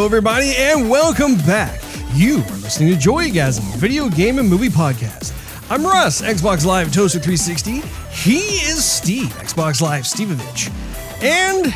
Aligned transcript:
Hello, 0.00 0.08
everybody, 0.08 0.54
and 0.56 0.88
welcome 0.88 1.34
back. 1.44 1.78
You 2.14 2.36
are 2.36 2.56
listening 2.62 2.88
to 2.88 2.96
Joygasm, 2.96 3.60
video 3.76 4.08
game 4.08 4.38
and 4.38 4.48
movie 4.48 4.70
podcast. 4.70 5.34
I'm 5.70 5.84
Russ, 5.84 6.22
Xbox 6.22 6.64
Live 6.64 6.90
Toaster 6.90 7.18
360. 7.18 7.82
He 8.10 8.38
is 8.64 8.82
Steve, 8.82 9.28
Xbox 9.34 9.82
Live 9.82 10.04
Stevevich. 10.04 10.72
And 11.22 11.66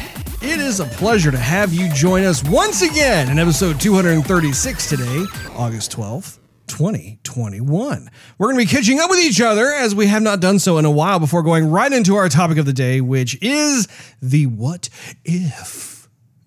it 0.42 0.58
is 0.58 0.80
a 0.80 0.86
pleasure 0.86 1.30
to 1.30 1.36
have 1.36 1.74
you 1.74 1.92
join 1.92 2.24
us 2.24 2.42
once 2.44 2.80
again 2.80 3.28
in 3.28 3.38
episode 3.38 3.78
236 3.78 4.88
today, 4.88 5.26
August 5.54 5.94
12th. 5.94 6.38
2021. 6.66 8.10
We're 8.38 8.46
going 8.46 8.58
to 8.58 8.64
be 8.64 8.74
catching 8.74 9.00
up 9.00 9.10
with 9.10 9.20
each 9.20 9.42
other 9.42 9.66
as 9.66 9.94
we 9.94 10.06
have 10.06 10.22
not 10.22 10.40
done 10.40 10.58
so 10.58 10.78
in 10.78 10.86
a 10.86 10.90
while 10.90 11.18
before 11.18 11.42
going 11.42 11.70
right 11.70 11.92
into 11.92 12.16
our 12.16 12.30
topic 12.30 12.56
of 12.56 12.64
the 12.64 12.72
day, 12.72 13.02
which 13.02 13.36
is 13.42 13.86
the 14.22 14.46
what 14.46 14.88
if 15.26 15.93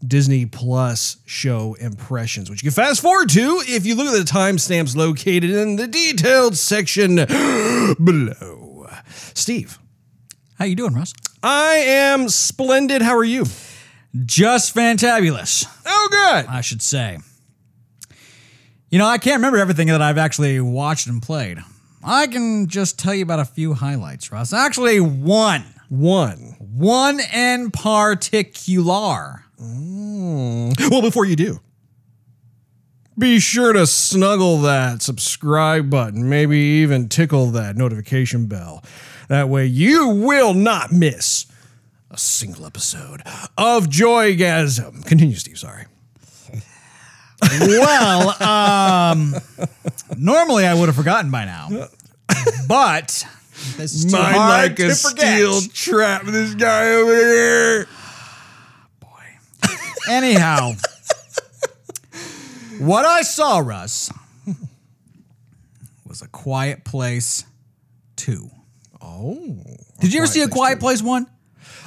Disney 0.08 0.46
Plus 0.46 1.18
show 1.26 1.74
impressions, 1.76 2.50
which 2.50 2.64
you 2.64 2.70
can 2.72 2.76
fast 2.76 3.02
forward 3.02 3.30
to 3.30 3.62
if 3.68 3.86
you 3.86 3.96
look 3.96 4.08
at 4.08 4.14
the 4.18 4.32
timestamps 4.32 4.96
located 4.96 5.50
in 5.50 5.76
the 5.76 5.88
detailed 5.88 6.56
section 6.56 7.16
below. 8.04 8.88
Steve, 9.34 9.78
How 10.58 10.66
you 10.66 10.76
doing, 10.76 10.94
Russ? 10.94 11.14
I 11.44 11.76
am 11.76 12.30
splendid. 12.30 13.02
How 13.02 13.16
are 13.18 13.24
you? 13.24 13.46
Just 14.26 14.74
fantabulous, 14.74 15.66
Oh, 15.86 16.08
good. 16.12 16.46
I 16.48 16.62
should 16.62 16.82
say. 16.82 17.20
You 18.90 18.98
know, 19.00 19.06
I 19.06 19.18
can't 19.18 19.36
remember 19.38 19.58
everything 19.58 19.88
that 19.88 20.02
I've 20.02 20.18
actually 20.18 20.60
watched 20.62 21.08
and 21.08 21.22
played. 21.22 21.60
I 22.04 22.28
can 22.28 22.68
just 22.68 22.98
tell 22.98 23.14
you 23.14 23.24
about 23.24 23.40
a 23.40 23.46
few 23.46 23.74
highlights, 23.74 24.32
Russ. 24.32 24.54
Actually, 24.54 25.02
one. 25.02 25.66
One. 25.90 26.56
One 26.60 27.20
in 27.20 27.70
particular. 27.72 29.44
Well, 29.60 31.02
before 31.02 31.26
you 31.26 31.36
do, 31.36 31.60
be 33.18 33.40
sure 33.40 33.74
to 33.74 33.88
snuggle 33.88 34.62
that 34.62 35.02
subscribe 35.02 35.90
button, 35.90 36.30
maybe 36.30 36.58
even 36.58 37.10
tickle 37.10 37.48
that 37.48 37.76
notification 37.76 38.46
bell. 38.46 38.84
That 39.30 39.50
way 39.50 39.66
you 39.66 40.08
will 40.10 40.54
not 40.54 40.92
miss 40.92 41.48
a 42.12 42.18
single 42.18 42.66
episode 42.66 43.22
of 43.58 43.88
Joygasm. 43.88 45.06
Continue, 45.06 45.36
Steve, 45.36 45.58
sorry. 45.58 45.86
Well, 47.62 48.42
um, 48.42 49.36
normally 50.18 50.66
I 50.66 50.74
would 50.74 50.88
have 50.88 50.96
forgotten 50.96 51.30
by 51.30 51.46
now, 51.46 51.88
but 52.68 53.26
this 53.78 53.94
is 53.94 54.06
too 54.06 54.12
Mind 54.12 54.36
hard 54.36 54.70
like 54.70 54.76
to 54.78 54.88
a 54.88 54.96
forget. 54.96 55.36
steel 55.36 55.62
trap, 55.74 56.24
this 56.26 56.56
guy 56.56 56.90
over 56.94 57.16
here. 57.16 57.88
Anyhow, 60.10 60.74
what 62.80 63.06
I 63.06 63.22
saw, 63.24 63.60
Russ, 63.60 64.12
was 66.08 66.22
a 66.22 66.28
Quiet 66.28 66.84
Place 66.84 67.46
2. 68.18 68.50
Oh. 69.02 69.64
Did 70.00 70.14
you 70.14 70.20
ever 70.20 70.28
see 70.28 70.42
a 70.42 70.48
Quiet 70.48 70.80
Place 70.80 71.02
1? 71.02 71.26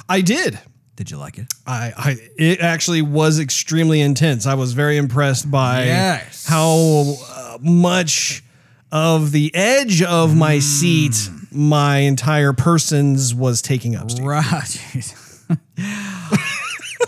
I 0.07 0.21
did. 0.21 0.59
Did 0.95 1.09
you 1.09 1.17
like 1.17 1.37
it? 1.39 1.51
I, 1.65 1.93
I 1.97 2.15
it 2.37 2.59
actually 2.59 3.01
was 3.01 3.39
extremely 3.39 4.01
intense. 4.01 4.45
I 4.45 4.53
was 4.53 4.73
very 4.73 4.97
impressed 4.97 5.49
by 5.49 5.85
Yes. 5.85 6.45
how 6.45 7.15
uh, 7.29 7.57
much 7.61 8.43
of 8.91 9.31
the 9.31 9.49
edge 9.55 10.03
of 10.03 10.35
my 10.35 10.59
seat 10.59 11.29
my 11.51 11.97
entire 11.99 12.53
person's 12.53 13.33
was 13.33 13.61
taking 13.61 13.95
up. 13.95 14.11
Steve. 14.11 14.25
Right. 14.25 15.15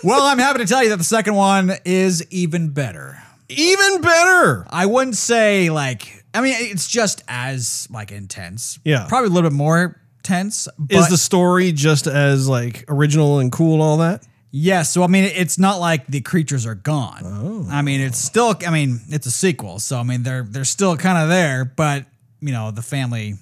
well, 0.03 0.23
I'm 0.23 0.39
happy 0.39 0.59
to 0.59 0.65
tell 0.65 0.83
you 0.83 0.89
that 0.89 0.97
the 0.97 1.03
second 1.03 1.35
one 1.35 1.73
is 1.85 2.25
even 2.31 2.69
better. 2.69 3.21
Even 3.49 4.01
better. 4.01 4.65
I 4.69 4.85
wouldn't 4.85 5.15
say 5.15 5.69
like 5.69 6.23
I 6.33 6.41
mean 6.41 6.55
it's 6.57 6.87
just 6.87 7.23
as 7.27 7.87
like 7.91 8.11
intense. 8.11 8.79
Yeah. 8.83 9.05
Probably 9.07 9.27
a 9.29 9.31
little 9.31 9.49
bit 9.49 9.55
more 9.55 10.01
tense. 10.23 10.67
But 10.79 10.95
Is 10.95 11.09
the 11.09 11.17
story 11.17 11.71
just 11.71 12.07
as 12.07 12.47
like 12.47 12.85
original 12.87 13.39
and 13.39 13.51
cool 13.51 13.73
and 13.73 13.81
all 13.81 13.97
that? 13.97 14.25
Yes, 14.55 14.93
so 14.93 15.01
I 15.01 15.07
mean, 15.07 15.23
it's 15.23 15.57
not 15.57 15.79
like 15.79 16.05
the 16.05 16.21
creatures 16.21 16.67
are 16.67 16.75
gone. 16.75 17.21
Oh. 17.25 17.67
I 17.71 17.81
mean, 17.81 18.01
it's 18.01 18.19
still. 18.19 18.53
I 18.65 18.69
mean, 18.69 18.99
it's 19.09 19.25
a 19.25 19.31
sequel, 19.31 19.79
so 19.79 19.97
I 19.97 20.03
mean, 20.03 20.21
they're 20.21 20.43
they're 20.43 20.63
still 20.63 20.95
kind 20.95 21.17
of 21.17 21.27
there, 21.27 21.65
but 21.65 22.05
you 22.39 22.51
know, 22.51 22.69
the 22.69 22.83
family 22.83 23.33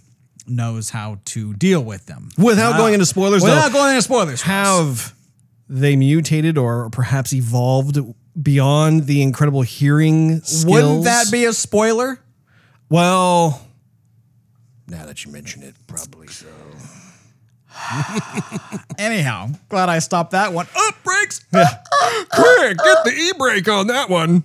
knows 0.47 0.89
how 0.89 1.19
to 1.23 1.53
deal 1.53 1.83
with 1.83 2.05
them 2.05 2.29
Without 2.37 2.77
going 2.77 2.93
into 2.93 3.05
spoilers, 3.05 3.43
Without 3.43 3.71
though, 3.71 3.79
going 3.79 3.89
into 3.89 4.01
spoilers, 4.01 4.41
have 4.43 5.13
they 5.71 5.95
mutated 5.95 6.57
or 6.57 6.89
perhaps 6.89 7.31
evolved 7.31 7.97
beyond 8.39 9.07
the 9.07 9.21
incredible 9.21 9.61
hearing 9.61 10.41
skills? 10.41 10.65
wouldn't 10.65 11.03
that 11.05 11.31
be 11.31 11.45
a 11.45 11.53
spoiler? 11.53 12.19
Well, 12.89 13.65
now 14.87 15.05
that 15.05 15.23
you 15.23 15.31
mention 15.31 15.63
it, 15.63 15.75
probably 15.87 16.27
so. 16.27 16.47
Anyhow, 18.97 19.47
glad 19.69 19.87
I 19.87 19.99
stopped 19.99 20.31
that 20.31 20.51
one. 20.51 20.67
Up 20.75 20.95
brakes. 21.05 21.39
Quick, 21.49 21.67
get 22.31 23.03
the 23.05 23.31
e-brake 23.33 23.69
on 23.69 23.87
that 23.87 24.09
one. 24.09 24.43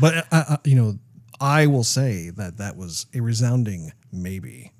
But 0.00 0.26
uh, 0.32 0.44
uh, 0.48 0.56
you 0.64 0.74
know, 0.74 0.98
I 1.40 1.66
will 1.66 1.84
say 1.84 2.30
that 2.30 2.56
that 2.56 2.76
was 2.76 3.06
a 3.14 3.20
resounding 3.20 3.92
maybe. 4.10 4.72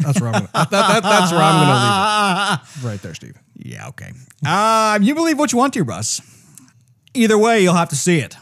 That's 0.00 0.20
where 0.20 0.28
I'm 0.30 0.32
gonna, 0.32 0.50
that, 0.54 0.70
that, 0.70 1.02
that's 1.02 1.32
where 1.32 1.40
I'm 1.40 1.66
gonna 1.66 2.50
leave 2.50 2.60
it. 2.82 2.84
Right 2.86 3.00
there, 3.00 3.14
Steve. 3.14 3.38
Yeah, 3.58 3.88
okay. 3.88 4.12
Um, 4.46 5.02
you 5.02 5.14
believe 5.14 5.38
what 5.38 5.52
you 5.52 5.58
want 5.58 5.74
to, 5.74 5.82
Russ. 5.82 6.20
Either 7.14 7.36
way, 7.36 7.62
you'll 7.62 7.74
have 7.74 7.88
to 7.90 7.96
see 7.96 8.18
it. 8.20 8.36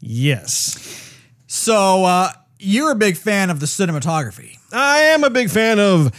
Yes, 0.00 1.12
So, 1.46 2.04
uh, 2.04 2.32
you're 2.58 2.90
a 2.90 2.94
big 2.96 3.16
fan 3.16 3.48
of 3.50 3.60
the 3.60 3.66
cinematography. 3.66 4.58
I 4.72 4.98
am 4.98 5.24
a 5.24 5.30
big 5.30 5.50
fan 5.50 5.78
of 5.78 6.12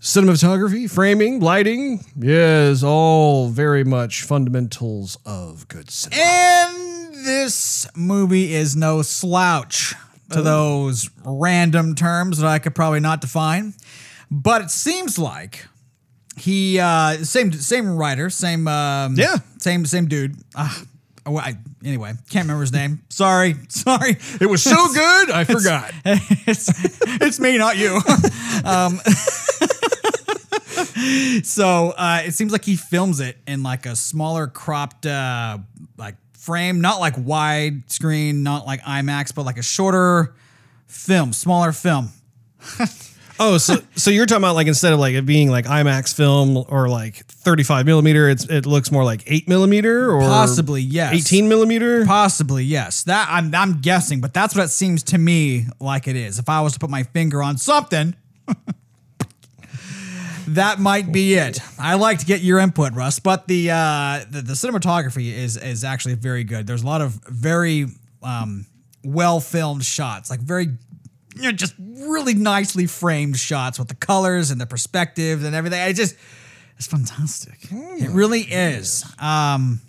cinematography, 0.00 0.90
framing, 0.90 1.40
lighting. 1.40 2.04
Yes, 2.16 2.82
all 2.82 3.48
very 3.48 3.82
much 3.84 4.22
fundamentals 4.22 5.16
of 5.24 5.66
good 5.68 5.90
cinema. 5.90 6.22
And 6.22 7.14
this 7.24 7.86
movie 7.96 8.52
is 8.54 8.76
no 8.76 9.02
slouch 9.02 9.94
to 10.30 10.42
those 10.42 11.08
random 11.24 11.94
terms 11.94 12.38
that 12.38 12.46
I 12.46 12.58
could 12.58 12.74
probably 12.74 13.00
not 13.00 13.20
define. 13.20 13.74
But 14.30 14.62
it 14.62 14.70
seems 14.70 15.18
like 15.18 15.66
he 16.36 16.78
uh 16.78 17.18
same 17.24 17.52
same 17.52 17.96
writer, 17.96 18.30
same 18.30 18.66
um 18.68 19.14
Yeah. 19.16 19.36
same 19.58 19.86
same 19.86 20.06
dude. 20.06 20.36
Uh, 20.54 20.72
I, 21.26 21.56
anyway, 21.82 22.12
can't 22.28 22.44
remember 22.44 22.60
his 22.60 22.72
name. 22.72 23.00
Sorry, 23.08 23.56
sorry. 23.70 24.18
It 24.42 24.46
was 24.46 24.62
so 24.62 24.76
good, 24.92 25.30
I 25.30 25.44
forgot. 25.48 25.90
it's, 26.04 26.68
it's 27.06 27.40
me, 27.40 27.56
not 27.56 27.78
you. 27.78 27.98
um, 28.62 29.00
so 31.42 31.90
uh, 31.96 32.22
it 32.26 32.34
seems 32.34 32.52
like 32.52 32.64
he 32.64 32.76
films 32.76 33.20
it 33.20 33.38
in 33.46 33.62
like 33.62 33.86
a 33.86 33.96
smaller 33.96 34.46
cropped 34.46 35.06
uh, 35.06 35.58
like 35.96 36.16
frame, 36.36 36.80
not 36.82 37.00
like 37.00 37.14
wide 37.16 37.90
screen, 37.90 38.42
not 38.42 38.66
like 38.66 38.82
IMAX, 38.82 39.34
but 39.34 39.44
like 39.46 39.58
a 39.58 39.62
shorter 39.62 40.34
film, 40.86 41.32
smaller 41.32 41.72
film. 41.72 42.10
Oh, 43.40 43.58
so 43.58 43.78
so 43.96 44.10
you're 44.10 44.26
talking 44.26 44.42
about 44.42 44.54
like 44.54 44.68
instead 44.68 44.92
of 44.92 45.00
like 45.00 45.14
it 45.14 45.26
being 45.26 45.50
like 45.50 45.64
IMAX 45.64 46.14
film 46.14 46.64
or 46.68 46.88
like 46.88 47.16
35 47.26 47.84
millimeter, 47.84 48.28
it's 48.28 48.44
it 48.44 48.64
looks 48.64 48.92
more 48.92 49.04
like 49.04 49.24
eight 49.26 49.48
millimeter 49.48 50.12
or 50.12 50.20
Possibly, 50.20 50.82
yes. 50.82 51.14
18 51.14 51.48
millimeter. 51.48 52.06
Possibly, 52.06 52.64
yes. 52.64 53.02
That 53.04 53.26
I'm 53.30 53.52
I'm 53.54 53.80
guessing, 53.80 54.20
but 54.20 54.32
that's 54.32 54.54
what 54.54 54.64
it 54.64 54.68
seems 54.68 55.02
to 55.04 55.18
me 55.18 55.66
like 55.80 56.06
it 56.06 56.16
is. 56.16 56.38
If 56.38 56.48
I 56.48 56.60
was 56.60 56.74
to 56.74 56.78
put 56.78 56.90
my 56.90 57.02
finger 57.02 57.42
on 57.42 57.56
something, 57.58 58.14
that 60.48 60.78
might 60.78 61.10
be 61.10 61.34
it. 61.34 61.58
I 61.78 61.94
like 61.94 62.18
to 62.20 62.26
get 62.26 62.40
your 62.40 62.58
input, 62.58 62.92
Russ, 62.92 63.18
but 63.18 63.48
the 63.48 63.70
uh, 63.70 64.24
the, 64.30 64.42
the 64.42 64.52
cinematography 64.52 65.32
is 65.32 65.56
is 65.56 65.82
actually 65.82 66.14
very 66.14 66.44
good. 66.44 66.66
There's 66.66 66.82
a 66.82 66.86
lot 66.86 67.00
of 67.00 67.12
very 67.28 67.86
um, 68.22 68.66
well 69.02 69.40
filmed 69.40 69.84
shots, 69.84 70.30
like 70.30 70.40
very 70.40 70.68
you 71.34 71.42
know, 71.42 71.52
just 71.52 71.74
really 71.78 72.34
nicely 72.34 72.86
framed 72.86 73.36
shots 73.38 73.78
with 73.78 73.88
the 73.88 73.94
colors 73.94 74.50
and 74.50 74.60
the 74.60 74.66
perspective 74.66 75.44
and 75.44 75.54
everything. 75.54 75.80
I 75.80 75.92
just 75.92 76.16
it's 76.76 76.86
fantastic. 76.86 77.58
It 77.70 78.10
really 78.10 78.40
is. 78.42 79.04
Um, 79.18 79.80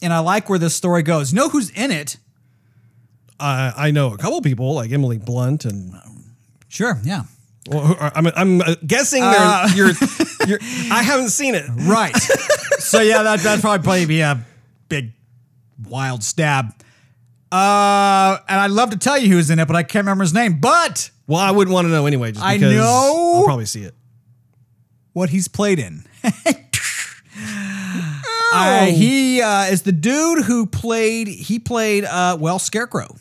and 0.00 0.12
I 0.12 0.20
like 0.20 0.48
where 0.48 0.58
this 0.58 0.74
story 0.74 1.02
goes. 1.02 1.32
You 1.32 1.36
know 1.36 1.48
who's 1.48 1.70
in 1.70 1.90
it? 1.90 2.16
I 3.38 3.72
I 3.76 3.90
know 3.90 4.12
a 4.12 4.18
couple 4.18 4.40
people 4.42 4.74
like 4.74 4.90
Emily 4.92 5.18
Blunt 5.18 5.64
and 5.64 5.94
Sure, 6.68 6.98
yeah. 7.04 7.24
well, 7.68 7.96
I'm 8.00 8.26
I'm 8.28 8.60
uh, 8.62 8.74
guessing 8.86 9.22
Uh. 9.22 9.68
you're, 9.74 9.90
you're 10.46 10.58
I 10.90 11.02
haven't 11.02 11.28
seen 11.30 11.54
it. 11.54 11.66
Right. 11.76 12.16
so 12.78 13.00
yeah, 13.00 13.22
that 13.22 13.40
that'd 13.40 13.60
probably 13.60 13.84
probably 13.84 14.06
be 14.06 14.20
a 14.20 14.42
big 14.88 15.12
wild 15.88 16.22
stab. 16.24 16.72
Uh, 17.52 18.38
and 18.48 18.58
I'd 18.60 18.70
love 18.70 18.90
to 18.90 18.96
tell 18.96 19.18
you 19.18 19.28
who's 19.32 19.50
in 19.50 19.58
it, 19.58 19.66
but 19.66 19.76
I 19.76 19.82
can't 19.82 20.04
remember 20.04 20.22
his 20.24 20.32
name. 20.32 20.58
But 20.58 21.10
Well, 21.26 21.38
I 21.40 21.50
wouldn't 21.50 21.72
want 21.74 21.84
to 21.84 21.90
know 21.90 22.06
anyway. 22.06 22.32
Just 22.32 22.42
I 22.44 22.54
because 22.56 22.74
know. 22.74 23.32
I'll 23.36 23.44
probably 23.44 23.66
see 23.66 23.82
it. 23.82 23.94
what 25.12 25.28
he's 25.30 25.48
played 25.48 25.78
in. 25.78 26.04
Uh, 28.54 28.84
he 28.84 29.40
uh, 29.40 29.62
is 29.64 29.80
the 29.80 29.92
dude 29.92 30.44
who 30.44 30.66
played. 30.66 31.26
He 31.26 31.58
played 31.58 32.04
uh, 32.04 32.36
well 32.38 32.58
Scarecrow. 32.58 33.16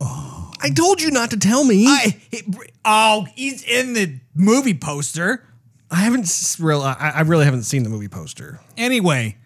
I 0.00 0.70
told 0.74 1.00
you 1.00 1.10
not 1.12 1.30
to 1.30 1.36
tell 1.38 1.62
me. 1.64 1.86
I, 1.86 1.90
I, 1.90 2.20
he- 2.30 2.42
oh, 2.84 3.26
he's 3.36 3.62
in 3.62 3.92
the 3.94 4.18
movie 4.34 4.74
poster. 4.74 5.46
I 5.90 5.96
haven't 6.00 6.22
s- 6.22 6.58
real. 6.60 6.82
I, 6.82 7.12
I 7.14 7.20
really 7.22 7.44
haven't 7.44 7.62
seen 7.62 7.82
the 7.84 7.90
movie 7.90 8.08
poster. 8.08 8.58
Anyway, 8.76 9.36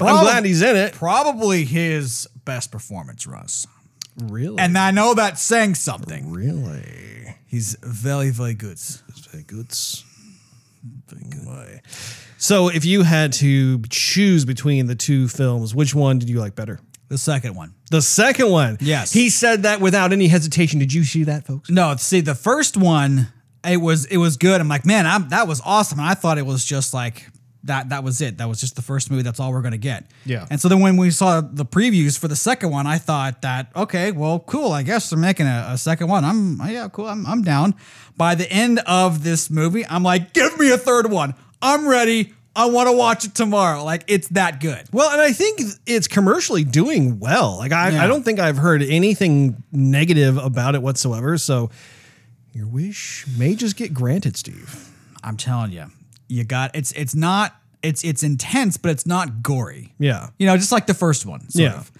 I'm 0.00 0.22
glad 0.24 0.44
he's 0.44 0.62
in 0.62 0.76
it. 0.76 0.94
probably 0.94 1.64
his 1.64 2.28
best 2.44 2.70
performance, 2.72 3.26
Russ. 3.26 3.66
Really? 4.16 4.58
And 4.58 4.76
I 4.76 4.90
know 4.90 5.14
that's 5.14 5.40
saying 5.40 5.74
something. 5.76 6.32
really, 6.32 7.34
He's 7.46 7.76
very, 7.82 8.30
very 8.30 8.54
good. 8.54 8.78
Very 9.30 9.44
good. 9.44 9.72
Very 11.08 11.24
good. 11.30 11.80
So, 12.38 12.68
if 12.68 12.84
you 12.84 13.02
had 13.02 13.32
to 13.34 13.80
choose 13.90 14.44
between 14.44 14.86
the 14.86 14.94
two 14.94 15.28
films, 15.28 15.74
which 15.74 15.94
one 15.94 16.18
did 16.18 16.28
you 16.28 16.40
like 16.40 16.54
better? 16.54 16.80
The 17.08 17.18
second 17.18 17.54
one. 17.54 17.74
The 17.90 18.00
second 18.00 18.50
one. 18.50 18.78
Yes. 18.80 19.12
He 19.12 19.28
said 19.28 19.64
that 19.64 19.80
without 19.82 20.14
any 20.14 20.28
hesitation. 20.28 20.78
Did 20.78 20.94
you 20.94 21.04
see 21.04 21.24
that, 21.24 21.46
folks? 21.46 21.68
No, 21.68 21.94
see, 21.96 22.22
the 22.22 22.34
first 22.34 22.76
one, 22.76 23.28
it 23.64 23.76
was 23.76 24.06
it 24.06 24.16
was 24.16 24.38
good. 24.38 24.60
I'm 24.62 24.68
like, 24.68 24.86
man, 24.86 25.06
I'm, 25.06 25.28
that 25.28 25.46
was 25.46 25.60
awesome. 25.64 25.98
And 25.98 26.08
I 26.08 26.14
thought 26.14 26.38
it 26.38 26.46
was 26.46 26.64
just 26.64 26.94
like 26.94 27.28
that. 27.64 27.88
That 27.90 28.04
was 28.04 28.20
it. 28.20 28.38
That 28.38 28.48
was 28.48 28.60
just 28.60 28.76
the 28.76 28.82
first 28.82 29.10
movie. 29.10 29.22
That's 29.22 29.40
all 29.40 29.52
we're 29.52 29.62
gonna 29.62 29.76
get. 29.78 30.06
Yeah. 30.24 30.46
And 30.50 30.60
so 30.60 30.68
then 30.68 30.80
when 30.80 30.96
we 30.96 31.10
saw 31.10 31.40
the 31.40 31.64
previews 31.64 32.18
for 32.18 32.28
the 32.28 32.36
second 32.36 32.70
one, 32.70 32.86
I 32.86 32.98
thought 32.98 33.42
that 33.42 33.70
okay, 33.76 34.12
well, 34.12 34.40
cool. 34.40 34.72
I 34.72 34.82
guess 34.82 35.10
they're 35.10 35.18
making 35.18 35.46
a, 35.46 35.66
a 35.70 35.78
second 35.78 36.08
one. 36.08 36.24
I'm 36.24 36.58
yeah, 36.70 36.88
cool. 36.88 37.06
I'm 37.06 37.26
I'm 37.26 37.42
down. 37.42 37.74
By 38.16 38.34
the 38.34 38.50
end 38.50 38.78
of 38.86 39.22
this 39.24 39.50
movie, 39.50 39.86
I'm 39.86 40.02
like, 40.02 40.32
give 40.32 40.58
me 40.58 40.70
a 40.70 40.78
third 40.78 41.10
one. 41.10 41.34
I'm 41.60 41.86
ready. 41.88 42.34
I 42.54 42.66
want 42.66 42.90
to 42.90 42.92
watch 42.94 43.24
it 43.24 43.34
tomorrow. 43.34 43.82
Like 43.82 44.04
it's 44.08 44.28
that 44.28 44.60
good. 44.60 44.82
Well, 44.92 45.10
and 45.10 45.20
I 45.22 45.32
think 45.32 45.60
it's 45.86 46.06
commercially 46.06 46.64
doing 46.64 47.18
well. 47.18 47.56
Like 47.56 47.72
I, 47.72 47.90
Yeah. 47.90 48.04
I 48.04 48.06
don't 48.06 48.22
think 48.24 48.38
I've 48.38 48.58
heard 48.58 48.82
anything 48.82 49.62
negative 49.72 50.36
about 50.36 50.74
it 50.74 50.82
whatsoever. 50.82 51.38
So 51.38 51.70
your 52.52 52.66
wish 52.66 53.24
may 53.38 53.54
just 53.54 53.76
get 53.76 53.94
granted, 53.94 54.36
Steve. 54.36 54.90
I'm 55.24 55.38
telling 55.38 55.72
you, 55.72 55.86
you 56.28 56.44
got 56.44 56.74
it's 56.74 56.92
it's 56.92 57.14
not 57.14 57.54
it's 57.82 58.04
it's 58.04 58.22
intense, 58.22 58.76
but 58.76 58.90
it's 58.90 59.06
not 59.06 59.42
gory. 59.42 59.94
Yeah. 59.98 60.28
You 60.38 60.46
know, 60.46 60.56
just 60.56 60.72
like 60.72 60.86
the 60.86 60.94
first 60.94 61.26
one. 61.26 61.48
Sort 61.50 61.62
Yeah. 61.62 61.78
Of. 61.80 61.92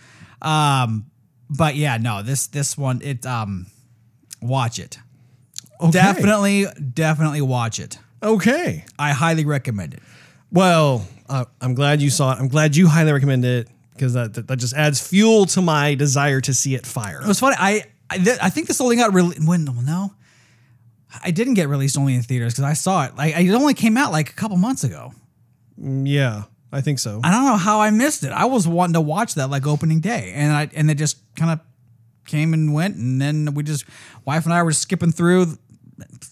Um, 0.49 1.07
but 1.51 1.77
yeah, 1.77 1.99
no, 1.99 2.23
this 2.23 2.47
this 2.49 2.79
one 2.79 3.01
it 3.03 3.27
um, 3.27 3.67
watch 4.41 4.79
it. 4.79 4.99
Okay. 5.81 5.91
Definitely, 5.91 6.67
definitely 6.95 7.41
watch 7.41 7.79
it. 7.79 7.99
Okay. 8.23 8.85
I 8.99 9.11
highly 9.11 9.45
recommend 9.45 9.95
it. 9.95 10.01
Well, 10.53 11.07
uh, 11.29 11.47
I'm 11.61 11.75
glad 11.75 12.01
you 12.01 12.11
saw 12.11 12.33
it. 12.33 12.39
I'm 12.39 12.49
glad 12.49 12.77
you 12.77 12.87
highly 12.87 13.13
recommend 13.13 13.45
it 13.45 13.69
because 13.95 14.15
that, 14.15 14.35
that 14.35 14.49
that 14.49 14.59
just 14.59 14.75
adds 14.75 15.05
fuel 15.07 15.47
to 15.47 15.63
my 15.63 15.95
desire 15.95 16.41
to 16.43 16.55
see 16.55 16.75
it 16.75 16.87
fire. 16.87 17.21
It 17.21 17.27
was 17.27 17.41
funny. 17.41 17.57
I 17.59 17.85
I, 18.11 18.19
th- 18.19 18.39
I 18.43 18.51
think 18.51 18.69
this 18.69 18.81
only 18.81 18.97
got 18.97 19.13
released. 19.15 19.47
When 19.47 19.65
well, 19.65 19.83
no, 19.83 20.15
I 21.23 21.31
didn't 21.31 21.55
get 21.55 21.69
released 21.69 21.99
only 21.99 22.15
in 22.15 22.23
theaters 22.23 22.55
because 22.55 22.65
I 22.65 22.73
saw 22.75 23.05
it. 23.05 23.17
Like 23.17 23.37
it 23.37 23.51
only 23.53 23.75
came 23.75 23.97
out 23.97 24.13
like 24.13 24.31
a 24.31 24.35
couple 24.35 24.57
months 24.57 24.85
ago. 24.85 25.13
Mm, 25.81 26.09
yeah, 26.09 26.45
I 26.73 26.81
think 26.81 26.99
so. 26.99 27.21
I 27.25 27.31
don't 27.31 27.45
know 27.45 27.57
how 27.57 27.81
I 27.81 27.91
missed 27.91 28.25
it. 28.25 28.33
I 28.33 28.45
was 28.47 28.67
wanting 28.69 28.95
to 28.95 29.01
watch 29.01 29.35
that 29.35 29.51
like 29.51 29.67
opening 29.67 30.01
day, 30.01 30.33
and 30.35 30.53
I 30.53 30.69
and 30.75 30.91
it 30.91 30.97
just 30.97 31.19
kind 31.37 31.51
of 31.51 31.61
came 32.27 32.55
and 32.55 32.73
went, 32.73 32.97
and 32.97 33.21
then 33.21 33.55
we 33.55 33.63
just 33.63 33.85
wife 34.25 34.45
and 34.45 34.55
I 34.55 34.63
were 34.63 34.73
skipping 34.73 35.13
through 35.13 35.59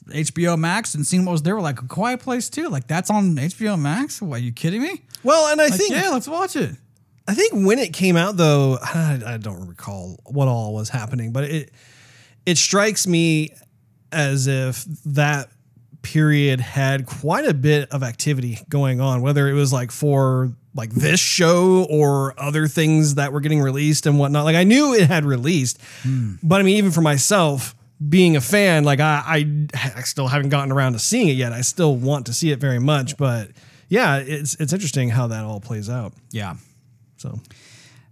HBO 0.09 0.59
Max 0.59 0.95
and 0.95 1.07
seeing 1.07 1.25
what 1.25 1.33
was 1.33 1.43
there. 1.43 1.55
We're 1.57 1.63
like 1.63 1.81
a 1.83 1.87
Quiet 1.87 2.21
Place 2.21 2.49
2. 2.51 2.69
Like 2.69 2.87
that's 2.87 3.11
on 3.11 3.37
HBO 3.37 3.79
Max. 3.81 4.21
What, 4.21 4.41
are 4.41 4.43
you 4.43 4.53
kidding 4.53 4.83
me? 4.83 5.03
Well, 5.23 5.51
and 5.53 5.61
I 5.61 5.67
Like, 5.67 5.75
think 5.75 5.93
yeah, 5.93 6.11
let's 6.11 6.29
watch 6.29 6.57
it. 6.57 6.75
I 7.29 7.35
think 7.35 7.53
when 7.67 7.79
it 7.79 7.93
came 7.93 8.17
out, 8.17 8.37
though, 8.37 8.79
I, 8.83 9.21
I 9.25 9.37
don't 9.37 9.67
recall 9.69 10.19
what 10.27 10.49
all 10.49 10.75
was 10.75 10.89
happening, 10.89 11.33
but 11.33 11.45
it 11.45 11.71
it 12.47 12.57
strikes 12.59 13.07
me 13.07 13.55
as 14.13 14.47
if 14.47 14.85
that 15.05 15.49
period 16.03 16.61
had 16.61 17.07
quite 17.07 17.45
a 17.45 17.53
bit 17.55 17.91
of 17.91 18.03
activity 18.03 18.59
going 18.69 19.01
on, 19.01 19.21
whether 19.23 19.49
it 19.49 19.53
was 19.55 19.73
like 19.73 19.91
for 19.91 20.53
like 20.75 20.91
this 20.93 21.21
show 21.21 21.87
or 21.91 22.33
other 22.41 22.67
things 22.69 23.17
that 23.17 23.33
were 23.33 23.41
getting 23.41 23.61
released 23.61 24.07
and 24.07 24.19
whatnot. 24.19 24.45
Like 24.45 24.57
I 24.57 24.65
knew 24.65 24.95
it 24.95 25.09
had 25.09 25.25
released, 25.25 25.79
but 26.43 26.61
I 26.61 26.65
mean, 26.65 26.77
even 26.77 26.91
for 26.91 27.01
myself. 27.03 27.75
Being 28.09 28.35
a 28.35 28.41
fan, 28.41 28.85
like 28.85 28.99
I, 28.99 29.23
I, 29.75 29.91
I 29.97 30.01
still 30.05 30.27
haven't 30.27 30.49
gotten 30.49 30.73
around 30.73 30.95
to 30.95 30.99
seeing 30.99 31.29
it 31.29 31.33
yet. 31.33 31.53
I 31.53 31.61
still 31.61 31.95
want 31.95 32.25
to 32.27 32.33
see 32.33 32.51
it 32.51 32.59
very 32.59 32.79
much, 32.79 33.19
but 33.19 33.51
yeah, 33.91 34.17
it's 34.17 34.55
it's 34.55 34.73
interesting 34.73 35.11
how 35.11 35.27
that 35.27 35.45
all 35.45 35.61
plays 35.61 35.91
out. 35.91 36.15
Yeah. 36.31 36.55
So 37.19 37.41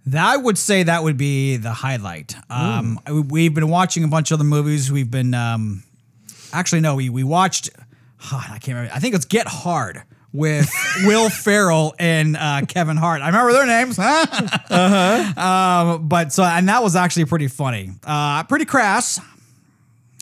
That 0.04 0.26
I 0.26 0.36
would 0.36 0.58
say 0.58 0.82
that 0.82 1.02
would 1.04 1.16
be 1.16 1.56
the 1.56 1.72
highlight. 1.72 2.34
Um, 2.50 3.00
we- 3.10 3.20
we've 3.22 3.54
been 3.54 3.70
watching 3.70 4.04
a 4.04 4.08
bunch 4.08 4.30
of 4.30 4.34
other 4.40 4.44
movies. 4.44 4.92
We've 4.92 5.10
been 5.10 5.32
um, 5.32 5.82
actually 6.52 6.80
no, 6.80 6.94
we 6.96 7.08
we 7.10 7.24
watched. 7.24 7.70
I 8.32 8.58
can't 8.60 8.76
remember. 8.76 8.92
I 8.94 8.98
think 8.98 9.14
it's 9.14 9.24
Get 9.24 9.46
Hard 9.46 10.02
with 10.32 10.70
Will 11.04 11.30
Ferrell 11.30 11.94
and 11.98 12.36
uh, 12.36 12.62
Kevin 12.66 12.96
Hart. 12.96 13.22
I 13.22 13.26
remember 13.26 13.52
their 13.52 13.66
names. 13.66 13.98
uh-huh. 14.00 15.40
um, 15.40 16.08
but 16.08 16.32
so 16.32 16.42
and 16.42 16.68
that 16.68 16.82
was 16.82 16.96
actually 16.96 17.24
pretty 17.26 17.48
funny. 17.48 17.92
Uh, 18.04 18.44
pretty 18.44 18.64
crass. 18.64 19.20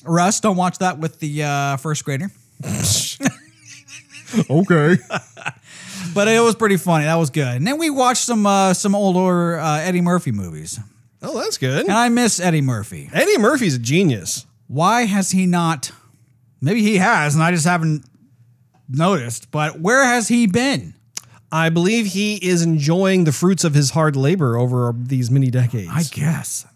Russ, 0.05 0.41
don't 0.41 0.57
watch 0.57 0.79
that 0.79 0.99
with 0.99 1.19
the 1.19 1.43
uh, 1.43 1.77
first 1.79 2.05
grader. 2.05 2.31
okay. 4.51 4.97
But 6.15 6.29
it 6.29 6.41
was 6.41 6.55
pretty 6.55 6.77
funny. 6.77 7.05
That 7.05 7.17
was 7.17 7.31
good. 7.31 7.57
And 7.57 7.67
then 7.67 7.79
we 7.79 7.91
watched 7.91 8.23
some 8.25 8.47
uh, 8.47 8.73
some 8.75 8.95
older 8.95 9.59
uh, 9.59 9.81
Eddie 9.81 10.01
Murphy 10.01 10.31
movies. 10.33 10.79
Oh, 11.23 11.41
that's 11.41 11.59
good. 11.59 11.87
And 11.87 11.93
I 11.93 12.09
miss 12.09 12.39
Eddie 12.39 12.61
Murphy. 12.61 13.11
Eddie 13.13 13.39
Murphy's 13.39 13.75
a 13.75 13.79
genius. 13.79 14.47
why 14.69 15.07
has 15.07 15.33
he 15.33 15.47
not 15.47 15.91
maybe 16.61 16.83
he 16.83 16.97
has 16.99 17.35
and 17.35 17.43
i 17.43 17.51
just 17.51 17.67
haven't 17.67 18.05
noticed 18.89 19.51
but 19.51 19.81
where 19.81 20.05
has 20.05 20.29
he 20.29 20.47
been? 20.47 20.95
I 21.53 21.69
believe 21.71 22.07
he 22.07 22.37
is 22.37 22.63
enjoying 22.63 23.25
the 23.25 23.33
fruits 23.33 23.63
of 23.63 23.73
his 23.73 23.91
hard 23.91 24.17
labor 24.17 24.57
over 24.59 24.93
these 24.97 25.31
many 25.31 25.51
decades. 25.51 25.91
i 25.93 26.03
guess. 26.03 26.67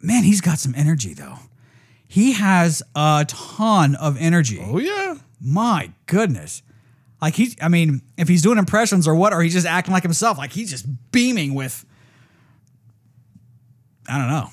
Man 0.00 0.22
he's 0.22 0.40
got 0.40 0.58
some 0.58 0.74
energy 0.76 1.14
though. 1.14 1.38
He 2.06 2.32
has 2.32 2.82
a 2.94 3.26
ton 3.28 3.94
of 3.96 4.16
energy. 4.18 4.60
Oh 4.62 4.78
yeah. 4.78 5.16
my 5.40 5.92
goodness. 6.06 6.62
Like 7.20 7.34
he 7.34 7.56
I 7.60 7.68
mean 7.68 8.02
if 8.16 8.28
he's 8.28 8.42
doing 8.42 8.58
impressions 8.58 9.08
or 9.08 9.14
what 9.14 9.32
or 9.32 9.42
he's 9.42 9.54
just 9.54 9.66
acting 9.66 9.92
like 9.92 10.04
himself 10.04 10.38
like 10.38 10.52
he's 10.52 10.70
just 10.70 10.86
beaming 11.10 11.54
with 11.54 11.84
i 14.08 14.18
don't 14.18 14.28
know 14.28 14.48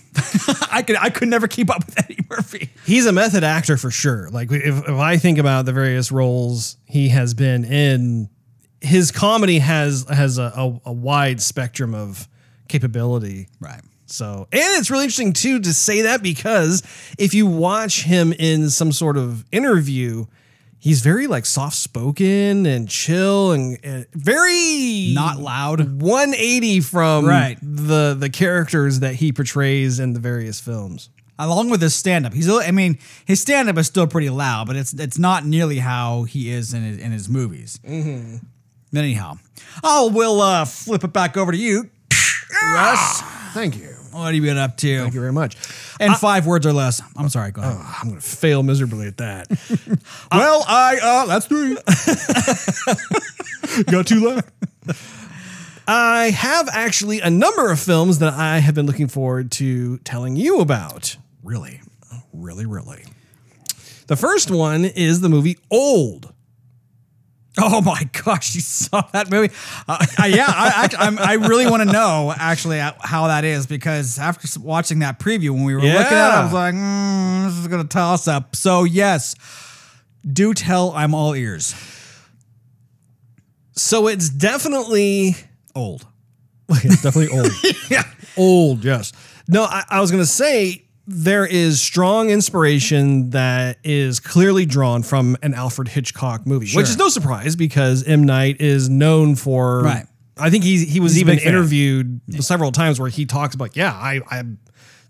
i 0.71 0.81
could 0.81 0.95
i 0.97 1.09
could 1.09 1.27
never 1.27 1.47
keep 1.47 1.69
up 1.69 1.85
with 1.85 1.97
eddie 2.03 2.17
murphy 2.29 2.69
He's 2.85 3.07
a 3.07 3.11
method 3.11 3.43
actor 3.43 3.77
for 3.77 3.89
sure. 3.89 4.29
Like 4.29 4.51
if, 4.51 4.87
if 4.87 4.89
I 4.89 5.17
think 5.17 5.39
about 5.39 5.65
the 5.65 5.73
various 5.73 6.11
roles 6.11 6.77
he 6.85 7.09
has 7.09 7.33
been 7.33 7.65
in, 7.65 8.29
his 8.79 9.11
comedy 9.11 9.57
has 9.57 10.05
has 10.07 10.37
a, 10.37 10.53
a, 10.55 10.81
a 10.85 10.93
wide 10.93 11.41
spectrum 11.41 11.95
of 11.95 12.27
capability. 12.67 13.47
right 13.59 13.81
So, 14.05 14.47
and 14.51 14.61
it's 14.79 14.91
really 14.91 15.05
interesting 15.05 15.33
too 15.33 15.59
to 15.61 15.73
say 15.73 16.03
that 16.03 16.21
because 16.21 16.83
if 17.17 17.33
you 17.33 17.47
watch 17.47 18.03
him 18.03 18.33
in 18.33 18.69
some 18.69 18.91
sort 18.91 19.17
of 19.17 19.43
interview, 19.51 20.25
he's 20.85 21.01
very 21.01 21.25
like 21.27 21.45
soft 21.45 21.75
spoken 21.75 22.65
and 22.67 22.87
chill 22.87 23.51
and, 23.53 23.77
and 23.83 24.05
very 24.13 25.11
not 25.13 25.39
loud 25.39 25.99
180 26.01 26.79
from 26.81 27.25
Right. 27.25 27.57
the 27.61 28.13
the 28.17 28.29
characters 28.29 28.99
that 29.01 29.15
he 29.15 29.31
portrays 29.33 29.99
in 29.99 30.13
the 30.13 30.19
various 30.19 30.59
films. 30.61 31.09
along 31.39 31.69
with 31.71 31.81
his 31.81 31.93
stand 31.95 32.25
up. 32.25 32.33
He's 32.33 32.47
I 32.49 32.71
mean, 32.71 32.97
his 33.25 33.41
stand 33.41 33.67
up 33.67 33.77
is 33.77 33.87
still 33.87 34.07
pretty 34.07 34.29
loud, 34.29 34.67
but 34.67 34.75
it's 34.77 34.93
it's 34.93 35.17
not 35.17 35.43
nearly 35.45 35.79
how 35.79 36.23
he 36.23 36.49
is 36.49 36.73
in 36.73 36.83
his, 36.83 36.97
in 36.99 37.11
his 37.11 37.27
movies. 37.27 37.79
Mm-hmm. 37.83 38.37
Anyhow, 38.95 39.33
oh, 39.83 40.09
we'll 40.13 40.39
uh, 40.39 40.63
flip 40.65 41.03
it 41.03 41.11
back 41.11 41.35
over 41.35 41.51
to 41.51 41.57
you, 41.57 41.89
Russ. 42.63 43.21
Thank 43.53 43.75
you. 43.77 43.94
What 44.15 44.27
have 44.27 44.35
you 44.35 44.41
been 44.43 44.57
up 44.57 44.77
to? 44.77 45.01
Thank 45.01 45.13
you 45.13 45.19
very 45.19 45.33
much. 45.33 45.57
In 45.99 46.13
five 46.13 46.47
words 46.47 46.65
or 46.65 46.71
less. 46.71 47.01
I'm 47.17 47.27
sorry. 47.27 47.51
Go 47.51 47.61
ahead. 47.61 47.75
I'm 48.01 48.07
going 48.07 48.21
to 48.21 48.25
fail 48.25 48.63
miserably 48.63 49.07
at 49.07 49.17
that. 49.17 49.47
well, 50.31 50.63
I 50.65 50.99
uh, 51.03 51.25
that's 51.25 51.47
three. 51.47 51.75
Got 53.91 54.07
two 54.07 54.25
left. 54.25 54.49
I 55.85 56.29
have 56.29 56.69
actually 56.71 57.19
a 57.19 57.29
number 57.29 57.69
of 57.69 57.77
films 57.77 58.19
that 58.19 58.33
I 58.33 58.59
have 58.59 58.73
been 58.73 58.85
looking 58.85 59.09
forward 59.09 59.51
to 59.53 59.97
telling 59.99 60.37
you 60.37 60.61
about. 60.61 61.17
really? 61.43 61.81
Really, 62.31 62.65
really. 62.65 63.03
The 64.07 64.15
first 64.15 64.49
one 64.49 64.85
is 64.85 65.19
the 65.19 65.29
movie 65.29 65.57
Old. 65.69 66.33
Oh 67.57 67.81
my 67.81 68.09
gosh, 68.23 68.53
you 68.55 68.61
saw 68.61 69.01
that 69.13 69.29
movie? 69.29 69.53
Uh, 69.87 70.05
yeah, 70.27 70.45
I, 70.47 70.89
I, 70.91 71.05
I'm, 71.05 71.17
I 71.19 71.33
really 71.33 71.69
want 71.69 71.83
to 71.83 71.91
know 71.91 72.33
actually 72.35 72.79
how 72.79 73.27
that 73.27 73.45
is 73.45 73.65
because 73.65 74.19
after 74.19 74.47
watching 74.59 74.99
that 74.99 75.19
preview 75.19 75.51
when 75.51 75.63
we 75.63 75.73
were 75.73 75.81
looking 75.81 75.97
at 75.97 76.11
it, 76.11 76.33
I 76.35 76.43
was 76.43 76.53
like, 76.53 76.73
mm, 76.75 77.45
this 77.45 77.57
is 77.57 77.67
gonna 77.67 77.85
toss 77.85 78.27
up. 78.27 78.55
So 78.55 78.83
yes, 78.83 79.35
do 80.25 80.53
tell. 80.53 80.91
I'm 80.91 81.13
all 81.15 81.33
ears. 81.33 81.73
So 83.77 84.07
it's 84.07 84.29
definitely 84.29 85.35
Old. 85.75 86.05
it's 86.69 87.03
definitely 87.03 87.37
old. 87.37 87.51
Yeah. 87.91 88.03
old, 88.37 88.83
yes. 88.83 89.11
No, 89.47 89.63
I, 89.63 89.83
I 89.89 90.01
was 90.01 90.09
going 90.09 90.23
to 90.23 90.27
say 90.27 90.84
there 91.07 91.45
is 91.45 91.81
strong 91.81 92.29
inspiration 92.29 93.29
that 93.31 93.77
is 93.83 94.19
clearly 94.19 94.65
drawn 94.65 95.03
from 95.03 95.37
an 95.43 95.53
Alfred 95.53 95.87
Hitchcock 95.89 96.45
movie, 96.47 96.71
which 96.75 96.89
is 96.89 96.97
no 96.97 97.09
surprise 97.09 97.55
because 97.55 98.03
M 98.03 98.23
Night 98.23 98.59
is 98.59 98.89
known 98.89 99.35
for. 99.35 99.81
Right. 99.83 100.05
I 100.37 100.49
think 100.49 100.63
he 100.63 100.83
he 100.85 100.99
was 100.99 101.13
He's 101.13 101.21
even 101.21 101.39
interviewed 101.39 102.21
several 102.43 102.71
times 102.71 102.99
where 102.99 103.09
he 103.09 103.25
talks 103.25 103.55
about, 103.55 103.75
yeah, 103.77 103.93
I 103.93 104.21
I 104.29 104.43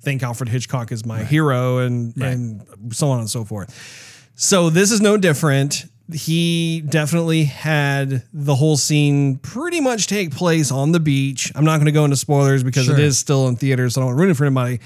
think 0.01 0.21
Alfred 0.21 0.49
Hitchcock 0.49 0.91
is 0.91 1.05
my 1.05 1.23
hero 1.23 1.79
and 1.79 2.15
and 2.17 2.61
so 2.91 3.09
on 3.09 3.19
and 3.19 3.29
so 3.29 3.43
forth. 3.43 4.31
So 4.35 4.69
this 4.69 4.91
is 4.91 5.01
no 5.01 5.17
different. 5.17 5.85
He 6.13 6.83
definitely 6.87 7.45
had 7.45 8.21
the 8.31 8.53
whole 8.53 8.77
scene 8.77 9.37
pretty 9.37 9.81
much 9.81 10.05
take 10.05 10.29
place 10.29 10.71
on 10.71 10.91
the 10.91 10.99
beach. 10.99 11.51
I'm 11.55 11.63
not 11.65 11.77
going 11.77 11.85
to 11.87 11.91
go 11.91 12.03
into 12.05 12.17
spoilers 12.17 12.63
because 12.63 12.87
it 12.87 12.91
Sure. 12.97 12.99
is 12.99 13.17
still 13.17 13.47
in 13.47 13.55
theaters, 13.55 13.95
so 13.95 14.01
I 14.01 14.03
don't 14.03 14.09
want 14.09 14.17
to 14.17 14.19
ruin 14.21 14.31
it 14.31 14.37
for 14.37 14.45
anybody. 14.45 14.79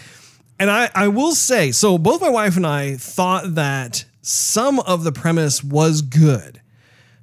And 0.60 0.70
I, 0.70 0.90
I 0.94 1.08
will 1.08 1.34
say, 1.34 1.72
so 1.72 1.98
both 1.98 2.22
my 2.22 2.30
wife 2.30 2.58
and 2.58 2.68
I 2.68 2.96
thought 2.96 3.56
that 3.56 4.04
some 4.22 4.80
of 4.82 5.04
the 5.06 5.12
premise 5.14 5.64
was 5.64 6.02
good. 6.02 6.62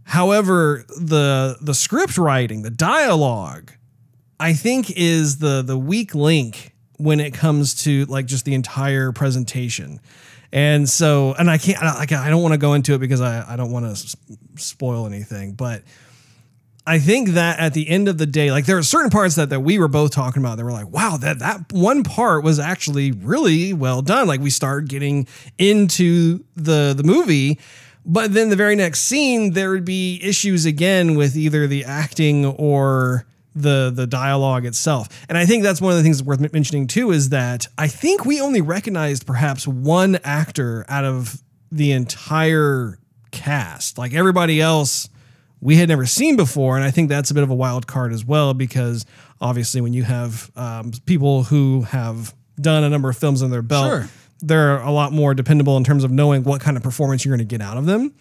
However, 0.05 0.85
the 0.99 1.59
the 1.61 1.75
script 1.75 2.16
writing, 2.16 2.62
the 2.62 2.71
dialogue, 2.71 3.73
I 4.40 4.55
think 4.55 4.90
is 4.97 5.38
the 5.38 5.62
the 5.62 5.76
weak 5.76 6.14
link 6.14 6.75
when 6.97 7.21
it 7.21 7.35
comes 7.35 7.83
to 7.85 8.07
like 8.07 8.26
just 8.26 8.45
the 8.45 8.55
entire 8.55 9.12
presentation. 9.12 10.00
And 10.52 10.88
so, 10.88 11.35
and 11.35 11.50
I 11.50 11.59
can't, 11.59 11.83
I, 11.83 12.07
I 12.09 12.31
don't 12.31 12.40
want 12.40 12.55
to 12.55 12.59
go 12.59 12.73
into 12.75 12.95
it 12.95 12.99
because 12.99 13.21
I, 13.21 13.45
I 13.52 13.57
don't 13.57 13.73
want 13.73 13.85
to 13.85 13.90
s- 13.90 14.16
spoil 14.55 15.05
anything, 15.07 15.52
but 15.52 15.83
I 16.87 17.00
think 17.00 17.31
that 17.31 17.59
at 17.59 17.75
the 17.75 17.88
end 17.88 18.07
of 18.07 18.16
the 18.16 18.26
day, 18.26 18.52
like 18.52 18.66
there 18.66 18.78
are 18.78 18.83
certain 18.83 19.11
parts 19.11 19.35
that, 19.35 19.50
that 19.50 19.61
we 19.61 19.78
were 19.78 19.88
both 19.88 20.12
talking 20.12 20.40
about 20.40 20.57
that 20.57 20.64
were 20.64 20.73
like, 20.73 20.88
wow, 20.88 21.16
that, 21.16 21.40
that 21.40 21.73
one 21.73 22.05
part 22.05 22.45
was 22.45 22.61
actually 22.61 23.11
really 23.11 23.73
well 23.73 24.02
done. 24.02 24.28
Like 24.28 24.40
we 24.40 24.50
start 24.50 24.87
getting 24.87 25.26
into 25.59 26.45
the, 26.55 26.95
the 26.97 27.02
movie, 27.02 27.59
but 28.05 28.33
then 28.33 28.50
the 28.50 28.57
very 28.57 28.76
next 28.76 29.00
scene, 29.00 29.52
there 29.52 29.71
would 29.71 29.85
be 29.85 30.21
issues 30.23 30.64
again 30.64 31.16
with 31.16 31.37
either 31.37 31.66
the 31.66 31.85
acting 31.85 32.47
or 32.47 33.26
the 33.57 33.90
the 33.93 34.07
dialogue 34.07 34.66
itself. 34.66 35.09
And 35.31 35.38
I 35.38 35.47
think 35.47 35.62
that's 35.62 35.81
one 35.81 35.93
of 35.93 35.97
the 35.97 36.02
things 36.02 36.23
worth 36.23 36.40
mentioning 36.52 36.87
too 36.87 37.11
is 37.11 37.31
that 37.31 37.66
I 37.78 37.88
think 37.88 38.26
we 38.26 38.40
only 38.40 38.61
recognized 38.61 39.26
perhaps 39.26 39.66
one 39.66 40.16
actor 40.23 40.85
out 40.88 41.05
of 41.05 41.43
the 41.73 41.93
entire 41.93 42.99
cast. 43.33 43.97
Like 43.99 44.12
everybody 44.12 44.61
else 44.61 45.09
we 45.66 45.75
had 45.76 45.88
never 45.88 46.06
seen 46.06 46.37
before. 46.37 46.76
And 46.76 46.85
I 46.85 46.92
think 46.92 47.08
that's 47.08 47.32
a 47.32 47.35
bit 47.35 47.42
of 47.42 47.50
a 47.50 47.54
wild 47.54 47.88
card 47.88 48.12
as 48.12 48.25
well, 48.25 48.54
because 48.54 49.04
obviously, 49.40 49.80
when 49.80 49.92
you 49.92 50.04
have 50.04 50.49
um, 50.54 50.92
people 51.06 51.42
who 51.42 51.82
have 51.82 52.32
done 52.61 52.85
a 52.85 52.88
number 52.88 53.11
of 53.11 53.16
films 53.18 53.42
on 53.42 53.50
their 53.50 53.62
belt, 53.62 53.90
Sure. 53.90 54.08
they're 54.40 54.78
a 54.78 54.92
lot 54.92 55.12
more 55.12 55.35
dependable 55.35 55.76
in 55.76 55.82
terms 55.82 56.04
of 56.04 56.12
knowing 56.12 56.44
what 56.44 56.61
kind 56.61 56.76
of 56.76 56.85
performance 56.85 57.25
you're 57.25 57.37
going 57.37 57.46
to 57.46 57.52
get 57.58 57.61
out 57.61 57.76
of 57.76 57.85
them. 57.85 58.14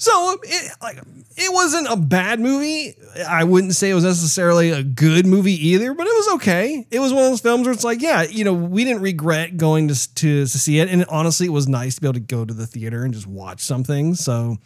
So 0.00 0.38
it, 0.44 0.70
like, 0.80 0.98
it 1.36 1.52
wasn't 1.52 1.88
a 1.90 1.96
bad 1.96 2.38
movie. 2.38 2.94
I 3.28 3.42
wouldn't 3.42 3.74
say 3.74 3.90
it 3.90 3.94
was 3.94 4.04
necessarily 4.04 4.70
a 4.70 4.84
good 4.84 5.26
movie 5.26 5.54
either, 5.70 5.92
but 5.94 6.06
it 6.06 6.14
was 6.14 6.28
okay. 6.36 6.86
It 6.92 7.00
was 7.00 7.12
one 7.12 7.24
of 7.24 7.30
those 7.30 7.40
films 7.40 7.66
where 7.66 7.74
it's 7.74 7.82
like, 7.82 8.00
yeah, 8.00 8.22
you 8.22 8.44
know, 8.44 8.54
we 8.54 8.84
didn't 8.84 9.02
regret 9.02 9.56
going 9.56 9.88
to, 9.88 10.14
to, 10.14 10.42
to 10.42 10.46
see 10.46 10.78
it. 10.78 10.88
And 10.88 11.04
honestly, 11.06 11.46
it 11.48 11.52
was 11.52 11.66
nice 11.66 11.96
to 11.96 12.00
be 12.00 12.06
able 12.06 12.14
to 12.14 12.20
go 12.20 12.44
to 12.44 12.54
the 12.54 12.68
theater 12.68 13.02
and 13.04 13.12
just 13.12 13.26
watch 13.26 13.58
something. 13.60 14.14
So 14.14 14.58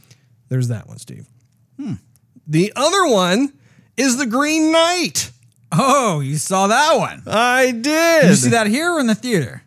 there's 0.50 0.68
that 0.68 0.86
one, 0.86 0.98
Steve. 0.98 1.26
The 2.46 2.72
other 2.74 3.06
one 3.06 3.52
is 3.96 4.16
The 4.16 4.26
Green 4.26 4.72
Knight. 4.72 5.30
Oh, 5.70 6.20
you 6.20 6.36
saw 6.36 6.66
that 6.66 6.98
one. 6.98 7.22
I 7.26 7.72
Did 7.72 7.82
did. 7.82 8.24
you 8.30 8.34
see 8.34 8.50
that 8.50 8.66
here 8.66 8.92
or 8.92 9.00
in 9.00 9.06
the 9.06 9.14
theater? 9.14 9.62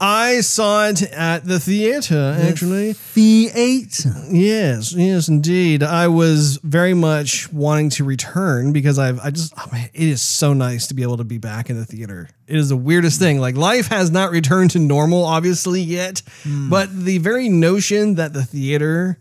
I 0.00 0.42
saw 0.42 0.86
it 0.88 1.02
at 1.02 1.44
the 1.44 1.58
theater, 1.58 2.36
actually. 2.40 2.92
The 2.92 2.94
Theater. 2.94 4.14
Yes, 4.30 4.92
yes, 4.92 5.26
indeed. 5.26 5.82
I 5.82 6.06
was 6.06 6.58
very 6.62 6.94
much 6.94 7.52
wanting 7.52 7.90
to 7.90 8.04
return 8.04 8.72
because 8.72 8.98
I've, 8.98 9.18
I 9.18 9.30
just, 9.30 9.54
oh 9.56 9.68
man, 9.72 9.90
it 9.92 10.08
is 10.08 10.22
so 10.22 10.52
nice 10.52 10.86
to 10.88 10.94
be 10.94 11.02
able 11.02 11.16
to 11.16 11.24
be 11.24 11.38
back 11.38 11.68
in 11.68 11.76
the 11.76 11.84
theater. 11.84 12.28
It 12.46 12.56
is 12.56 12.68
the 12.68 12.76
weirdest 12.76 13.18
thing. 13.18 13.40
Like 13.40 13.56
life 13.56 13.88
has 13.88 14.12
not 14.12 14.30
returned 14.30 14.70
to 14.72 14.78
normal, 14.78 15.24
obviously, 15.24 15.80
yet, 15.80 16.22
hmm. 16.44 16.70
but 16.70 16.96
the 16.96 17.18
very 17.18 17.48
notion 17.48 18.14
that 18.14 18.32
the 18.32 18.44
theater 18.44 19.18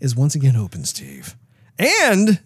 is 0.00 0.16
once 0.16 0.34
again 0.34 0.56
open, 0.56 0.84
Steve, 0.84 1.36
and 1.78 2.40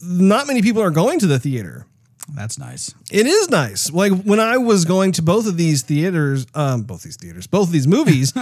not 0.00 0.46
many 0.46 0.62
people 0.62 0.82
are 0.82 0.90
going 0.90 1.18
to 1.20 1.26
the 1.26 1.38
theater. 1.38 1.86
That's 2.34 2.58
nice. 2.58 2.94
It 3.10 3.26
is 3.26 3.48
nice. 3.50 3.90
Like 3.92 4.12
when 4.22 4.40
I 4.40 4.58
was 4.58 4.84
going 4.84 5.12
to 5.12 5.22
both 5.22 5.46
of 5.46 5.56
these 5.56 5.82
theaters, 5.82 6.46
um, 6.54 6.82
both 6.82 7.02
these 7.02 7.16
theaters, 7.16 7.46
both 7.46 7.68
of 7.68 7.72
these 7.72 7.88
movies, 7.88 8.32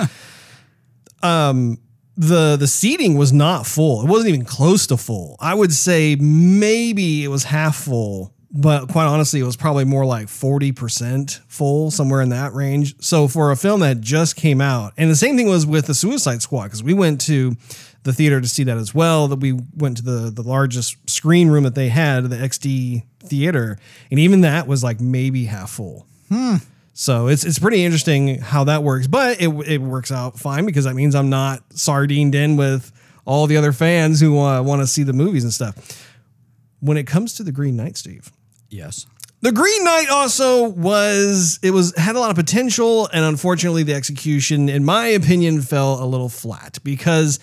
um, 1.23 1.79
the 2.17 2.57
the 2.57 2.67
seating 2.67 3.17
was 3.17 3.33
not 3.33 3.67
full. 3.67 4.03
It 4.03 4.09
wasn't 4.09 4.31
even 4.31 4.45
close 4.45 4.87
to 4.89 4.97
full. 4.97 5.37
I 5.41 5.55
would 5.55 5.73
say 5.73 6.17
maybe 6.17 7.25
it 7.25 7.29
was 7.29 7.45
half 7.45 7.77
full, 7.77 8.35
but 8.51 8.89
quite 8.89 9.07
honestly, 9.07 9.41
it 9.41 9.45
was 9.45 9.57
probably 9.57 9.85
more 9.85 10.07
like 10.07 10.29
forty 10.29 10.73
percent 10.73 11.41
full, 11.49 11.91
somewhere 11.91 12.23
in 12.23 12.31
that 12.31 12.55
range. 12.55 12.95
So 13.03 13.29
for 13.29 13.51
a 13.51 13.57
film 13.57 13.81
that 13.81 14.01
just 14.01 14.37
came 14.37 14.61
out, 14.61 14.93
and 14.97 15.11
the 15.11 15.17
same 15.17 15.37
thing 15.37 15.49
was 15.49 15.67
with 15.67 15.87
the 15.87 15.95
Suicide 15.95 16.43
Squad 16.43 16.65
because 16.65 16.83
we 16.83 16.95
went 16.95 17.21
to 17.23 17.57
the 18.05 18.13
theater 18.13 18.41
to 18.41 18.49
see 18.49 18.65
that 18.65 18.77
as 18.79 18.95
well. 18.95 19.29
That 19.29 19.41
we 19.41 19.53
went 19.77 19.99
to 19.99 20.03
the 20.03 20.31
the 20.31 20.43
largest 20.43 20.97
screen 21.09 21.49
room 21.49 21.65
that 21.65 21.75
they 21.75 21.89
had, 21.89 22.25
the 22.25 22.37
XD 22.37 23.03
theater, 23.21 23.79
and 24.11 24.19
even 24.19 24.41
that 24.43 24.67
was 24.67 24.83
like 24.83 25.01
maybe 25.01 25.45
half 25.45 25.71
full. 25.71 26.07
So 26.95 27.29
it's 27.29 27.45
it's 27.45 27.59
pretty 27.59 27.85
interesting 27.85 28.41
how 28.41 28.65
that 28.65 28.83
works, 28.83 29.07
but 29.07 29.41
it 29.41 29.49
it 29.69 29.79
works 29.79 30.11
out 30.11 30.39
fine 30.39 30.67
because 30.67 30.85
that 30.85 30.95
means 30.95 31.15
I'm 31.15 31.31
not 31.31 31.63
sardined 31.75 32.35
in 32.35 32.57
with 32.57 32.93
all 33.25 33.47
the 33.47 33.57
other 33.59 33.73
fans 33.73 34.21
who 34.21 34.39
uh, 34.39 34.63
want 34.63 34.81
to 34.81 34.87
see 34.87 35.03
the 35.03 35.13
movies 35.13 35.45
and 35.45 35.53
stuff. 35.53 36.09
When 36.81 36.97
it 36.97 37.07
comes 37.07 37.35
to 37.35 37.43
the 37.43 37.53
Green 37.53 37.77
Knight, 37.77 37.97
Steve, 37.97 38.33
Yes. 38.71 39.07
the 39.41 39.53
Green 39.53 39.85
Knight 39.85 40.09
also 40.11 40.69
was 40.69 41.59
it 41.63 41.71
was 41.71 41.97
had 41.97 42.17
a 42.17 42.21
lot 42.21 42.31
of 42.31 42.37
potential, 42.37 43.09
and 43.13 43.25
unfortunately, 43.25 43.83
the 43.83 43.95
execution, 43.95 44.69
in 44.69 44.85
my 44.85 45.07
opinion, 45.07 45.63
fell 45.63 46.03
a 46.03 46.07
little 46.07 46.29
flat 46.29 46.79
because 46.83 47.39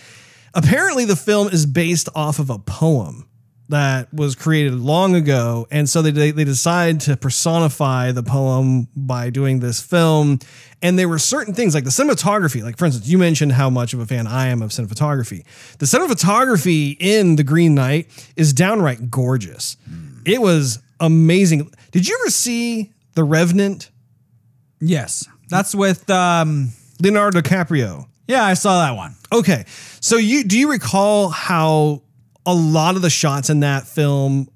apparently 0.53 1.05
the 1.05 1.15
film 1.15 1.48
is 1.48 1.65
based 1.65 2.10
off 2.15 2.39
of 2.39 2.50
a 2.50 2.60
poem 2.60 3.27
that 3.70 4.13
was 4.13 4.36
created 4.36 4.74
long 4.74 5.15
ago, 5.15 5.67
and 5.72 5.89
so 5.89 6.01
they 6.01 6.12
they, 6.32 6.44
decide 6.44 7.00
to 7.01 7.17
personify 7.17 8.12
the 8.12 8.24
poem 8.24 8.88
by 8.96 9.29
doing 9.29 9.60
this 9.60 9.82
film. 9.82 10.39
And 10.82 11.00
there 11.00 11.10
were 11.10 11.17
certain 11.17 11.55
things 11.55 11.74
like 11.74 11.84
the 11.84 11.89
cinematography, 11.89 12.62
like 12.62 12.77
for 12.77 12.86
instance, 12.86 13.08
you 13.08 13.17
mentioned 13.17 13.53
how 13.53 13.72
much 13.72 13.94
of 13.94 14.00
a 14.00 14.05
fan 14.05 14.27
I 14.27 14.48
am 14.48 14.62
of 14.62 14.70
cinematography. 14.70 15.44
The 15.79 15.88
cinematography 15.88 16.96
in 17.00 17.38
The 17.38 17.44
Green 17.44 17.74
Knight 17.74 18.08
is 18.36 18.53
downright 18.53 19.10
gorgeous. 19.10 19.77
It 20.25 20.41
was 20.41 20.79
amazing. 21.00 21.72
Did 21.92 22.08
you 22.08 22.18
ever 22.22 22.30
see 22.30 22.92
The 23.14 23.24
Revenant? 23.24 23.90
Yes. 24.80 25.28
That's 25.50 25.75
with 25.75 26.10
um 26.10 26.70
Leonardo 27.00 27.42
DiCaprio. 27.42 28.06
yeah, 28.28 28.44
I 28.44 28.54
saw 28.54 28.82
that 28.86 28.96
one. 28.96 29.16
Okay. 29.32 29.66
So 30.00 30.18
you 30.18 30.44
do 30.44 30.58
you 30.58 30.72
recall 30.72 31.30
how 31.30 32.02
a 32.46 32.54
lot 32.54 32.96
of 32.96 33.02
the 33.02 33.10
shots 33.10 33.50
in 33.50 33.62
that 33.62 33.88
film 33.88 34.48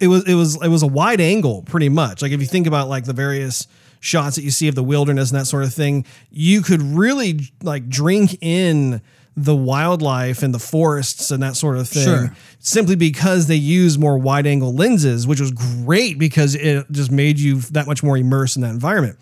it 0.00 0.08
was 0.08 0.26
it 0.28 0.34
was 0.34 0.62
it 0.62 0.68
was 0.68 0.82
a 0.82 0.86
wide 0.86 1.20
angle 1.20 1.62
pretty 1.62 1.88
much. 1.88 2.22
Like 2.22 2.32
if 2.32 2.40
you 2.40 2.46
think 2.46 2.66
about 2.66 2.88
like 2.88 3.04
the 3.04 3.12
various 3.12 3.66
shots 4.00 4.36
that 4.36 4.42
you 4.42 4.50
see 4.50 4.68
of 4.68 4.74
the 4.74 4.82
wilderness 4.82 5.30
and 5.30 5.40
that 5.40 5.46
sort 5.46 5.64
of 5.64 5.74
thing, 5.74 6.04
you 6.30 6.62
could 6.62 6.80
really 6.82 7.40
like 7.62 7.88
drink 7.88 8.38
in 8.40 9.02
the 9.44 9.54
wildlife 9.56 10.42
and 10.42 10.52
the 10.54 10.58
forests 10.58 11.30
and 11.30 11.42
that 11.42 11.54
sort 11.56 11.76
of 11.76 11.88
thing 11.88 12.04
Sure. 12.04 12.36
simply 12.58 12.96
because 12.96 13.46
they 13.46 13.56
use 13.56 13.98
more 13.98 14.18
wide 14.18 14.46
angle 14.46 14.74
lenses, 14.74 15.26
which 15.26 15.40
was 15.40 15.52
great 15.52 16.18
because 16.18 16.54
it 16.54 16.86
just 16.90 17.10
made 17.10 17.38
you 17.38 17.60
that 17.72 17.86
much 17.86 18.02
more 18.02 18.16
immersed 18.16 18.56
in 18.56 18.62
that 18.62 18.70
environment. 18.70 19.18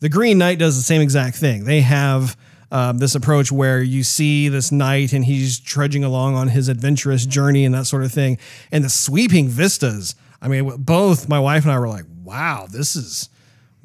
The 0.00 0.08
Green 0.08 0.38
Knight 0.38 0.58
does 0.58 0.76
the 0.76 0.82
same 0.82 1.00
exact 1.00 1.36
thing. 1.36 1.64
They 1.64 1.80
have 1.80 2.36
um, 2.70 2.98
this 2.98 3.14
approach 3.14 3.50
where 3.52 3.80
you 3.82 4.02
see 4.02 4.48
this 4.48 4.70
knight 4.72 5.12
and 5.12 5.24
he's 5.24 5.60
trudging 5.60 6.04
along 6.04 6.34
on 6.34 6.48
his 6.48 6.68
adventurous 6.68 7.24
journey 7.24 7.64
and 7.64 7.74
that 7.74 7.86
sort 7.86 8.02
of 8.04 8.12
thing. 8.12 8.36
And 8.72 8.84
the 8.84 8.90
sweeping 8.90 9.48
vistas. 9.48 10.14
I 10.42 10.48
mean, 10.48 10.76
both 10.78 11.28
my 11.28 11.38
wife 11.38 11.62
and 11.64 11.72
I 11.72 11.78
were 11.78 11.88
like, 11.88 12.04
wow, 12.22 12.66
this 12.70 12.96
is 12.96 13.28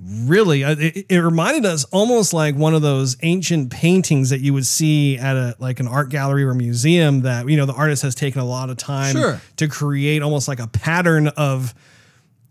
really, 0.01 0.63
uh, 0.63 0.75
it, 0.79 1.05
it 1.09 1.19
reminded 1.19 1.65
us 1.65 1.83
almost 1.85 2.33
like 2.33 2.55
one 2.55 2.73
of 2.73 2.81
those 2.81 3.17
ancient 3.21 3.69
paintings 3.71 4.29
that 4.29 4.39
you 4.39 4.53
would 4.53 4.65
see 4.65 5.17
at 5.17 5.35
a 5.35 5.55
like 5.59 5.79
an 5.79 5.87
art 5.87 6.09
gallery 6.09 6.43
or 6.43 6.53
museum 6.53 7.21
that, 7.21 7.47
you 7.49 7.57
know, 7.57 7.65
the 7.65 7.73
artist 7.73 8.03
has 8.03 8.15
taken 8.15 8.39
a 8.41 8.45
lot 8.45 8.69
of 8.69 8.77
time 8.77 9.13
Sure. 9.15 9.41
to 9.57 9.67
create 9.67 10.21
almost 10.21 10.47
like 10.47 10.59
a 10.59 10.67
pattern 10.67 11.27
of 11.29 11.73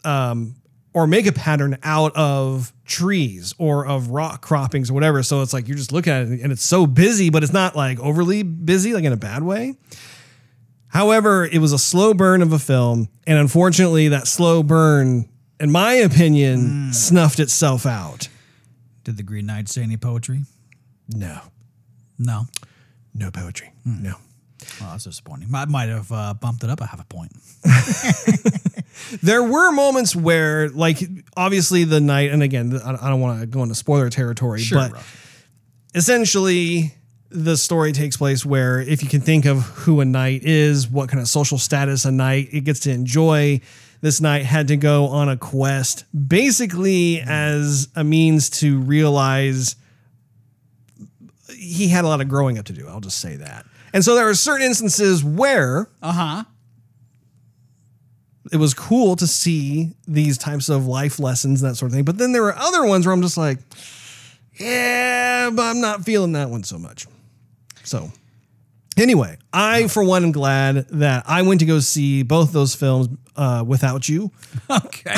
um, 0.05 0.55
or 0.95 1.07
make 1.07 1.27
a 1.27 1.33
pattern 1.33 1.79
out 1.83 2.15
of 2.17 2.73
trees 2.85 3.55
or 3.59 3.87
of 3.87 4.09
rock 4.11 4.43
croppings 4.43 4.91
or 4.91 4.95
whatever. 4.95 5.23
So 5.23 5.43
it's 5.43 5.53
like 5.53 5.69
you're 5.69 5.77
just 5.77 5.93
looking 5.93 6.13
at 6.13 6.23
it 6.29 6.41
and 6.41 6.53
it's 6.53 6.63
so 6.65 6.87
busy, 6.87 7.31
but 7.31 7.43
it's 7.43 7.53
not 7.53 7.75
like 7.77 7.99
overly 8.01 8.43
busy, 8.43 8.93
like 8.95 9.05
in 9.05 9.13
a 9.13 9.17
bad 9.17 9.43
way. 9.43 9.77
However, 10.89 11.45
it 11.45 11.59
was 11.59 11.73
a 11.73 11.79
slow 11.79 12.15
burn 12.15 12.41
of 12.41 12.53
a 12.53 12.59
film, 12.59 13.09
and 13.27 13.39
unfortunately, 13.39 14.09
that 14.09 14.27
slow 14.27 14.63
burn, 14.63 15.29
in 15.61 15.71
my 15.71 15.95
opinion, 15.95 16.93
snuffed 16.93 17.41
itself 17.41 17.85
out. 17.87 18.29
Did 19.05 19.17
the 19.17 19.23
Green 19.23 19.47
Knight 19.47 19.69
say 19.69 19.83
any 19.83 19.97
poetry? 19.97 20.43
No, 21.09 21.41
No. 22.19 22.47
no 23.15 23.31
poetry. 23.31 23.73
No. 23.85 24.15
Well, 24.81 24.91
that's 24.91 25.05
disappointing. 25.05 25.49
I 25.55 25.65
might 25.65 25.89
have 25.89 26.11
uh, 26.13 26.35
bumped 26.35 26.63
it 26.65 26.71
up 26.71 26.81
a 26.81 26.87
half 26.87 27.01
a 27.01 27.05
point. 27.05 27.33
There 29.23 29.43
were 29.45 29.71
moments 29.71 30.15
where, 30.17 30.69
like, 30.71 30.99
obviously 31.37 31.85
the 31.85 32.01
night, 32.01 32.31
and 32.33 32.43
again, 32.43 32.79
I 32.85 33.07
I 33.07 33.09
don't 33.09 33.21
want 33.21 33.41
to 33.41 33.47
go 33.47 33.63
into 33.63 33.75
spoiler 33.77 34.11
territory, 34.11 34.61
but 34.73 34.93
essentially 35.95 36.95
the 37.31 37.57
story 37.57 37.93
takes 37.93 38.17
place 38.17 38.45
where 38.45 38.81
if 38.81 39.03
you 39.03 39.09
can 39.09 39.21
think 39.21 39.45
of 39.45 39.61
who 39.61 40.01
a 40.01 40.05
knight 40.05 40.43
is, 40.45 40.89
what 40.89 41.09
kind 41.09 41.21
of 41.21 41.29
social 41.29 41.59
status 41.59 42.05
a 42.07 42.11
knight 42.11 42.49
it 42.53 42.63
gets 42.65 42.81
to 42.81 42.91
enjoy, 42.91 43.61
this 44.01 44.21
knight 44.21 44.45
had 44.45 44.69
to 44.69 44.77
go 44.77 45.07
on 45.07 45.29
a 45.29 45.37
quest 45.37 46.05
basically 46.29 47.21
as 47.21 47.89
a 47.97 48.05
means 48.05 48.49
to 48.51 48.79
realize 48.81 49.75
he 51.57 51.89
had 51.89 52.05
a 52.05 52.09
lot 52.09 52.21
of 52.21 52.29
growing 52.29 52.59
up 52.59 52.65
to 52.67 52.73
do. 52.73 52.87
I'll 52.89 53.01
just 53.01 53.19
say 53.21 53.37
that. 53.37 53.67
And 53.93 54.05
so 54.05 54.15
there 54.15 54.29
are 54.29 54.35
certain 54.35 54.67
instances 54.67 55.25
where 55.25 55.89
Uh 56.03 56.13
huh. 56.13 56.45
it 58.53 58.57
was 58.59 58.75
cool 58.75 59.17
to 59.17 59.27
see 59.27 59.93
these 60.07 60.39
types 60.39 60.69
of 60.69 60.87
life 60.87 61.19
lessons 61.19 61.63
and 61.63 61.71
that 61.71 61.75
sort 61.77 61.91
of 61.91 61.95
thing. 61.97 62.05
But 62.05 62.19
then 62.19 62.33
there 62.33 62.43
were 62.43 62.57
other 62.57 62.85
ones 62.87 63.07
where 63.07 63.13
I'm 63.15 63.23
just 63.23 63.37
like, 63.37 63.59
yeah, 64.61 65.51
but 65.53 65.63
I'm 65.63 65.81
not 65.81 66.05
feeling 66.05 66.33
that 66.33 66.51
one 66.51 66.65
so 66.65 66.79
much. 66.79 67.07
So, 67.85 68.11
anyway, 68.99 69.39
I 69.53 69.89
for 69.89 70.03
one 70.05 70.25
am 70.25 70.33
glad 70.33 70.89
that 70.91 71.25
I 71.27 71.43
went 71.43 71.61
to 71.61 71.67
go 71.67 71.81
see 71.81 72.23
both 72.23 72.53
those 72.53 72.75
films 72.75 73.09
uh, 73.37 73.65
without 73.67 74.09
you. 74.09 74.31
Okay. 74.71 75.15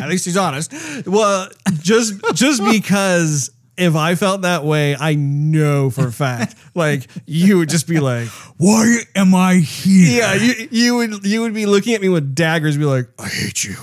At 0.00 0.08
least 0.08 0.24
he's 0.24 0.36
honest. 0.36 0.72
Well, 1.06 1.48
just 1.80 2.14
just 2.34 2.64
because 2.72 3.50
if 3.76 3.94
I 3.94 4.14
felt 4.14 4.42
that 4.42 4.64
way, 4.64 4.96
I 4.98 5.14
know 5.14 5.90
for 5.90 6.08
a 6.08 6.12
fact, 6.12 6.54
like 6.74 7.08
you 7.26 7.58
would 7.58 7.68
just 7.68 7.86
be 7.86 8.00
like, 8.00 8.28
Why 8.56 9.00
am 9.14 9.34
I 9.34 9.56
here? 9.56 10.20
Yeah, 10.20 10.34
you, 10.34 10.68
you 10.70 10.96
would 10.96 11.24
you 11.24 11.42
would 11.42 11.54
be 11.54 11.66
looking 11.66 11.94
at 11.94 12.00
me 12.00 12.08
with 12.08 12.34
daggers, 12.34 12.76
be 12.76 12.84
like, 12.84 13.08
"I 13.18 13.28
hate 13.28 13.64
you. 13.64 13.74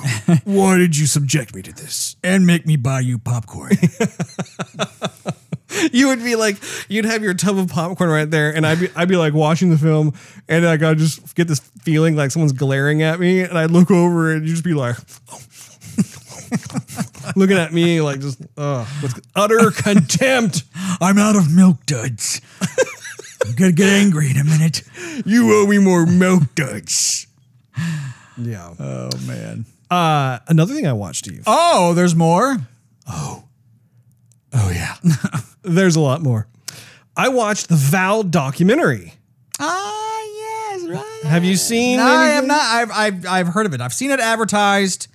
Why 0.43 0.77
did 0.77 0.97
you 0.97 1.05
subject 1.05 1.55
me 1.55 1.61
to 1.61 1.73
this?" 1.73 2.15
And 2.23 2.45
make 2.45 2.65
me 2.65 2.75
buy 2.75 3.01
you 3.01 3.17
popcorn. 3.17 3.77
You 5.91 6.07
would 6.07 6.23
be 6.23 6.35
like, 6.35 6.57
you'd 6.87 7.05
have 7.05 7.23
your 7.23 7.33
tub 7.33 7.57
of 7.57 7.69
popcorn 7.69 8.09
right 8.09 8.29
there, 8.29 8.55
and 8.55 8.65
I'd 8.65 8.79
be 8.79 8.89
I'd 8.95 9.07
be 9.07 9.15
like 9.15 9.33
watching 9.33 9.69
the 9.69 9.77
film, 9.77 10.13
and 10.47 10.65
like 10.65 10.83
I 10.83 10.93
just 10.93 11.35
get 11.35 11.47
this 11.47 11.59
feeling 11.83 12.15
like 12.15 12.31
someone's 12.31 12.53
glaring 12.53 13.01
at 13.01 13.19
me, 13.19 13.41
and 13.41 13.57
I 13.57 13.65
look 13.65 13.91
over, 13.91 14.33
and 14.33 14.47
you 14.47 14.53
just 14.53 14.63
be 14.63 14.73
like, 14.73 14.95
looking 17.35 17.57
at 17.57 17.73
me 17.73 18.01
like 18.01 18.19
just 18.19 18.41
uh, 18.57 18.85
with 19.01 19.19
utter 19.35 19.71
contempt. 19.75 20.63
I'm 21.01 21.17
out 21.17 21.35
of 21.35 21.53
milk 21.53 21.85
duds. 21.85 22.41
I'm 23.45 23.55
gonna 23.55 23.71
get 23.71 23.89
angry 23.89 24.31
in 24.31 24.37
a 24.37 24.43
minute. 24.43 24.83
You 25.25 25.53
owe 25.53 25.67
me 25.67 25.77
more 25.77 26.05
milk 26.05 26.43
duds. 26.55 27.27
Yeah. 28.37 28.73
Oh 28.79 29.09
man. 29.25 29.65
Uh, 29.89 30.39
another 30.47 30.73
thing 30.73 30.87
I 30.87 30.93
watched, 30.93 31.25
Steve. 31.25 31.43
Oh, 31.47 31.93
there's 31.93 32.15
more. 32.15 32.57
Oh 33.07 33.43
yeah. 34.53 34.95
There's 35.63 35.95
a 35.95 35.99
lot 35.99 36.21
more. 36.21 36.47
I 37.15 37.29
watched 37.29 37.69
the 37.69 37.75
Val 37.75 38.23
documentary. 38.23 39.13
Ah, 39.59 40.21
yes, 40.25 40.87
right. 40.87 41.23
Have 41.23 41.43
you 41.43 41.55
seen? 41.55 41.97
No, 41.97 42.05
I 42.05 42.25
have 42.27 42.31
anything? 42.43 42.47
not. 42.47 42.61
I've, 42.61 42.91
I've 42.91 43.25
I've 43.27 43.47
heard 43.49 43.65
of 43.65 43.73
it. 43.73 43.81
I've 43.81 43.93
seen 43.93 44.11
it 44.11 44.19
advertised. 44.19 45.07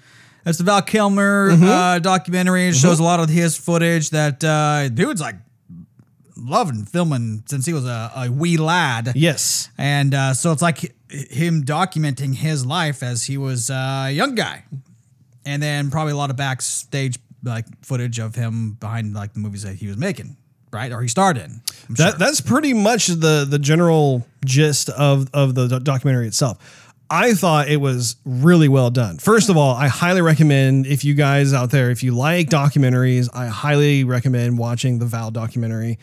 It's 0.47 0.59
the 0.59 0.65
Val 0.65 0.83
Kilmer 0.83 1.51
uh, 1.53 1.99
documentary. 2.01 2.69
It 2.69 2.75
shows 2.75 2.99
a 3.01 3.03
lot 3.03 3.21
of 3.21 3.31
his 3.31 3.57
footage. 3.57 4.11
That 4.11 4.45
uh, 4.45 4.91
dude's 4.91 5.21
like 5.21 5.37
loving 6.37 6.85
filming 6.85 7.43
since 7.47 7.65
he 7.65 7.73
was 7.73 7.87
a, 7.87 8.13
a 8.15 8.31
wee 8.31 8.59
lad. 8.59 9.13
Yes. 9.15 9.71
And 9.79 10.13
uh, 10.13 10.35
so 10.35 10.53
it's 10.53 10.61
like 10.61 10.81
hi- 10.81 10.89
him 11.31 11.65
documenting 11.65 12.35
his 12.35 12.67
life 12.67 13.03
as 13.03 13.25
he 13.25 13.39
was 13.39 13.71
uh, 13.71 14.05
a 14.09 14.11
young 14.11 14.35
guy, 14.35 14.65
and 15.47 15.63
then 15.63 15.91
probably 15.91 16.13
a 16.13 16.17
lot 16.17 16.29
of 16.29 16.37
backstage 16.37 17.19
like 17.45 17.67
footage 17.85 18.19
of 18.19 18.35
him 18.35 18.73
behind 18.81 19.15
like 19.15 19.33
the 19.35 19.41
movies 19.41 19.63
that 19.63 19.75
he 19.77 19.87
was 19.87 19.97
making, 19.97 20.37
right? 20.73 20.91
Or 20.93 21.03
he 21.03 21.09
starred 21.09 21.37
in. 21.37 21.61
I'm 21.89 21.95
That 21.97 22.11
sure. 22.11 22.19
that's 22.19 22.41
pretty 22.41 22.73
much 22.75 23.07
the 23.09 23.47
the 23.49 23.59
general 23.59 24.27
gist 24.45 24.89
of 24.91 25.29
of 25.33 25.55
the 25.55 25.79
documentary 25.81 26.27
itself. 26.27 26.59
I 27.11 27.35
thought 27.35 27.69
it 27.69 27.77
was 27.77 28.17
really 28.25 28.67
well 28.67 28.91
done. 28.91 29.19
First 29.19 29.51
of 29.51 29.57
all, 29.59 29.75
I 29.77 29.89
highly 29.89 30.23
recommend 30.23 30.87
if 30.87 31.05
you 31.05 31.15
guys 31.15 31.53
out 31.53 31.71
there, 31.71 31.91
if 31.91 32.03
you 32.03 32.17
like 32.17 32.49
documentaries, 32.49 33.29
I 33.35 33.47
highly 33.47 34.05
recommend 34.05 34.59
watching 34.59 34.99
the 34.99 35.05
Val 35.07 35.31
documentary. 35.31 35.99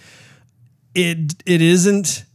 It 0.94 1.34
it 1.46 1.62
isn't 1.62 2.26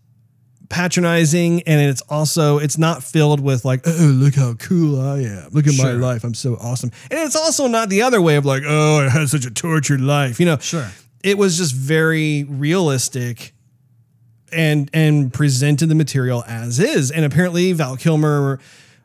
patronizing 0.69 1.63
and 1.63 1.81
it's 1.81 2.03
also 2.03 2.59
it's 2.59 2.79
not 2.79 3.03
filled 3.03 3.41
with 3.41 3.65
like 3.65 3.81
oh 3.87 4.13
look 4.15 4.35
how 4.35 4.55
cool 4.55 5.01
i 5.01 5.21
am. 5.21 5.49
Look 5.53 5.67
at 5.67 5.75
my 5.79 5.93
life. 5.93 6.25
I'm 6.25 6.35
so 6.35 6.57
awesome. 6.57 6.91
And 7.11 7.21
it's 7.21 7.37
also 7.37 7.67
not 7.69 7.89
the 7.89 8.03
other 8.03 8.21
way 8.21 8.37
of 8.37 8.45
like 8.45 8.63
oh 8.67 9.07
i 9.07 9.09
had 9.09 9.29
such 9.29 9.45
a 9.45 9.51
tortured 9.51 10.01
life 10.01 10.41
you 10.41 10.47
know? 10.47 10.59
Sure. 10.59 10.89
it 11.23 11.39
was 11.39 11.57
just 11.57 11.75
very 11.75 12.45
realistic 12.45 13.53
and 14.53 14.91
and 14.93 15.33
presented 15.33 15.89
the 15.89 15.95
material 15.95 16.45
as 16.47 16.79
is. 16.79 17.11
And 17.11 17.25
apparently 17.25 17.73
val 17.73 17.97
kilmer 17.97 18.59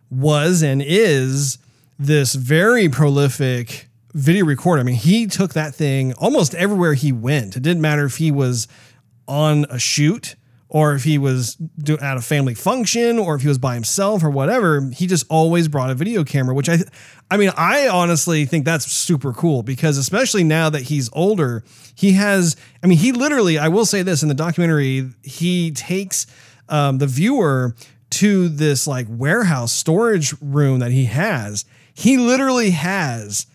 was 0.09 0.61
and 0.61 0.81
is 0.81 1.57
this 1.99 2.33
very 2.33 2.89
prolific 2.89 3.87
video 4.13 4.45
recorder. 4.45 4.81
I 4.81 4.83
mean 4.83 4.95
he 4.95 5.27
took 5.27 5.53
that 5.53 5.75
thing 5.75 6.13
almost 6.13 6.55
everywhere 6.55 6.93
he 6.93 7.11
went. 7.11 7.55
It 7.55 7.63
didn't 7.63 7.81
matter 7.81 8.05
if 8.05 8.17
he 8.17 8.31
was 8.31 8.67
on 9.27 9.65
a 9.69 9.79
shoot 9.79 10.35
or 10.73 10.95
if 10.95 11.03
he 11.03 11.17
was 11.17 11.55
do, 11.55 11.97
at 11.99 12.17
a 12.17 12.21
family 12.21 12.53
function 12.53 13.19
or 13.19 13.35
if 13.35 13.41
he 13.41 13.47
was 13.47 13.57
by 13.57 13.75
himself 13.75 14.23
or 14.23 14.29
whatever 14.29 14.89
he 14.93 15.05
just 15.05 15.25
always 15.29 15.67
brought 15.67 15.89
a 15.89 15.95
video 15.95 16.23
camera 16.23 16.55
which 16.55 16.69
i 16.69 16.77
i 17.29 17.37
mean 17.37 17.51
i 17.57 17.87
honestly 17.87 18.45
think 18.45 18.65
that's 18.65 18.91
super 18.91 19.33
cool 19.33 19.63
because 19.63 19.97
especially 19.97 20.43
now 20.43 20.69
that 20.69 20.83
he's 20.83 21.09
older 21.13 21.63
he 21.95 22.13
has 22.13 22.55
i 22.83 22.87
mean 22.87 22.97
he 22.97 23.11
literally 23.11 23.57
i 23.57 23.67
will 23.67 23.85
say 23.85 24.01
this 24.01 24.23
in 24.23 24.29
the 24.29 24.35
documentary 24.35 25.09
he 25.23 25.71
takes 25.71 26.25
um, 26.69 26.97
the 26.97 27.07
viewer 27.07 27.75
to 28.11 28.49
this 28.49 28.87
like 28.87 29.07
warehouse 29.09 29.71
storage 29.71 30.33
room 30.41 30.79
that 30.79 30.91
he 30.91 31.05
has. 31.05 31.65
He 31.93 32.17
literally 32.17 32.71
has 32.71 33.45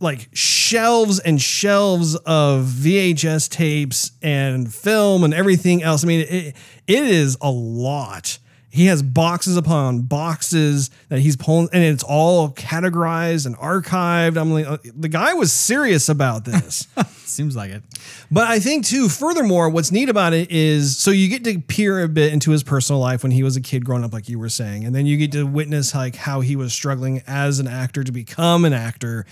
like 0.00 0.28
shelves 0.32 1.18
and 1.18 1.40
shelves 1.40 2.16
of 2.26 2.64
VHS 2.66 3.48
tapes 3.48 4.12
and 4.22 4.72
film 4.72 5.24
and 5.24 5.32
everything 5.32 5.82
else. 5.82 6.04
I 6.04 6.06
mean, 6.06 6.20
it, 6.20 6.56
it 6.86 7.04
is 7.04 7.36
a 7.40 7.50
lot. 7.50 8.38
He 8.76 8.86
has 8.86 9.02
boxes 9.02 9.56
upon 9.56 10.02
boxes 10.02 10.90
that 11.08 11.20
he's 11.20 11.34
pulling, 11.34 11.70
and 11.72 11.82
it's 11.82 12.04
all 12.04 12.50
categorized 12.50 13.46
and 13.46 13.56
archived. 13.56 14.36
I'm 14.36 14.52
like, 14.52 14.66
uh, 14.66 14.76
the 14.94 15.08
guy 15.08 15.32
was 15.32 15.50
serious 15.50 16.10
about 16.10 16.44
this. 16.44 16.86
Seems 17.24 17.56
like 17.56 17.70
it. 17.70 17.82
But 18.30 18.48
I 18.48 18.58
think 18.58 18.84
too, 18.84 19.08
furthermore, 19.08 19.70
what's 19.70 19.90
neat 19.90 20.10
about 20.10 20.34
it 20.34 20.50
is 20.50 20.98
so 20.98 21.10
you 21.10 21.28
get 21.28 21.42
to 21.44 21.58
peer 21.58 22.02
a 22.02 22.08
bit 22.08 22.34
into 22.34 22.50
his 22.50 22.62
personal 22.62 23.00
life 23.00 23.22
when 23.22 23.32
he 23.32 23.42
was 23.42 23.56
a 23.56 23.62
kid 23.62 23.84
growing 23.84 24.04
up, 24.04 24.12
like 24.12 24.28
you 24.28 24.38
were 24.38 24.48
saying, 24.50 24.84
and 24.84 24.94
then 24.94 25.06
you 25.06 25.16
get 25.16 25.32
to 25.32 25.44
witness 25.46 25.94
like 25.94 26.14
how 26.14 26.40
he 26.40 26.54
was 26.54 26.72
struggling 26.74 27.22
as 27.26 27.58
an 27.58 27.66
actor 27.66 28.04
to 28.04 28.12
become 28.12 28.66
an 28.66 28.74
actor, 28.74 29.24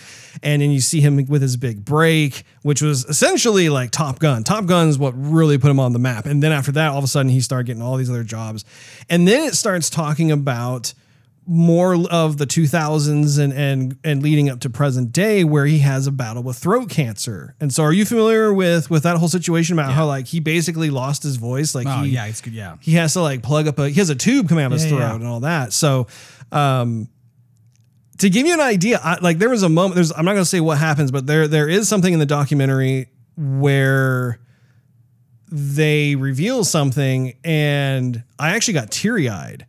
and 0.42 0.62
then 0.62 0.70
you 0.70 0.80
see 0.80 1.02
him 1.02 1.24
with 1.26 1.42
his 1.42 1.58
big 1.58 1.84
break, 1.84 2.44
which 2.62 2.80
was 2.80 3.04
essentially 3.04 3.68
like 3.68 3.90
Top 3.90 4.18
Gun. 4.20 4.42
Top 4.42 4.64
Gun 4.64 4.88
is 4.88 4.98
what 4.98 5.12
really 5.16 5.58
put 5.58 5.70
him 5.70 5.80
on 5.80 5.92
the 5.92 5.98
map, 5.98 6.24
and 6.24 6.42
then 6.42 6.50
after 6.50 6.72
that, 6.72 6.90
all 6.90 6.98
of 6.98 7.04
a 7.04 7.08
sudden 7.08 7.30
he 7.30 7.40
started 7.40 7.66
getting 7.66 7.82
all 7.82 7.96
these 7.96 8.10
other 8.10 8.24
jobs, 8.24 8.64
and 9.10 9.28
then 9.34 9.48
it 9.48 9.54
starts 9.54 9.90
talking 9.90 10.30
about 10.32 10.94
more 11.46 11.94
of 12.10 12.38
the 12.38 12.46
2000s 12.46 13.38
and 13.38 13.52
and 13.52 13.98
and 14.02 14.22
leading 14.22 14.48
up 14.48 14.60
to 14.60 14.70
present 14.70 15.12
day 15.12 15.44
where 15.44 15.66
he 15.66 15.80
has 15.80 16.06
a 16.06 16.10
battle 16.10 16.42
with 16.42 16.56
throat 16.56 16.88
cancer. 16.88 17.54
And 17.60 17.70
so 17.70 17.82
are 17.82 17.92
you 17.92 18.06
familiar 18.06 18.50
with 18.54 18.88
with 18.88 19.02
that 19.02 19.18
whole 19.18 19.28
situation 19.28 19.74
about 19.78 19.92
how 19.92 20.06
like 20.06 20.26
he 20.26 20.40
basically 20.40 20.88
lost 20.88 21.22
his 21.22 21.36
voice 21.36 21.74
like 21.74 21.86
Oh 21.86 22.02
he 22.02 22.10
yeah, 22.12 22.24
it's 22.24 22.40
good. 22.40 22.54
Yeah. 22.54 22.76
he 22.80 22.92
has 22.92 23.12
to 23.12 23.20
like 23.20 23.42
plug 23.42 23.68
up 23.68 23.78
a 23.78 23.90
he 23.90 23.96
has 23.96 24.08
a 24.08 24.14
tube 24.14 24.48
coming 24.48 24.64
out 24.64 24.68
of 24.68 24.80
his 24.80 24.84
Yeah, 24.84 24.90
throat 24.96 25.00
yeah. 25.08 25.14
and 25.16 25.26
all 25.26 25.40
that. 25.40 25.74
So 25.74 26.06
um 26.50 27.08
to 28.18 28.30
give 28.30 28.46
you 28.46 28.54
an 28.54 28.60
idea, 28.60 28.98
I, 29.04 29.18
like 29.20 29.38
there 29.38 29.50
was 29.50 29.62
a 29.64 29.68
moment 29.68 29.96
there's 29.96 30.12
I'm 30.12 30.24
not 30.24 30.32
going 30.32 30.44
to 30.44 30.48
say 30.48 30.60
what 30.60 30.78
happens, 30.78 31.10
but 31.10 31.26
there 31.26 31.46
there 31.46 31.68
is 31.68 31.88
something 31.88 32.12
in 32.14 32.20
the 32.20 32.26
documentary 32.26 33.08
where 33.36 34.38
they 35.56 36.16
reveal 36.16 36.64
something 36.64 37.34
and 37.44 38.24
I 38.40 38.56
actually 38.56 38.74
got 38.74 38.90
teary-eyed. 38.90 39.66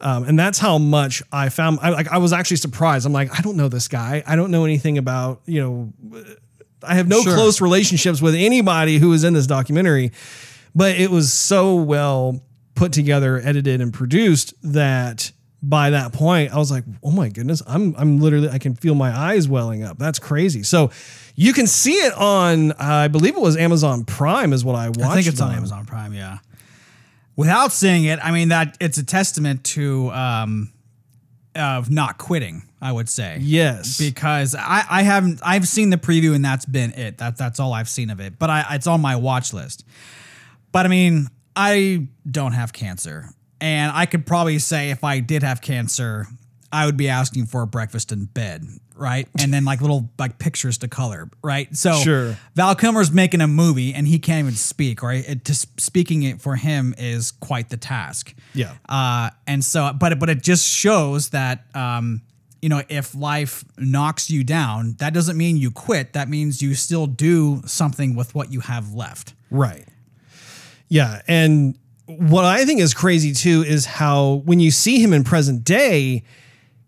Um, 0.00 0.24
and 0.24 0.38
that's 0.38 0.58
how 0.60 0.78
much 0.78 1.22
I 1.32 1.48
found. 1.48 1.78
I 1.80 1.88
like. 1.90 2.08
I 2.12 2.18
was 2.18 2.32
actually 2.32 2.58
surprised. 2.58 3.06
I'm 3.06 3.12
like, 3.12 3.36
I 3.36 3.42
don't 3.42 3.56
know 3.56 3.68
this 3.68 3.88
guy. 3.88 4.22
I 4.26 4.36
don't 4.36 4.50
know 4.50 4.64
anything 4.64 4.98
about. 4.98 5.40
You 5.46 5.60
know, 5.62 6.24
I 6.86 6.94
have 6.96 7.08
no 7.08 7.22
Sure. 7.22 7.34
close 7.34 7.60
relationships 7.60 8.20
with 8.20 8.34
anybody 8.34 8.98
who 8.98 9.12
is 9.14 9.24
in 9.24 9.32
this 9.32 9.46
documentary. 9.46 10.12
But 10.74 10.96
it 10.96 11.10
was 11.10 11.32
so 11.32 11.76
well 11.76 12.42
put 12.74 12.92
together, 12.92 13.40
edited, 13.42 13.80
and 13.80 13.94
produced 13.94 14.52
that 14.62 15.32
by 15.68 15.90
that 15.90 16.12
point, 16.12 16.52
I 16.52 16.58
was 16.58 16.70
like, 16.70 16.84
oh 17.02 17.10
my 17.10 17.28
goodness, 17.28 17.62
I'm 17.66 17.94
I'm 17.96 18.18
literally 18.18 18.48
I 18.50 18.58
can 18.58 18.74
feel 18.74 18.94
my 18.94 19.16
eyes 19.16 19.48
welling 19.48 19.82
up. 19.82 19.98
That's 19.98 20.18
crazy. 20.18 20.62
So 20.62 20.90
you 21.36 21.52
can 21.52 21.66
see 21.66 21.92
it 21.94 22.12
on 22.14 22.72
I 22.72 23.08
believe 23.08 23.34
it 23.36 23.40
was 23.40 23.56
Amazon 23.56 24.04
Prime 24.04 24.52
is 24.52 24.64
what 24.64 24.74
I 24.76 24.88
watched. 24.88 25.00
I 25.02 25.14
think 25.14 25.26
it's 25.26 25.40
on 25.40 25.50
on. 25.50 25.56
Amazon 25.56 25.86
Prime. 25.86 26.12
Yeah. 26.12 26.38
Without 27.36 27.72
seeing 27.72 28.04
it, 28.04 28.18
I 28.22 28.30
mean 28.30 28.48
that 28.50 28.76
it's 28.80 28.98
a 28.98 29.04
testament 29.04 29.64
to 29.64 30.10
um, 30.10 30.72
of 31.54 31.90
not 31.90 32.18
quitting. 32.18 32.62
I 32.80 32.92
would 32.92 33.08
say 33.08 33.38
Yes. 33.40 33.96
because 33.96 34.54
I, 34.54 34.84
I 34.90 35.02
haven't 35.02 35.40
I've 35.42 35.66
seen 35.66 35.88
the 35.88 35.96
preview 35.96 36.34
and 36.34 36.44
that's 36.44 36.66
been 36.66 36.92
it. 36.92 37.18
That 37.18 37.38
that's 37.38 37.58
all 37.58 37.72
I've 37.72 37.88
seen 37.88 38.10
of 38.10 38.20
it. 38.20 38.38
But 38.38 38.50
I 38.50 38.64
it's 38.72 38.86
on 38.86 39.00
my 39.00 39.16
watch 39.16 39.52
list. 39.54 39.84
But 40.72 40.84
I 40.84 40.88
mean, 40.90 41.28
I 41.56 42.08
don't 42.30 42.52
have 42.52 42.72
cancer. 42.72 43.30
And 43.64 43.92
I 43.96 44.04
could 44.04 44.26
probably 44.26 44.58
say 44.58 44.90
if 44.90 45.02
I 45.04 45.20
did 45.20 45.42
have 45.42 45.62
cancer, 45.62 46.26
I 46.70 46.84
would 46.84 46.98
be 46.98 47.08
asking 47.08 47.46
for 47.46 47.62
a 47.62 47.66
breakfast 47.66 48.12
in 48.12 48.26
bed, 48.26 48.62
right? 48.94 49.26
And 49.40 49.54
then 49.54 49.64
like 49.64 49.80
little 49.80 50.10
like 50.18 50.38
pictures 50.38 50.76
to 50.78 50.88
color, 50.88 51.30
right? 51.42 51.74
So 51.74 51.94
Sure. 51.94 52.36
Val 52.54 52.74
Kilmer's 52.74 53.10
making 53.10 53.40
a 53.40 53.46
movie 53.46 53.94
and 53.94 54.06
he 54.06 54.18
can't 54.18 54.40
even 54.40 54.52
speak, 54.52 55.02
right? 55.02 55.26
It, 55.26 55.46
just 55.46 55.80
speaking 55.80 56.24
it 56.24 56.42
for 56.42 56.56
him 56.56 56.94
is 56.98 57.30
quite 57.30 57.70
the 57.70 57.78
task. 57.78 58.34
Yeah. 58.52 58.74
Uh, 58.86 59.30
and 59.46 59.64
so, 59.64 59.94
but 59.98 60.18
but 60.18 60.28
it 60.28 60.42
just 60.42 60.68
shows 60.68 61.30
that 61.30 61.64
um, 61.74 62.20
you 62.60 62.68
know 62.68 62.82
if 62.90 63.14
life 63.14 63.64
knocks 63.78 64.28
you 64.28 64.44
down, 64.44 64.96
that 64.98 65.14
doesn't 65.14 65.38
mean 65.38 65.56
you 65.56 65.70
quit. 65.70 66.12
That 66.12 66.28
means 66.28 66.60
you 66.60 66.74
still 66.74 67.06
do 67.06 67.62
something 67.64 68.14
with 68.14 68.34
what 68.34 68.52
you 68.52 68.60
have 68.60 68.92
left. 68.92 69.32
Right. 69.50 69.86
Yeah. 70.88 71.22
And 71.26 71.78
what 72.06 72.44
I 72.44 72.64
think 72.64 72.80
is 72.80 72.94
crazy 72.94 73.32
too 73.32 73.62
is 73.62 73.86
how 73.86 74.42
when 74.44 74.60
you 74.60 74.70
see 74.70 75.00
him 75.02 75.12
in 75.12 75.24
present 75.24 75.64
day, 75.64 76.22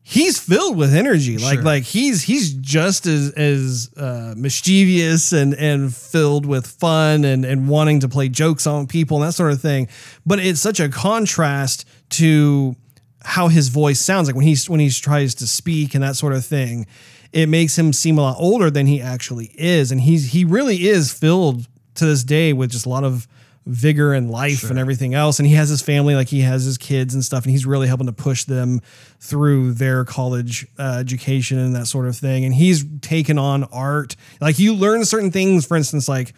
he's 0.02 0.38
filled 0.38 0.76
with 0.76 0.94
energy. 0.94 1.38
Like 1.38 1.55
Sure. 1.55 1.62
like 1.64 1.83
he's 1.85 2.22
he's 2.22 2.52
just 2.52 3.07
as 3.07 3.31
as 3.33 3.90
uh, 3.96 4.35
mischievous 4.37 5.33
and 5.33 5.55
and 5.55 5.94
filled 5.94 6.44
with 6.46 6.66
fun 6.66 7.24
and 7.24 7.44
and 7.44 7.68
wanting 7.68 8.00
to 8.00 8.09
play 8.09 8.29
jokes 8.29 8.66
on 8.66 8.87
people 8.87 9.16
and 9.18 9.26
that 9.29 9.33
sort 9.33 9.52
of 9.52 9.61
thing. 9.61 9.88
But 10.24 10.38
it's 10.38 10.61
such 10.61 10.81
a 10.81 10.88
contrast 10.88 11.87
to 12.11 12.76
how 13.22 13.48
his 13.48 13.68
voice 13.68 14.00
sounds 14.00 14.29
like 14.29 14.37
when 14.37 14.46
he's 14.46 14.68
when 14.68 14.81
he 14.81 14.90
tries 14.90 15.35
to 15.37 15.46
speak 15.46 15.94
and 15.94 16.05
that 16.05 16.16
sort 16.16 16.33
of 16.33 16.44
thing. 16.44 16.87
It 17.33 17.48
makes 17.48 17.76
him 17.79 17.92
seem 17.92 18.16
a 18.18 18.22
lot 18.22 18.37
older 18.38 18.70
than 18.70 18.87
he 18.87 19.00
actually 19.02 19.50
is, 19.57 19.90
and 19.90 20.00
he's 20.00 20.33
he 20.33 20.44
really 20.44 20.87
is 20.87 21.12
filled 21.12 21.66
to 21.94 22.07
this 22.07 22.22
day 22.22 22.52
with 22.52 22.70
just 22.70 22.87
a 22.87 22.88
lot 22.88 23.02
of 23.05 23.26
vigor 23.66 24.12
and 24.12 24.31
life 24.31 24.70
and 24.70 24.79
everything 24.79 25.12
else. 25.14 25.38
And 25.38 25.46
he 25.46 25.55
has 25.55 25.68
his 25.68 25.83
family, 25.83 26.14
like 26.14 26.29
he 26.29 26.40
has 26.40 26.64
his 26.64 26.79
kids 26.79 27.14
and 27.14 27.24
stuff, 27.24 27.44
and 27.44 27.50
he's 27.50 27.66
really 27.66 27.88
helping 27.88 28.07
to 28.07 28.12
push 28.12 28.44
them 28.44 28.81
through 29.20 29.72
their 29.72 30.05
college 30.05 30.66
uh, 30.79 30.98
education 31.00 31.59
and 31.59 31.74
that 31.74 31.87
sort 31.87 32.07
of 32.07 32.16
thing. 32.16 32.44
And 32.44 32.55
he's 32.55 32.85
taken 33.00 33.38
on 33.38 33.64
art. 33.64 34.16
Like 34.40 34.59
you 34.59 34.74
learn 34.74 35.05
certain 35.05 35.33
things, 35.33 35.66
for 35.66 35.76
instance, 35.76 36.09
like 36.09 36.35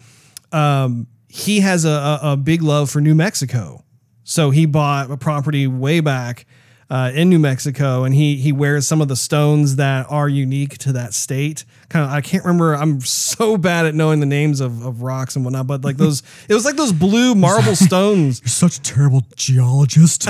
um, 0.51 1.07
he 1.27 1.59
has 1.59 1.85
a, 1.85 1.89
a, 1.89 2.19
a 2.23 2.37
big 2.37 2.63
love 2.63 2.89
for 2.89 2.99
New 2.99 3.15
Mexico. 3.15 3.83
So 4.23 4.49
he 4.49 4.65
bought 4.65 5.09
a 5.11 5.17
property 5.17 5.67
way 5.67 5.99
back 5.99 6.45
uh, 6.89 7.11
in 7.13 7.29
New 7.29 7.37
Mexico, 7.39 8.03
and 8.03 8.15
he 8.15 8.37
he 8.37 8.51
wears 8.51 8.87
some 8.87 8.99
of 9.01 9.07
the 9.07 9.15
stones 9.15 9.75
that 9.75 10.07
are 10.09 10.27
unique 10.27 10.77
to 10.79 10.91
that 10.93 11.13
state. 11.13 11.63
Kind 11.89 12.05
of, 12.05 12.11
I 12.11 12.21
can't 12.21 12.43
remember. 12.43 12.73
I'm 12.73 13.01
so 13.01 13.57
bad 13.57 13.85
at 13.85 13.93
knowing 13.93 14.19
the 14.19 14.25
names 14.25 14.59
of, 14.59 14.83
of 14.85 15.03
rocks 15.03 15.35
and 15.35 15.45
whatnot, 15.45 15.67
but 15.67 15.83
like 15.83 15.97
those, 16.03 16.23
it 16.47 16.53
was 16.53 16.65
like 16.65 16.75
those 16.75 16.91
blue 16.93 17.35
marble 17.35 17.75
stones. 17.75 18.41
You're 18.43 18.49
such 18.49 18.77
a 18.77 18.81
terrible 18.81 19.23
geologist. 19.35 20.27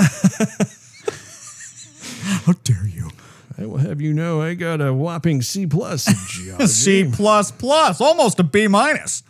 How 2.44 2.52
dare 2.64 2.86
you? 2.86 3.10
I 3.58 3.66
will 3.66 3.78
have 3.78 4.00
you 4.00 4.12
know, 4.14 4.40
I 4.40 4.54
got 4.54 4.80
a 4.80 4.92
whopping 4.92 5.42
C 5.42 5.66
plus 5.66 6.08
in 6.08 6.14
geology. 6.28 6.66
C 6.66 7.10
plus 7.10 7.50
plus, 7.50 8.00
almost 8.00 8.40
a 8.40 8.42
B 8.42 8.68
minus. 8.68 9.22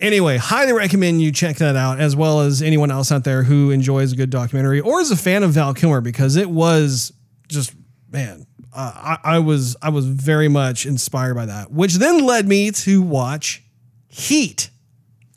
Anyway, 0.00 0.36
highly 0.36 0.72
recommend 0.72 1.20
you 1.20 1.32
check 1.32 1.56
that 1.56 1.74
out, 1.74 1.98
as 1.98 2.14
well 2.14 2.40
as 2.40 2.62
anyone 2.62 2.90
else 2.90 3.10
out 3.10 3.24
there 3.24 3.42
who 3.42 3.70
enjoys 3.70 4.12
a 4.12 4.16
good 4.16 4.30
documentary 4.30 4.80
or 4.80 5.00
is 5.00 5.10
a 5.10 5.16
fan 5.16 5.42
of 5.42 5.50
Val 5.52 5.74
Kilmer, 5.74 6.00
because 6.00 6.36
it 6.36 6.48
was 6.48 7.12
just 7.48 7.74
man, 8.10 8.46
uh, 8.72 8.92
I, 9.24 9.36
I 9.36 9.38
was 9.40 9.76
I 9.82 9.88
was 9.88 10.06
very 10.06 10.48
much 10.48 10.86
inspired 10.86 11.34
by 11.34 11.46
that, 11.46 11.72
which 11.72 11.94
then 11.94 12.24
led 12.24 12.46
me 12.46 12.70
to 12.70 13.02
watch 13.02 13.62
Heat. 14.08 14.70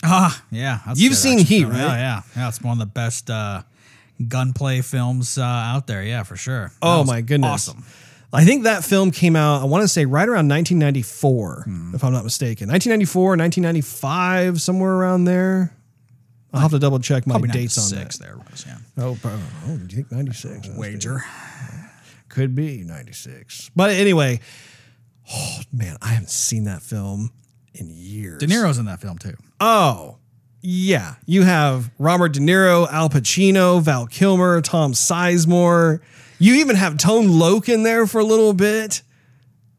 Ah, 0.04 0.43
yeah. 0.50 0.80
that's 0.86 1.00
You've 1.00 1.12
good, 1.12 1.17
seen 1.17 1.39
actually. 1.39 1.56
Heat, 1.58 1.67
Yeah, 1.67 1.69
right? 1.88 2.00
Yeah, 2.00 2.21
yeah. 2.36 2.47
It's 2.47 2.62
one 2.62 2.74
of 2.74 2.80
the 2.80 2.86
best 2.88 3.30
uh, 3.30 3.63
gunplay 4.28 4.82
films 4.82 5.38
uh, 5.38 5.43
out 5.43 5.88
there. 5.88 6.04
Yeah, 6.04 6.24
for 6.24 6.36
sure. 6.36 6.67
That 6.69 6.74
Oh 6.82 7.04
my 7.04 7.21
goodness, 7.21 7.67
awesome. 7.69 7.84
I 8.33 8.45
think 8.45 8.63
that 8.63 8.83
film 8.83 9.11
came 9.11 9.35
out. 9.35 9.61
I 9.61 9.65
want 9.65 9.81
to 9.83 9.87
say 9.87 10.05
right 10.05 10.27
around 10.27 10.47
1994, 10.47 11.63
hmm. 11.65 11.95
if 11.95 12.03
I'm 12.03 12.13
not 12.13 12.23
mistaken. 12.23 12.69
1994, 12.69 13.21
1995, 13.31 14.61
somewhere 14.61 14.93
around 14.93 15.25
there. 15.25 15.75
I'll 16.53 16.61
have 16.61 16.71
to 16.71 16.79
double 16.79 16.99
check 16.99 17.25
my 17.25 17.33
Probably 17.33 17.49
dates 17.49 17.77
on 17.77 17.97
that. 17.97 18.13
there 18.13 18.37
was. 18.37 18.65
Yeah. 18.67 18.77
Oh, 18.97 19.17
oh, 19.23 19.39
oh, 19.67 19.77
do 19.77 19.95
you 19.95 20.03
think 20.03 20.11
96? 20.11 20.69
Wager. 20.77 21.23
Could 22.29 22.55
be 22.55 22.83
96. 22.83 23.71
But 23.75 23.91
anyway, 23.91 24.39
oh 25.33 25.59
man, 25.71 25.97
I 26.01 26.09
haven't 26.09 26.29
seen 26.29 26.65
that 26.65 26.81
film 26.81 27.31
in 27.73 27.89
years. 27.89 28.39
De 28.39 28.47
Niro's 28.47 28.77
in 28.77 28.85
that 28.85 28.99
film 28.99 29.17
too. 29.17 29.35
Oh, 29.59 30.17
yeah. 30.61 31.15
You 31.25 31.43
have 31.43 31.89
Robert 31.97 32.33
De 32.33 32.39
Niro, 32.39 32.89
Al 32.91 33.09
Pacino, 33.09 33.81
Val 33.81 34.07
Kilmer, 34.07 34.61
Tom 34.61 34.93
Sizemore. 34.93 36.01
You 36.41 36.56
even 36.56 36.75
have 36.75 36.97
Tone 36.97 37.38
Loc 37.39 37.69
in 37.69 37.84
there 37.84 38.08
for 38.08 38.19
a 38.19 38.23
little 38.23 38.54
bit. 38.54 39.01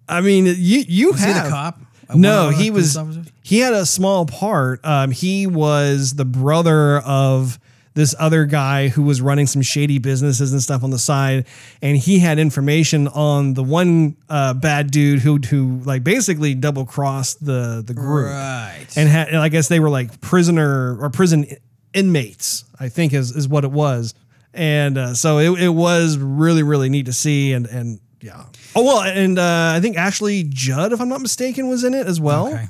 I 0.08 0.20
mean, 0.20 0.46
you 0.46 0.84
you 0.86 1.10
Was 1.12 1.20
he 1.20 1.26
have 1.26 1.44
the 1.44 1.50
cop? 1.50 1.80
No, 2.14 2.44
One 2.46 2.52
of 2.54 2.58
the 2.58 2.64
he 2.64 2.70
was. 2.70 2.98
He 3.42 3.58
had 3.60 3.72
a 3.72 3.86
small 3.86 4.26
part. 4.26 4.80
Um, 4.84 5.10
he 5.10 5.46
was 5.46 6.14
the 6.14 6.24
brother 6.24 6.98
of 6.98 7.58
this 7.94 8.14
other 8.18 8.44
guy 8.46 8.88
who 8.88 9.02
was 9.02 9.20
running 9.20 9.46
some 9.46 9.60
shady 9.62 9.98
businesses 9.98 10.52
and 10.52 10.62
stuff 10.62 10.82
on 10.84 10.90
the 10.90 10.98
side, 10.98 11.46
and 11.82 11.96
he 11.96 12.18
had 12.18 12.38
information 12.38 13.08
on 13.08 13.54
the 13.54 13.62
one 13.62 14.16
uh, 14.28 14.54
bad 14.54 14.90
dude 14.90 15.20
who 15.20 15.36
who 15.38 15.80
like 15.84 16.04
basically 16.04 16.54
double 16.54 16.84
crossed 16.86 17.44
the 17.44 17.82
the 17.86 17.94
group 17.94 18.28
Right. 18.30 18.86
and 18.96 19.08
had 19.08 19.28
and 19.28 19.38
I 19.38 19.48
guess 19.48 19.68
they 19.68 19.80
were 19.80 19.90
like 19.90 20.20
prisoner 20.20 20.96
or 21.00 21.10
prison 21.10 21.46
inmates. 21.92 22.64
I 22.78 22.88
think 22.88 23.12
is 23.12 23.34
is 23.34 23.48
what 23.48 23.64
it 23.64 23.70
was, 23.72 24.14
and 24.54 24.98
uh, 24.98 25.14
so 25.14 25.38
it, 25.38 25.62
it 25.62 25.68
was 25.70 26.18
really 26.18 26.62
really 26.62 26.88
neat 26.88 27.06
to 27.06 27.12
see 27.12 27.52
and 27.52 27.66
and 27.66 28.00
yeah. 28.20 28.44
Oh 28.76 28.84
well, 28.84 29.02
and 29.02 29.38
uh, 29.38 29.72
I 29.76 29.80
think 29.80 29.96
Ashley 29.96 30.44
Judd, 30.48 30.92
if 30.92 31.00
I'm 31.00 31.08
not 31.08 31.20
mistaken, 31.20 31.68
was 31.68 31.82
in 31.84 31.92
it 31.92 32.06
as 32.06 32.20
well. 32.20 32.48
Okay. 32.48 32.66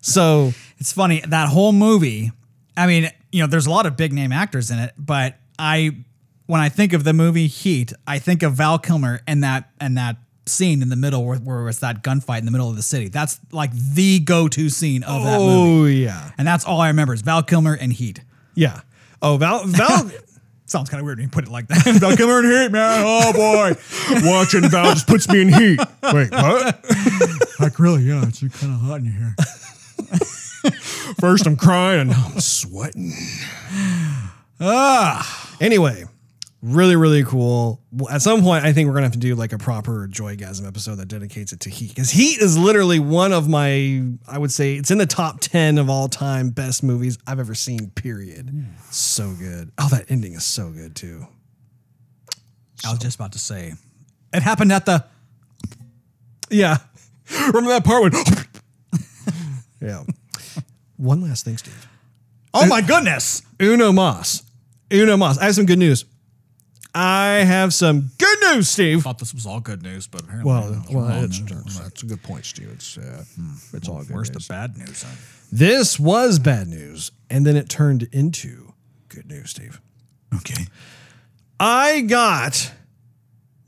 So 0.00 0.52
It's 0.78 0.92
funny 0.92 1.22
that 1.28 1.48
whole 1.48 1.72
movie. 1.72 2.32
I 2.76 2.86
mean, 2.86 3.08
you 3.30 3.40
know, 3.42 3.46
there's 3.46 3.66
a 3.66 3.70
lot 3.70 3.86
of 3.86 3.96
big 3.96 4.12
name 4.12 4.32
actors 4.32 4.70
in 4.70 4.78
it, 4.78 4.92
but 4.98 5.36
I, 5.58 5.96
when 6.46 6.60
I 6.60 6.68
think 6.70 6.92
of 6.92 7.04
the 7.04 7.12
movie 7.12 7.46
Heat, 7.46 7.92
I 8.06 8.18
think 8.18 8.42
of 8.42 8.54
Val 8.54 8.78
Kilmer 8.78 9.20
and 9.26 9.44
that 9.44 9.70
and 9.78 9.96
that 9.96 10.16
scene 10.46 10.82
in 10.82 10.88
the 10.88 10.96
middle 10.96 11.24
where, 11.24 11.38
where 11.38 11.68
it's 11.68 11.78
that 11.78 12.02
gunfight 12.02 12.38
in 12.38 12.44
the 12.46 12.50
middle 12.50 12.68
of 12.70 12.76
the 12.76 12.82
city. 12.82 13.08
That's 13.08 13.38
like 13.52 13.72
the 13.72 14.18
go-to 14.20 14.68
scene 14.70 15.02
of 15.04 15.22
that 15.22 15.38
movie, 15.38 15.82
oh 15.82 15.84
yeah, 15.86 16.30
and 16.38 16.46
that's 16.48 16.64
all 16.64 16.80
I 16.80 16.88
remember 16.88 17.14
is 17.14 17.20
Val 17.22 17.42
Kilmer 17.42 17.74
and 17.74 17.92
Heat. 17.92 18.22
yeah. 18.54 18.80
Oh 19.22 19.36
Val 19.36 19.64
Val. 19.66 20.10
Sounds 20.70 20.88
kind 20.88 21.00
of 21.00 21.04
weird 21.04 21.18
when 21.18 21.24
you 21.24 21.30
put 21.30 21.42
it 21.42 21.50
like 21.50 21.66
that. 21.66 21.82
Val 22.00 22.16
Kilmer 22.16 22.38
and 22.38 22.46
Heat, 22.46 22.70
man. 22.70 23.02
Oh 23.04 23.32
boy, 23.32 23.74
Watching 24.22 24.70
Val 24.70 24.92
just 24.92 25.08
puts 25.08 25.28
me 25.28 25.42
in 25.42 25.52
heat. 25.52 25.80
Wait, 26.12 26.30
what? 26.30 26.84
like 27.58 27.80
really? 27.80 28.04
Yeah, 28.04 28.22
it's 28.24 28.38
kind 28.38 28.74
of 28.74 28.80
hot 28.80 29.00
in 29.00 29.06
here. 29.06 29.34
First 31.18 31.48
I'm 31.48 31.56
crying 31.56 32.02
and 32.02 32.10
now 32.10 32.24
I'm 32.32 32.38
sweating. 32.38 33.12
Ah. 34.60 35.56
Anyway, 35.60 36.04
really, 36.62 36.96
really 36.96 37.24
cool. 37.24 37.80
At 38.10 38.22
some 38.22 38.42
point, 38.42 38.64
I 38.64 38.72
think 38.72 38.88
we're 38.88 38.94
gonna 38.94 39.06
have 39.06 39.12
to 39.12 39.18
do 39.18 39.34
like 39.34 39.52
a 39.52 39.58
proper 39.58 40.06
Joygasm 40.08 40.66
episode 40.66 40.96
that 40.96 41.08
dedicates 41.08 41.52
it 41.52 41.60
to 41.60 41.70
Heat 41.70 41.88
because 41.88 42.10
Heat 42.10 42.40
is 42.40 42.58
literally 42.58 42.98
one 42.98 43.32
of 43.32 43.48
my, 43.48 44.02
I 44.28 44.38
would 44.38 44.52
say, 44.52 44.74
it's 44.74 44.90
in 44.90 44.98
the 44.98 45.06
top 45.06 45.40
ten 45.40 45.78
of 45.78 45.88
all 45.88 46.08
time 46.08 46.50
best 46.50 46.82
movies 46.82 47.18
I've 47.26 47.40
ever 47.40 47.54
seen. 47.54 47.90
Period. 47.90 48.66
So 48.90 49.32
good. 49.38 49.72
Oh, 49.78 49.88
that 49.90 50.10
ending 50.10 50.34
is 50.34 50.44
so 50.44 50.70
good 50.70 50.94
too. 50.94 51.26
I 52.84 52.90
was 52.90 52.98
just 52.98 53.16
about 53.16 53.32
to 53.32 53.38
say, 53.38 53.74
it 54.32 54.42
happened 54.42 54.72
at 54.72 54.86
the. 54.86 55.04
Yeah. 56.50 56.78
Remember 57.46 57.70
that 57.70 57.84
part 57.84 58.02
when? 58.02 58.12
yeah. 59.80 60.04
One 60.96 61.22
last 61.22 61.44
thing, 61.44 61.56
Steve. 61.56 61.88
Oh 62.52 62.66
my 62.66 62.82
goodness! 62.82 63.42
Uno 63.60 63.92
Moss. 63.92 64.42
Uno 64.92 65.16
Moss. 65.16 65.38
I 65.38 65.44
have 65.44 65.54
some 65.54 65.66
good 65.66 65.78
news. 65.78 66.04
I 66.94 67.44
have 67.44 67.72
some 67.72 68.10
good 68.18 68.38
news, 68.52 68.68
Steve. 68.68 68.98
I 68.98 69.00
thought 69.02 69.18
this 69.18 69.32
was 69.32 69.46
all 69.46 69.60
good 69.60 69.82
news, 69.82 70.06
but 70.08 70.22
apparently 70.22 70.50
Well, 70.50 70.84
well, 70.90 71.08
wrong. 71.08 71.24
it's, 71.24 71.40
that's 71.78 72.02
a 72.02 72.06
good 72.06 72.22
point, 72.22 72.44
Steve. 72.44 72.68
It's 72.72 72.98
uh, 72.98 73.24
it's 73.72 73.88
all 73.88 74.02
good. 74.02 74.10
Where's 74.14 74.32
news. 74.32 74.46
the 74.48 74.52
bad 74.52 74.76
news? 74.76 75.02
Then? 75.02 75.12
This 75.52 76.00
was 76.00 76.38
bad 76.38 76.66
news, 76.68 77.12
and 77.28 77.46
then 77.46 77.56
it 77.56 77.68
turned 77.68 78.08
into 78.12 78.72
good 79.08 79.26
news, 79.28 79.50
Steve. 79.50 79.80
Okay. 80.34 80.64
I 81.60 82.00
got 82.02 82.72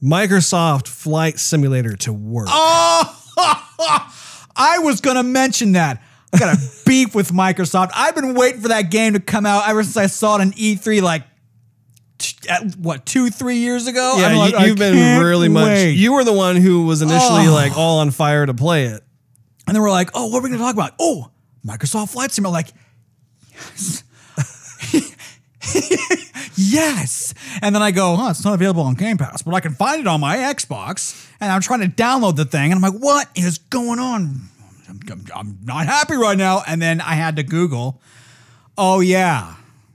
Microsoft 0.02 0.88
Flight 0.88 1.38
Simulator 1.38 1.94
to 1.98 2.12
work. 2.12 2.48
Oh, 2.50 3.18
I 4.56 4.78
was 4.80 5.00
gonna 5.00 5.22
mention 5.22 5.72
that. 5.72 6.02
I 6.34 6.38
got 6.38 6.56
a 6.56 6.60
beef 6.86 7.14
with 7.14 7.30
Microsoft. 7.30 7.90
I've 7.94 8.14
been 8.14 8.34
waiting 8.34 8.60
for 8.62 8.68
that 8.68 8.90
game 8.90 9.12
to 9.12 9.20
come 9.20 9.46
out 9.46 9.68
ever 9.68 9.82
since 9.82 9.96
I 9.96 10.06
saw 10.06 10.36
it 10.36 10.40
on 10.40 10.52
E3, 10.52 11.02
like 11.02 11.22
at, 12.48 12.74
what 12.76 13.04
two, 13.06 13.30
three 13.30 13.56
years 13.58 13.86
ago. 13.86 14.16
yeah, 14.18 14.26
I'm 14.26 14.36
like, 14.36 14.52
you, 14.52 14.58
have 14.68 14.76
been 14.78 15.22
really 15.22 15.48
much. 15.48 15.64
wait. 15.66 15.92
You 15.92 16.12
were 16.14 16.24
the 16.24 16.32
one 16.32 16.56
who 16.56 16.84
was 16.86 17.02
initially 17.02 17.46
Oh. 17.48 17.52
like 17.54 17.76
all 17.76 17.98
on 18.00 18.10
fire 18.10 18.44
to 18.46 18.54
play 18.54 18.84
it. 18.86 19.02
And 19.66 19.74
then 19.76 19.82
we're 19.82 19.90
like, 19.90 20.10
oh, 20.14 20.26
what 20.28 20.38
are 20.40 20.42
we 20.42 20.48
gonna 20.50 20.60
talk 20.62 20.74
about? 20.74 20.92
Oh, 20.98 21.30
Microsoft 21.66 22.10
Flight 22.12 22.30
Simulator. 22.32 22.68
Like, 22.68 22.74
yes. 23.54 24.02
yes. 26.56 27.34
And 27.62 27.74
then 27.74 27.82
I 27.82 27.90
go, 27.90 28.16
huh, 28.16 28.30
it's 28.30 28.44
not 28.44 28.54
available 28.54 28.82
on 28.82 28.94
Game 28.94 29.18
Pass, 29.18 29.42
but 29.42 29.54
I 29.54 29.60
can 29.60 29.74
find 29.74 30.00
it 30.00 30.06
on 30.06 30.20
my 30.20 30.36
Xbox. 30.36 31.28
And 31.40 31.50
I'm 31.50 31.60
trying 31.60 31.80
to 31.80 31.88
download 31.88 32.36
the 32.36 32.44
thing. 32.44 32.72
And 32.72 32.74
I'm 32.74 32.92
like, 32.92 33.00
what 33.00 33.28
is 33.34 33.58
going 33.58 33.98
on? 33.98 34.42
I'm, 34.88 35.00
I'm- 35.08 35.24
I'm 35.34 35.58
not 35.64 35.86
happy 35.86 36.16
right 36.16 36.36
now. 36.36 36.62
And 36.66 36.80
then 36.82 37.00
I 37.00 37.14
had 37.14 37.36
to 37.36 37.42
Google, 37.42 38.00
oh, 38.76 39.00
yeah. 39.00 39.54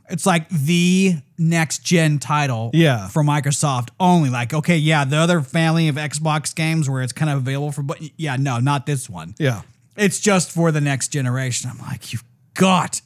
It's 0.10 0.26
like 0.26 0.48
the 0.50 1.16
next 1.38 1.84
gen 1.84 2.20
title 2.20 2.72
Yeah. 2.74 3.08
for 3.10 3.24
Microsoft 3.24 3.90
only. 4.00 4.30
Like, 4.30 4.54
okay, 4.54 4.78
yeah, 4.78 5.06
the 5.06 5.18
other 5.18 5.42
family 5.42 5.88
of 5.88 5.96
Xbox 5.96 6.54
games 6.56 6.90
where 6.90 7.02
it's 7.02 7.14
kind 7.14 7.30
of 7.32 7.38
available 7.38 7.72
for, 7.72 7.84
but 7.84 8.00
yeah, 8.18 8.36
no, 8.38 8.60
not 8.60 8.86
this 8.86 9.10
one. 9.10 9.36
Yeah. 9.38 9.62
It's 9.96 10.20
just 10.20 10.52
for 10.52 10.72
the 10.72 10.82
next 10.82 11.10
generation. 11.10 11.70
I'm 11.72 11.80
like, 11.80 12.12
you've 12.14 12.24
got 12.54 13.02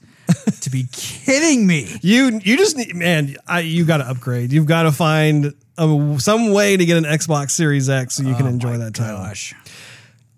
to 0.62 0.70
be 0.70 0.86
kidding 0.92 1.66
me. 1.68 1.88
You 2.02 2.40
you 2.44 2.58
just 2.58 2.76
need 2.78 2.96
man. 2.96 3.36
I, 3.48 3.62
you 3.62 3.86
got 3.86 3.98
to 3.98 4.06
upgrade. 4.10 4.52
You've 4.52 4.66
got 4.66 4.84
to 4.84 4.92
find 4.92 5.54
a, 5.78 6.16
some 6.20 6.52
way 6.52 6.76
to 6.78 6.86
get 6.86 6.98
an 6.98 7.04
Xbox 7.06 7.52
Series 7.52 7.90
X 7.90 8.16
so 8.16 8.24
you 8.24 8.36
can 8.36 8.46
oh 8.46 8.50
enjoy 8.50 8.78
that 8.78 8.94
title. 8.94 9.18
Gosh. 9.18 9.54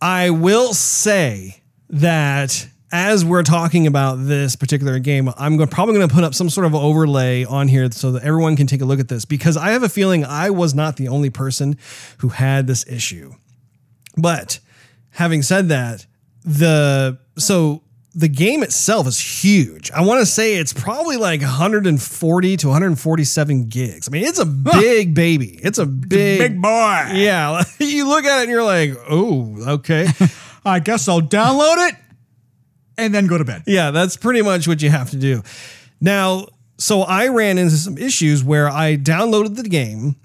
I 0.01 0.29
will 0.31 0.73
say 0.73 1.61
that 1.89 2.67
as 2.93 3.25
we're 3.25 3.41
talking 3.41 3.87
about 3.87 4.15
this 4.27 4.55
particular 4.55 4.99
game, 4.99 5.27
I'm 5.35 5.57
go- 5.57 5.65
probably 5.65 5.95
going 5.95 6.07
to 6.07 6.13
put 6.13 6.23
up 6.23 6.35
some 6.35 6.47
sort 6.47 6.67
of 6.67 6.75
overlay 6.75 7.43
on 7.43 7.67
here 7.67 7.89
so 7.91 8.11
that 8.11 8.23
everyone 8.23 8.55
can 8.55 8.67
take 8.67 8.81
a 8.81 8.85
look 8.85 8.99
at 8.99 9.07
this 9.07 9.25
because 9.25 9.57
I 9.57 9.71
have 9.71 9.81
a 9.81 9.89
feeling 9.89 10.23
I 10.23 10.51
was 10.51 10.75
not 10.75 10.97
the 10.97 11.07
only 11.07 11.31
person 11.31 11.77
who 12.19 12.29
had 12.29 12.67
this 12.67 12.85
issue. 12.87 13.33
But 14.15 14.59
having 15.09 15.41
said 15.41 15.69
that, 15.69 16.05
the 16.45 17.17
so 17.37 17.81
the 18.13 18.27
game 18.27 18.61
itself 18.61 19.07
is 19.07 19.43
huge. 19.43 19.89
I 19.89 20.01
want 20.05 20.19
to 20.19 20.25
say 20.27 20.57
it's 20.57 20.71
probably 20.71 21.17
like 21.17 21.41
140 21.41 22.57
to 22.57 22.67
147 22.67 23.69
gigs. 23.69 24.07
I 24.07 24.11
mean, 24.11 24.23
it's 24.25 24.37
a 24.37 24.45
big 24.45 25.15
baby. 25.15 25.59
It's 25.63 25.79
a 25.79 25.87
big, 25.87 26.37
Big 26.39 26.61
boy. 26.61 26.69
yeah. 27.13 27.63
You 27.79 28.07
look 28.07 28.23
at 28.25 28.39
it 28.39 28.41
and 28.43 28.51
you're 28.51 28.63
like, 28.63 28.91
oh, 29.09 29.57
okay. 29.77 30.07
I 30.65 30.79
guess 30.79 31.07
I'll 31.07 31.21
download 31.21 31.89
it 31.89 31.95
and 32.97 33.13
then 33.13 33.27
go 33.27 33.37
to 33.37 33.45
bed. 33.45 33.63
yeah, 33.65 33.91
that's 33.91 34.17
pretty 34.17 34.41
much 34.41 34.67
what 34.67 34.81
you 34.81 34.89
have 34.89 35.09
to 35.11 35.17
do. 35.17 35.41
Now, 36.01 36.47
so 36.77 37.01
I 37.01 37.27
ran 37.29 37.57
into 37.57 37.75
some 37.77 37.97
issues 37.97 38.43
where 38.43 38.69
I 38.69 38.97
downloaded 38.97 39.55
the 39.55 39.63
game 39.63 40.15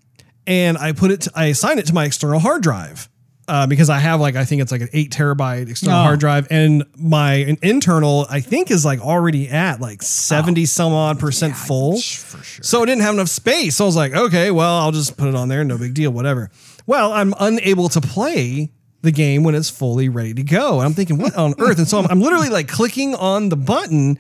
and 0.47 0.77
I 0.79 0.93
put 0.93 1.11
it, 1.11 1.21
to, 1.23 1.33
I 1.35 1.47
assigned 1.47 1.79
it 1.79 1.87
to 1.87 1.95
my 1.95 2.05
external 2.05 2.39
hard 2.41 2.63
drive. 2.63 3.09
Uh, 3.47 3.67
because 3.67 3.89
I 3.89 3.99
have 3.99 4.21
like 4.21 4.37
I 4.37 4.45
think 4.45 4.61
it's 4.61 4.71
like 4.71 4.83
an 4.83 4.91
eight 4.93 5.11
terabyte 5.11 5.71
external 5.71 5.99
Oh. 5.99 6.03
hard 6.03 6.21
drive, 6.21 6.47
and 6.51 6.85
my 6.99 7.57
internal 7.63 8.27
I 8.29 8.41
think 8.41 8.71
is 8.71 8.85
like 8.85 9.01
already 9.01 9.49
at 9.49 9.81
like 9.81 10.03
seventy 10.03 10.67
some 10.67 10.93
odd 10.93 11.19
percent 11.19 11.57
full. 11.57 11.95
For 11.99 12.43
sure. 12.45 12.63
So 12.63 12.83
it 12.83 12.87
didn't 12.89 13.01
have 13.05 13.15
enough 13.15 13.31
space. 13.31 13.77
So 13.77 13.85
I 13.85 13.87
was 13.87 13.97
like, 13.97 14.13
okay, 14.13 14.51
well, 14.51 14.75
I'll 14.81 14.93
just 14.93 15.17
put 15.17 15.29
it 15.29 15.35
on 15.35 15.49
there. 15.49 15.65
No 15.65 15.79
big 15.79 15.95
deal, 15.95 16.11
whatever. 16.11 16.51
Well, 16.87 17.11
I'm 17.11 17.33
unable 17.41 17.89
to 17.89 18.03
play 18.03 18.71
the 19.03 19.13
game 19.13 19.45
when 19.45 19.55
it's 19.55 19.71
fully 19.71 20.09
ready 20.09 20.35
to 20.35 20.43
go. 20.43 20.79
And 20.79 20.87
I'm 20.87 20.95
thinking, 20.95 21.19
what 21.19 21.35
on 21.37 21.55
earth? 21.59 21.79
And 21.79 21.87
so 21.87 21.99
I'm, 21.99 22.07
I'm 22.11 22.21
literally 22.21 22.49
like 22.49 22.69
clicking 22.69 23.15
on 23.15 23.49
the 23.49 23.57
button. 23.57 24.19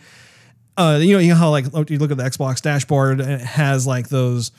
Uh, 0.77 0.99
you 1.03 1.12
know, 1.14 1.19
you 1.19 1.31
know 1.31 1.35
how 1.35 1.51
like 1.51 1.64
you 1.91 1.99
look 1.99 2.11
at 2.12 2.17
the 2.17 2.23
Xbox 2.23 2.62
dashboard 2.62 3.21
and 3.21 3.31
it 3.31 3.41
has 3.41 3.87
like 3.87 4.09
those 4.09 4.53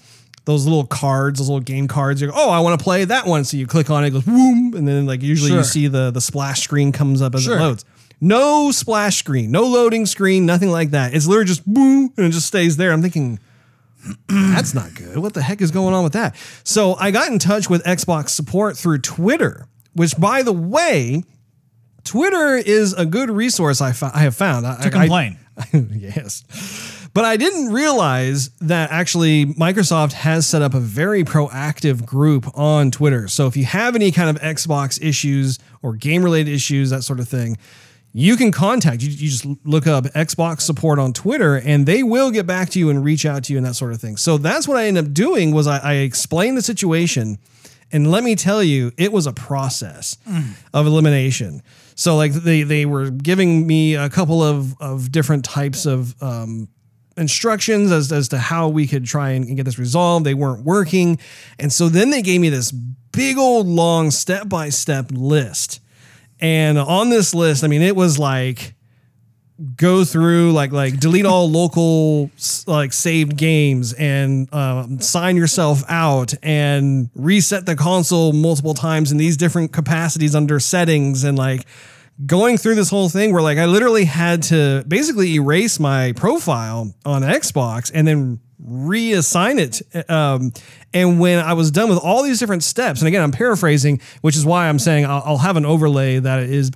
those 0.45 0.65
little 0.65 0.85
cards, 0.85 1.39
those 1.39 1.47
little 1.47 1.61
game 1.63 1.87
cards. 1.87 2.19
You 2.21 2.27
go, 2.27 2.33
oh, 2.35 2.49
I 2.49 2.59
want 2.59 2.77
to 2.79 2.83
play 2.83 3.05
that 3.05 3.25
one. 3.25 3.43
So 3.45 3.55
you 3.55 3.67
click 3.67 3.89
on 3.89 4.03
it, 4.03 4.07
it 4.07 4.11
goes 4.11 4.25
boom, 4.25 4.73
and 4.75 4.87
then 4.87 5.05
like 5.05 5.21
usually 5.21 5.51
you 5.53 5.63
see 5.63 5.87
the 5.87 6.11
the 6.11 6.21
splash 6.21 6.61
screen 6.61 6.91
comes 6.91 7.21
up 7.21 7.35
as 7.35 7.43
Sure. 7.43 7.57
it 7.57 7.61
loads. 7.61 7.85
No 8.19 8.71
splash 8.71 9.15
screen, 9.17 9.49
no 9.51 9.63
loading 9.63 10.05
screen, 10.05 10.45
nothing 10.45 10.69
like 10.71 10.91
that. 10.91 11.13
It's 11.13 11.25
literally 11.25 11.47
just 11.47 11.65
boom, 11.65 12.11
and 12.17 12.25
it 12.25 12.31
just 12.31 12.47
stays 12.47 12.75
there. 12.75 12.91
I'm 12.91 13.01
thinking, 13.01 13.39
that's 14.27 14.73
not 14.73 14.93
good. 14.95 15.17
What 15.19 15.33
the 15.33 15.41
heck 15.41 15.61
is 15.61 15.71
going 15.71 15.93
on 15.93 16.03
with 16.03 16.13
that? 16.13 16.35
So 16.65 16.95
I 16.95 17.11
got 17.11 17.31
in 17.31 17.39
touch 17.39 17.69
with 17.69 17.81
Xbox 17.85 18.29
support 18.29 18.75
through 18.75 18.99
Twitter, 18.99 19.67
which, 19.99 20.17
by 20.17 20.43
the 20.43 20.53
way, 20.53 21.25
Twitter 22.05 22.55
is 22.55 22.93
a 22.93 23.05
good 23.05 23.29
resource 23.29 23.81
I, 23.81 23.89
I 24.13 24.19
have 24.19 24.33
found. 24.33 24.65
I, 24.65 24.81
To 24.83 24.89
complain. 24.89 25.37
yes. 25.91 27.09
But 27.13 27.25
I 27.25 27.35
didn't 27.35 27.73
realize 27.73 28.49
that 28.61 28.91
actually 28.91 29.47
Microsoft 29.47 30.13
has 30.13 30.47
set 30.47 30.61
up 30.61 30.73
a 30.73 30.79
very 30.79 31.25
proactive 31.25 32.05
group 32.05 32.49
on 32.57 32.91
Twitter. 32.91 33.27
So 33.27 33.47
if 33.47 33.57
you 33.57 33.65
have 33.65 33.93
any 33.93 34.13
kind 34.13 34.29
of 34.29 34.41
Xbox 34.41 35.01
issues 35.01 35.59
or 35.81 35.97
game 35.97 36.23
related 36.23 36.53
issues, 36.53 36.91
that 36.91 37.03
sort 37.03 37.19
of 37.19 37.27
thing, 37.27 37.57
you 38.13 38.37
can 38.37 38.53
contact 38.53 39.01
you. 39.01 39.09
You 39.09 39.29
just 39.29 39.45
look 39.65 39.85
up 39.85 40.05
Xbox 40.05 40.61
support 40.61 40.97
on 40.97 41.11
Twitter, 41.11 41.57
and 41.57 41.85
they 41.85 42.03
will 42.03 42.31
get 42.31 42.47
back 42.47 42.69
to 42.69 42.79
you 42.79 42.89
and 42.89 43.03
reach 43.03 43.25
out 43.25 43.43
to 43.43 43.51
you 43.51 43.57
and 43.57 43.65
that 43.65 43.75
sort 43.75 43.91
of 43.91 43.99
thing. 43.99 44.15
So 44.15 44.37
that's 44.37 44.65
what 44.65 44.77
I 44.77 44.85
ended 44.85 45.07
up 45.07 45.13
doing 45.13 45.53
was 45.53 45.67
I, 45.67 45.79
I 45.79 45.93
explained 45.95 46.55
the 46.55 46.61
situation, 46.61 47.37
and 47.91 48.11
let 48.11 48.23
me 48.23 48.35
tell 48.35 48.63
you, 48.63 48.91
it 48.97 49.11
was 49.11 49.25
a 49.27 49.33
process 49.33 50.17
of 50.73 50.85
elimination. 50.85 51.61
So 51.95 52.15
like 52.15 52.33
they 52.33 52.63
they 52.63 52.85
were 52.85 53.09
giving 53.09 53.67
me 53.67 53.95
a 53.95 54.09
couple 54.09 54.41
of 54.43 54.79
of 54.79 55.11
different 55.11 55.43
types 55.43 55.85
of 55.85 56.21
um, 56.21 56.69
instructions 57.17 57.91
as, 57.91 58.11
as 58.11 58.29
to 58.29 58.37
how 58.37 58.69
we 58.69 58.87
could 58.87 59.05
try 59.05 59.31
and 59.31 59.55
get 59.55 59.65
this 59.65 59.77
resolved. 59.77 60.25
They 60.25 60.33
weren't 60.33 60.63
working. 60.63 61.19
And 61.59 61.71
so 61.71 61.89
then 61.89 62.09
they 62.09 62.21
gave 62.21 62.41
me 62.41 62.49
this 62.49 62.71
big 62.71 63.37
old 63.37 63.67
long 63.67 64.11
step 64.11 64.47
by 64.47 64.69
step 64.69 65.07
list. 65.11 65.81
And 66.39 66.77
on 66.77 67.09
this 67.09 67.35
list, 67.35 67.63
I 67.63 67.67
mean, 67.67 67.81
it 67.81 67.95
was 67.95 68.17
like 68.17 68.75
go 69.75 70.05
through 70.05 70.51
like 70.53 70.71
like 70.71 70.99
delete 70.99 71.25
all 71.25 71.49
local 71.51 72.31
like 72.65 72.93
saved 72.93 73.35
games 73.35 73.93
and 73.93 74.51
um, 74.53 74.99
sign 75.01 75.35
yourself 75.35 75.83
out 75.89 76.33
and 76.43 77.09
reset 77.15 77.65
the 77.65 77.75
console 77.75 78.33
multiple 78.33 78.73
times 78.73 79.11
in 79.11 79.17
these 79.17 79.37
different 79.37 79.71
capacities 79.73 80.35
under 80.35 80.59
settings 80.59 81.23
and 81.23 81.37
like 81.37 81.65
going 82.25 82.57
through 82.57 82.75
this 82.75 82.89
whole 82.89 83.09
thing 83.09 83.33
where 83.33 83.41
like 83.41 83.57
I 83.57 83.65
literally 83.65 84.05
had 84.05 84.43
to 84.43 84.83
basically 84.87 85.35
erase 85.35 85.79
my 85.79 86.13
profile 86.13 86.93
on 87.05 87.21
Xbox 87.21 87.91
and 87.93 88.07
then 88.07 88.39
reassign 88.65 89.57
it. 89.57 90.09
Um, 90.09 90.51
and 90.93 91.19
when 91.19 91.39
I 91.39 91.53
was 91.53 91.71
done 91.71 91.89
with 91.89 91.99
all 91.99 92.23
these 92.23 92.39
different 92.39 92.63
steps, 92.63 92.99
and 92.99 93.07
again, 93.07 93.21
I'm 93.21 93.31
paraphrasing, 93.31 94.01
which 94.21 94.35
is 94.35 94.45
why 94.45 94.67
I'm 94.67 94.79
saying 94.79 95.05
I'll, 95.05 95.23
I'll 95.25 95.37
have 95.37 95.55
an 95.55 95.65
overlay 95.65 96.19
that 96.19 96.43
is 96.43 96.71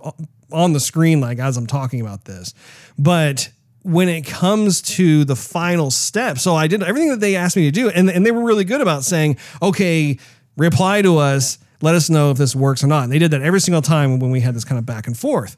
on 0.53 0.73
the 0.73 0.79
screen, 0.79 1.19
like 1.19 1.39
as 1.39 1.57
I'm 1.57 1.67
talking 1.67 2.01
about 2.01 2.25
this. 2.25 2.53
But 2.97 3.49
when 3.81 4.07
it 4.07 4.25
comes 4.25 4.81
to 4.81 5.25
the 5.25 5.35
final 5.35 5.91
step, 5.91 6.37
so 6.37 6.55
I 6.55 6.67
did 6.67 6.81
everything 6.83 7.09
that 7.09 7.19
they 7.19 7.35
asked 7.35 7.57
me 7.57 7.65
to 7.65 7.71
do, 7.71 7.89
and, 7.89 8.09
and 8.09 8.25
they 8.25 8.31
were 8.31 8.43
really 8.43 8.63
good 8.63 8.81
about 8.81 9.03
saying, 9.03 9.37
okay, 9.61 10.17
reply 10.55 11.01
to 11.01 11.17
us, 11.17 11.57
let 11.81 11.95
us 11.95 12.09
know 12.09 12.31
if 12.31 12.37
this 12.37 12.55
works 12.55 12.83
or 12.83 12.87
not. 12.87 13.03
And 13.03 13.11
they 13.11 13.19
did 13.19 13.31
that 13.31 13.41
every 13.41 13.59
single 13.59 13.81
time 13.81 14.19
when 14.19 14.31
we 14.31 14.39
had 14.39 14.55
this 14.55 14.63
kind 14.63 14.79
of 14.79 14.85
back 14.85 15.05
and 15.05 15.17
forth. 15.17 15.57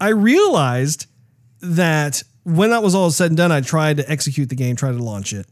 I 0.00 0.08
realized 0.08 1.06
that 1.60 2.22
when 2.42 2.70
that 2.70 2.82
was 2.82 2.94
all 2.94 3.10
said 3.10 3.30
and 3.30 3.36
done, 3.36 3.52
I 3.52 3.60
tried 3.60 3.98
to 3.98 4.10
execute 4.10 4.48
the 4.48 4.56
game, 4.56 4.76
tried 4.76 4.92
to 4.92 5.02
launch 5.02 5.32
it. 5.32 5.46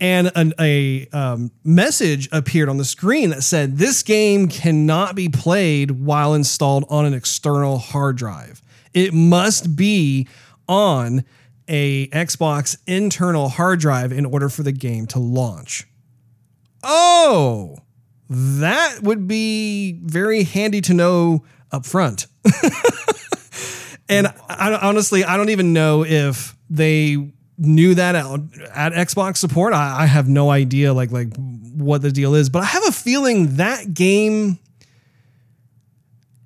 And 0.00 0.32
an, 0.34 0.52
a 0.58 1.06
um, 1.12 1.50
message 1.62 2.28
appeared 2.32 2.68
on 2.68 2.78
the 2.78 2.84
screen 2.84 3.30
that 3.30 3.42
said, 3.42 3.78
This 3.78 4.02
game 4.02 4.48
cannot 4.48 5.14
be 5.14 5.28
played 5.28 5.92
while 5.92 6.34
installed 6.34 6.84
on 6.88 7.06
an 7.06 7.14
external 7.14 7.78
hard 7.78 8.16
drive. 8.16 8.60
It 8.92 9.14
must 9.14 9.76
be 9.76 10.28
on 10.68 11.24
a 11.68 12.08
Xbox 12.08 12.76
internal 12.86 13.48
hard 13.48 13.80
drive 13.80 14.12
in 14.12 14.26
order 14.26 14.48
for 14.48 14.62
the 14.62 14.72
game 14.72 15.06
to 15.08 15.18
launch. 15.18 15.86
Oh, 16.82 17.78
that 18.28 19.02
would 19.02 19.26
be 19.26 19.98
very 20.02 20.44
handy 20.44 20.80
to 20.82 20.94
know 20.94 21.44
up 21.72 21.86
front. 21.86 22.26
and 24.08 24.28
I, 24.48 24.78
honestly, 24.80 25.24
I 25.24 25.36
don't 25.36 25.50
even 25.50 25.72
know 25.72 26.04
if 26.04 26.56
they 26.68 27.32
knew 27.56 27.94
that 27.94 28.14
at, 28.14 28.26
at 28.74 28.92
Xbox 28.92 29.38
support. 29.38 29.72
I, 29.72 30.02
I 30.02 30.06
have 30.06 30.28
no 30.28 30.50
idea 30.50 30.92
like 30.92 31.10
like 31.10 31.34
what 31.36 32.02
the 32.02 32.10
deal 32.10 32.34
is, 32.34 32.48
but 32.48 32.62
I 32.62 32.66
have 32.66 32.86
a 32.86 32.92
feeling 32.92 33.56
that 33.56 33.94
game 33.94 34.58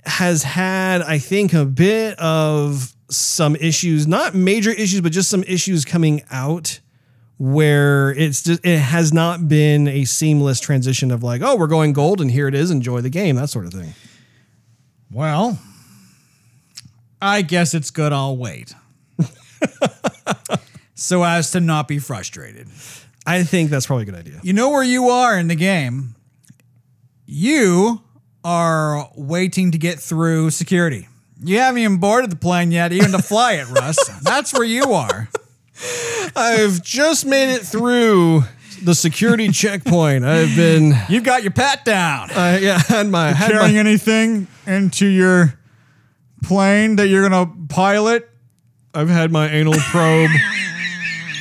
has 0.05 0.43
had, 0.43 1.03
I 1.03 1.19
think, 1.19 1.53
a 1.53 1.65
bit 1.65 2.19
of 2.19 2.95
some 3.11 3.57
issues, 3.57 4.07
not 4.07 4.35
major 4.35 4.71
issues, 4.71 5.01
but 5.01 5.13
just 5.13 5.31
some 5.31 5.45
issues 5.45 5.85
coming 5.85 6.23
out 6.31 6.81
where 7.39 8.11
it's 8.11 8.43
just 8.43 8.65
it 8.67 8.79
has 8.79 9.13
not 9.13 9.49
been 9.49 9.87
a 9.87 10.05
seamless 10.05 10.61
transition 10.61 11.11
of 11.11 11.23
like, 11.23 11.41
oh, 11.43 11.57
we're 11.57 11.69
going 11.69 11.93
gold 11.93 12.21
and 12.21 12.31
here 12.31 12.49
it 12.49 12.55
is, 12.55 12.71
enjoy 12.71 13.01
the 13.01 13.11
game, 13.11 13.37
that 13.37 13.49
sort 13.49 13.67
of 13.67 13.73
thing. 13.73 13.95
Well, 15.11 15.59
I 17.23 17.43
guess 17.43 17.75
it's 17.75 17.91
good 17.91 18.13
I'll 18.13 18.37
wait. 18.37 18.75
so 20.99 21.23
as 21.23 21.53
to 21.53 21.61
not 21.61 21.87
be 21.87 21.99
frustrated. 21.99 22.67
I 23.25 23.45
think 23.45 23.71
that's 23.71 23.87
probably 23.87 24.03
a 24.03 24.07
good 24.07 24.15
idea. 24.17 24.41
You 24.43 24.53
know 24.53 24.71
where 24.71 24.83
you 24.83 25.09
are 25.11 25.39
in 25.39 25.49
the 25.49 25.55
game. 25.55 26.17
You 27.27 28.03
are 28.43 29.09
waiting 29.15 29.71
to 29.73 29.79
get 29.79 30.01
through 30.01 30.51
security. 30.51 31.07
You 31.41 31.59
haven't 31.59 31.83
even 31.83 31.99
boarded 31.99 32.31
the 32.31 32.37
plane 32.37 32.73
yet, 32.73 32.93
even 32.93 33.13
to 33.13 33.23
fly 33.23 33.55
it, 33.55 33.69
Russ. 33.69 33.97
That's 34.23 34.53
where 34.53 34.65
you 34.65 34.93
are. 34.93 35.29
I've 36.35 36.83
just 36.83 37.25
made 37.27 37.55
it 37.55 37.63
through 37.63 38.43
the 38.83 38.95
security 38.95 39.49
checkpoint. 39.53 40.25
I've 40.25 40.57
been 40.57 40.95
You've 41.09 41.25
got 41.25 41.43
your 41.43 41.53
pat 41.53 41.85
down. 41.85 42.31
uh, 42.31 42.59
yeah, 42.61 42.79
had 42.79 43.07
my 43.09 43.33
had 43.33 43.53
Carrying 43.53 43.75
my, 43.75 43.81
anything 43.81 44.49
into 44.67 45.07
your 45.07 45.55
plane 46.43 46.97
that 46.97 47.07
you're 47.09 47.29
gonna 47.29 47.53
pilot? 47.69 48.29
I've 48.95 49.09
had 49.09 49.31
my 49.31 49.49
anal 49.49 49.75
probe. 49.75 50.31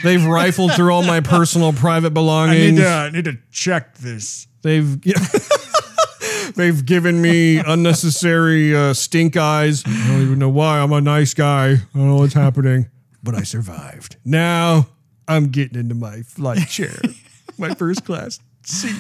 They've 0.03 0.23
rifled 0.25 0.73
through 0.73 0.91
all 0.91 1.03
my 1.03 1.19
personal 1.19 1.73
private 1.73 2.07
I 2.07 2.09
belongings. 2.13 2.71
need 2.77 2.81
to 2.81 2.87
I 2.87 3.09
need 3.09 3.25
to 3.25 3.37
check 3.51 3.95
this. 3.97 4.47
They've 4.61 4.97
they've 6.55 6.85
given 6.85 7.21
me 7.21 7.57
unnecessary 7.57 8.75
uh, 8.75 8.93
stink 8.93 9.37
eyes. 9.37 9.83
I 9.85 10.07
don't 10.07 10.21
even 10.21 10.39
know 10.39 10.49
why. 10.49 10.79
I'm 10.79 10.91
a 10.91 11.01
nice 11.01 11.33
guy. 11.33 11.71
I 11.71 11.79
don't 11.93 12.07
know 12.07 12.17
what's 12.17 12.33
happening, 12.33 12.89
but 13.23 13.35
I 13.35 13.43
survived. 13.43 14.17
Now 14.25 14.87
I'm 15.27 15.47
getting 15.49 15.79
into 15.79 15.95
my 15.95 16.21
flight 16.21 16.67
chair, 16.67 16.99
my 17.57 17.73
first 17.73 18.05
class 18.05 18.39
seat. 18.63 18.95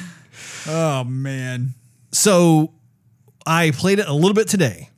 Oh 0.67 1.03
man. 1.03 1.73
So 2.11 2.73
I 3.45 3.71
played 3.71 3.99
it 3.99 4.07
a 4.07 4.13
little 4.13 4.33
bit 4.33 4.47
today, 4.47 4.89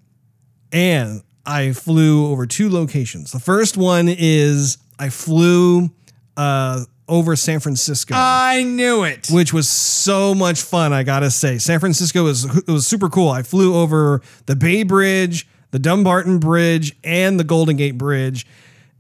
and 0.72 1.22
I 1.46 1.72
flew 1.74 2.32
over 2.32 2.46
two 2.46 2.70
locations. 2.70 3.32
The 3.32 3.40
first 3.40 3.78
one 3.78 4.08
is 4.10 4.78
I 5.00 5.10
flew 5.10 5.90
uh, 6.38 6.86
over 7.08 7.36
San 7.36 7.60
Francisco. 7.60 8.14
I 8.18 8.64
knew 8.64 9.04
it. 9.04 9.28
which 9.32 9.52
was 9.52 9.68
so 9.68 10.36
much 10.36 10.62
fun. 10.62 10.94
I 10.94 11.04
gotta 11.04 11.32
say, 11.32 11.58
San 11.58 11.80
Francisco 11.80 12.24
was 12.24 12.46
it 12.46 12.68
was 12.68 12.86
super 12.88 13.10
cool. 13.10 13.30
I 13.30 13.42
flew 13.44 13.76
over 13.76 14.22
the 14.46 14.56
Bay 14.56 14.84
Bridge, 14.84 15.48
the 15.72 15.80
Dumbarton 15.80 16.40
Bridge, 16.40 16.96
and 17.04 17.40
the 17.40 17.44
Golden 17.44 17.78
Gate 17.78 17.98
Bridge, 17.98 18.46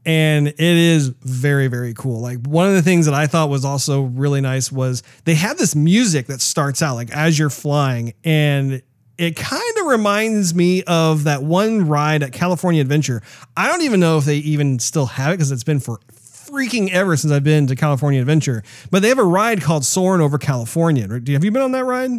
and 0.06 0.48
it 0.48 0.60
is 0.60 1.10
very 1.10 1.68
very 1.68 1.94
cool. 1.94 2.20
Like 2.20 2.40
one 2.48 2.68
of 2.68 2.74
the 2.74 2.82
things 2.82 3.06
that 3.06 3.14
I 3.14 3.28
thought 3.28 3.50
was 3.50 3.64
also 3.64 4.02
really 4.02 4.42
nice 4.42 4.72
was 4.72 5.04
they 5.26 5.36
have 5.36 5.58
this 5.58 5.76
music 5.76 6.28
that 6.28 6.42
starts 6.42 6.82
out 6.82 6.96
like 6.96 7.12
as 7.12 7.38
you're 7.38 7.50
flying, 7.52 8.14
and 8.24 8.82
it 9.20 9.36
kind 9.36 9.78
of 9.82 9.88
reminds 9.88 10.56
me 10.56 10.82
of 10.84 11.26
that 11.26 11.44
one 11.44 11.86
ride 11.90 12.24
at 12.24 12.32
California 12.32 12.80
Adventure. 12.82 13.22
I 13.58 13.68
don't 13.68 13.82
even 13.82 14.00
know 14.00 14.18
if 14.18 14.24
they 14.24 14.38
even 14.38 14.80
still 14.80 15.08
have 15.08 15.34
it 15.34 15.38
because 15.38 15.52
it's 15.52 15.66
been 15.66 15.82
for 15.82 16.00
freaking 16.14 16.90
ever 16.90 17.18
since 17.18 17.34
I've 17.34 17.44
been 17.44 17.68
to 17.68 17.76
California 17.76 18.22
Adventure. 18.22 18.64
But 18.90 19.02
they 19.02 19.10
have 19.10 19.20
a 19.20 19.24
ride 19.26 19.62
called 19.62 19.84
Soaring 19.84 20.22
Over 20.22 20.38
California. 20.38 21.06
Have 21.06 21.44
you 21.44 21.52
been 21.52 21.62
on 21.62 21.74
that 21.74 21.84
ride? 21.84 22.12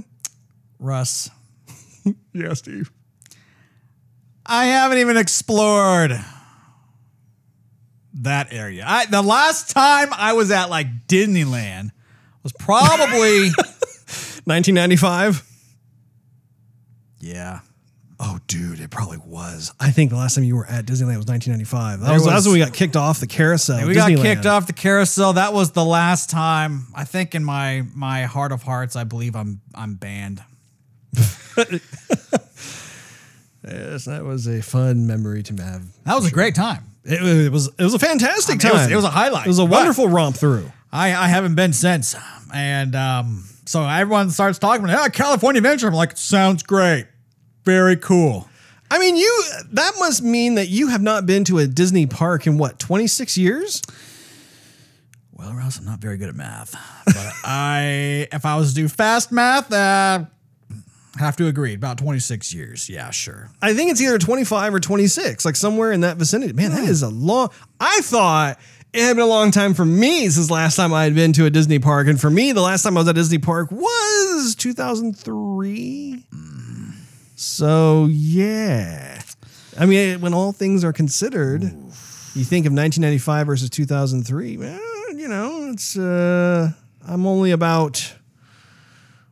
Russ. 0.79 1.31
Yeah, 2.33 2.55
Steve. 2.55 2.91
I 4.47 4.67
haven't 4.67 4.99
even 4.99 5.17
explored 5.17 6.13
that 8.15 8.53
area. 8.53 8.85
I, 8.87 9.07
the 9.07 9.21
last 9.23 9.71
time 9.71 10.09
I 10.13 10.33
was 10.33 10.51
at 10.51 10.71
like 10.71 10.87
Disneyland 11.07 11.91
was 12.43 12.53
probably 12.53 13.51
1995. 14.45 15.50
Yeah. 17.21 17.61
Oh, 18.23 18.39
dude, 18.49 18.81
it 18.81 18.91
probably 18.91 19.17
was. 19.25 19.73
I 19.81 19.93
think 19.93 20.11
the 20.11 20.17
last 20.17 20.35
time 20.35 20.45
you 20.45 20.55
were 20.55 20.67
at 20.67 20.85
Disneyland 20.85 21.17
was 21.17 21.27
1995. 21.27 22.01
That 22.01 22.05
There 22.07 22.13
was, 22.15 22.25
that 22.25 22.29
was 22.29 22.35
was- 22.35 22.47
when 22.49 22.53
we 22.53 22.59
got 22.67 22.75
kicked 22.75 22.95
off 22.97 23.19
the 23.19 23.27
carousel. 23.27 23.87
We 23.87 23.95
got 23.95 24.11
kicked 24.11 24.45
off 24.45 24.67
the 24.67 24.75
carousel. 24.75 25.33
That 25.35 25.55
was 25.55 25.71
the 25.73 25.85
last 25.85 26.29
time. 26.29 26.89
I 26.95 27.05
think 27.05 27.35
in 27.35 27.43
my 27.45 27.83
my 27.95 28.25
heart 28.25 28.53
of 28.53 28.63
hearts, 28.63 28.95
I 28.95 29.05
believe 29.05 29.35
I'm 29.37 29.63
I'm 29.75 29.95
banned. 29.95 30.43
Yes, 33.63 34.07
that 34.07 34.25
was 34.25 34.47
a 34.47 34.63
fun 34.63 35.07
memory 35.07 35.43
to 35.45 35.63
have. 35.63 35.83
That 36.05 36.15
was 36.15 36.27
a 36.27 36.31
great 36.31 36.55
time. 36.55 36.85
It, 37.05 37.21
was- 37.21 37.47
it 37.47 37.53
was 37.53 37.69
it 37.79 37.83
was 37.85 37.95
a 37.95 37.99
fantastic 37.99 38.65
I 38.65 38.69
mean, 38.69 38.71
it 38.71 38.75
was- 38.75 38.83
time. 38.85 38.93
it 38.93 38.97
was 38.97 39.05
a 39.05 39.11
highlight, 39.11 39.47
It 39.47 39.49
was 39.49 39.59
a 39.59 39.65
wonderful 39.65 40.09
romp 40.09 40.37
through. 40.37 40.71
I 40.93 41.15
I 41.15 41.29
haven't 41.29 41.55
been 41.55 41.73
since, 41.73 42.17
and 42.55 42.95
um, 42.97 43.45
so 43.71 43.87
everyone 43.87 44.31
starts 44.31 44.59
talking 44.59 44.85
about, 44.85 45.07
oh, 45.07 45.11
California 45.11 45.61
Adventure. 45.61 45.87
I'm 45.87 45.95
like, 45.95 46.17
sounds 46.17 46.65
great, 46.65 47.07
very 47.65 47.97
cool. 47.97 48.49
I 48.91 48.99
mean, 48.99 49.15
you 49.15 49.45
that 49.71 49.93
must 50.01 50.25
mean 50.25 50.57
that 50.57 50.67
you 50.67 50.89
have 50.89 51.03
not 51.03 51.25
been 51.25 51.45
to 51.45 51.59
a 51.59 51.69
Disney 51.69 52.05
park 52.07 52.49
in 52.49 52.59
what 52.59 52.81
26 52.81 53.39
years? 53.39 53.81
Well, 55.33 55.53
Ross, 55.55 55.79
I'm 55.79 55.85
not 55.85 56.01
very 56.01 56.17
good 56.17 56.29
at 56.29 56.35
math, 56.35 56.73
but 57.07 57.17
I 57.45 58.27
if 58.33 58.45
I 58.45 58.57
was 58.57 58.71
to 58.71 58.75
do 58.75 58.89
fast 58.89 59.31
math, 59.31 59.73
uh, 59.73 60.25
have 61.17 61.37
to 61.37 61.47
agree 61.47 61.75
about 61.75 61.97
26 61.99 62.53
years. 62.53 62.89
Yeah, 62.89 63.11
sure. 63.11 63.51
I 63.63 63.73
think 63.75 63.93
it's 63.93 64.01
either 64.01 64.19
25 64.19 64.75
or 64.75 64.81
26, 64.81 65.45
like 65.45 65.55
somewhere 65.55 65.93
in 65.93 66.01
that 66.01 66.17
vicinity. 66.17 66.55
Man, 66.55 66.73
that 66.73 66.89
is 66.89 67.03
a 67.03 67.09
long. 67.09 67.51
I 67.79 68.01
thought 68.03 68.59
it 68.92 69.03
had 69.03 69.16
been 69.16 69.24
a 69.24 69.29
long 69.29 69.50
time 69.50 69.74
for 69.74 69.85
me 69.85 70.29
since 70.29 70.50
last 70.50 70.76
time 70.76 70.92
I 70.92 71.05
had 71.05 71.14
been 71.14 71.33
to 71.35 71.46
a 71.46 71.50
Disney 71.50 71.79
park, 71.79 72.09
and 72.09 72.20
for 72.20 72.31
me, 72.31 72.53
the 72.53 72.61
last 72.61 72.83
time 72.83 72.96
I 72.96 73.00
was 73.00 73.09
at 73.09 73.14
Disney 73.14 73.38
park 73.38 73.70
was 73.70 74.55
2003. 74.57 76.24
So 77.37 78.07
yeah, 78.11 79.22
I 79.79 79.87
mean, 79.87 80.20
when 80.20 80.35
all 80.35 80.53
things 80.53 80.85
are 80.85 80.92
considered, 80.92 81.62
you 81.62 82.44
think 82.44 82.66
of 82.66 82.72
1995 82.72 83.46
versus 83.46 83.70
2003. 83.70 84.57
Well, 84.57 84.81
you 85.14 85.29
know, 85.29 85.70
it's 85.72 85.96
uh, 85.96 86.70
I'm 87.07 87.26
only 87.26 87.53
about. 87.53 88.14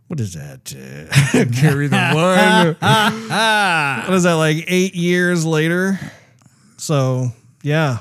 What 0.06 0.20
is 0.20 0.32
that? 0.32 0.72
Uh, 0.74 1.44
carry 1.60 1.86
the 1.86 1.96
one. 1.96 2.76
what 4.06 4.14
is 4.14 4.22
that 4.22 4.34
like 4.34 4.64
eight 4.66 4.94
years 4.94 5.44
later? 5.44 6.00
So 6.78 7.32
yeah, 7.62 7.98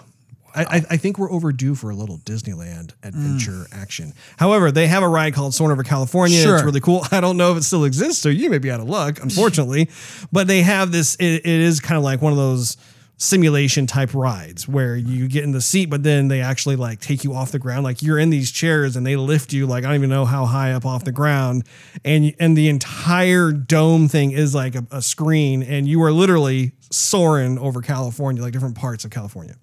I, 0.64 0.76
I, 0.90 0.98
think 0.98 1.18
we're 1.18 1.32
overdue 1.32 1.76
for 1.76 1.90
a 1.90 1.96
little 1.96 2.18
Disneyland 2.20 2.94
adventure 3.04 3.66
action. 3.72 4.14
However, 4.38 4.72
they 4.72 4.88
have 4.88 5.04
a 5.04 5.08
ride 5.08 5.34
called 5.34 5.54
Soaring 5.54 5.72
Over 5.72 5.84
California. 5.84 6.42
Sure. 6.42 6.56
It's 6.56 6.64
really 6.64 6.80
cool. 6.80 7.06
I 7.12 7.22
don't 7.22 7.38
know 7.38 7.52
if 7.52 7.58
it 7.58 7.64
still 7.64 7.86
exists, 7.86 8.22
so 8.22 8.30
you 8.30 8.50
may 8.50 8.58
be 8.58 8.72
out 8.72 8.80
of 8.80 8.88
luck, 8.88 9.22
unfortunately. 9.22 9.90
but 10.32 10.48
they 10.48 10.62
have 10.62 10.92
this. 10.92 11.16
It, 11.16 11.26
it 11.26 11.46
is 11.46 11.80
kind 11.80 11.98
of 11.98 12.04
like 12.04 12.22
one 12.22 12.32
of 12.32 12.38
those 12.38 12.78
simulation 13.18 13.88
type 13.88 14.14
rides 14.14 14.68
where 14.68 14.96
you 14.96 15.28
get 15.28 15.44
in 15.44 15.52
the 15.52 15.62
seat, 15.62 15.88
but 15.90 16.04
then 16.04 16.28
they 16.28 16.40
actually 16.40 16.76
like 16.76 17.00
take 17.00 17.24
you 17.24 17.34
off 17.34 17.52
the 17.52 17.60
ground. 17.60 17.84
Like 17.84 18.02
you're 18.02 18.20
in 18.20 18.30
these 18.30 18.52
chairs 18.52 18.96
and 18.96 19.06
they 19.06 19.16
lift 19.16 19.54
you 19.54 19.66
like 19.66 19.84
I 19.84 19.88
don't 19.88 19.96
even 19.96 20.10
know 20.10 20.26
how 20.26 20.46
high 20.46 20.72
up 20.74 20.86
off 20.86 21.04
the 21.04 21.12
ground, 21.12 21.64
and 22.06 22.34
and 22.40 22.56
the 22.58 22.70
entire 22.70 23.52
dome 23.52 24.08
thing 24.08 24.32
is 24.32 24.54
like 24.54 24.76
a, 24.76 24.86
a 24.92 25.02
screen, 25.02 25.64
and 25.64 25.88
you 25.88 26.02
are 26.04 26.12
literally 26.12 26.74
soaring 26.92 27.58
over 27.58 27.82
California, 27.82 28.42
like 28.42 28.54
different 28.54 28.76
parts 28.76 29.04
of 29.04 29.12
California. 29.12 29.56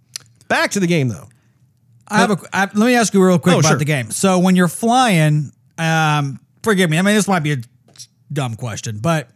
Back 0.49 0.73
to 0.73 0.81
the 0.81 0.87
game 0.87 1.09
though. 1.09 1.29
I 2.09 2.19
have 2.19 2.31
a. 2.33 2.39
I, 2.53 2.61
let 2.75 2.77
me 2.87 2.95
ask 2.95 3.15
you 3.15 3.25
real 3.25 3.39
quick 3.39 3.55
Oh, 3.55 3.59
about 3.61 3.69
sure. 3.71 3.79
the 3.79 3.85
game. 3.85 4.11
So 4.11 4.39
when 4.39 4.57
you're 4.57 4.69
flying, 4.69 5.53
um, 5.79 6.39
forgive 6.63 6.91
me. 6.91 6.99
I 6.99 7.03
mean, 7.03 7.15
this 7.15 7.27
might 7.27 7.43
be 7.43 7.53
a 7.53 7.57
dumb 8.33 8.57
question, 8.57 8.99
but 8.99 9.31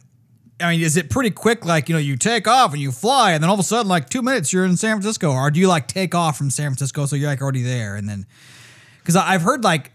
I 0.61 0.71
mean, 0.73 0.81
is 0.83 0.97
it 0.99 1.09
pretty 1.09 1.31
quick? 1.31 1.65
Like 1.65 1.89
you 1.89 1.95
know, 1.95 1.99
you 2.01 2.17
take 2.17 2.47
off 2.47 2.73
and 2.75 2.83
you 2.83 2.93
fly, 2.93 3.33
and 3.33 3.43
then 3.43 3.49
all 3.49 3.55
of 3.55 3.61
a 3.61 3.65
sudden, 3.65 3.89
like 3.89 4.11
two 4.11 4.21
minutes, 4.21 4.53
you're 4.53 4.67
in 4.67 4.77
San 4.77 4.97
Francisco, 4.97 5.33
or 5.33 5.51
do 5.51 5.59
you 5.61 5.67
like 5.69 5.89
take 5.89 6.15
off 6.15 6.37
from 6.37 6.51
San 6.51 6.71
Francisco 6.71 7.07
so 7.07 7.17
you're 7.17 7.31
like 7.31 7.41
already 7.41 7.63
there, 7.63 7.97
and 7.97 8.07
then 8.07 8.27
because 8.99 9.17
I've 9.17 9.43
heard 9.43 9.65
like 9.65 9.93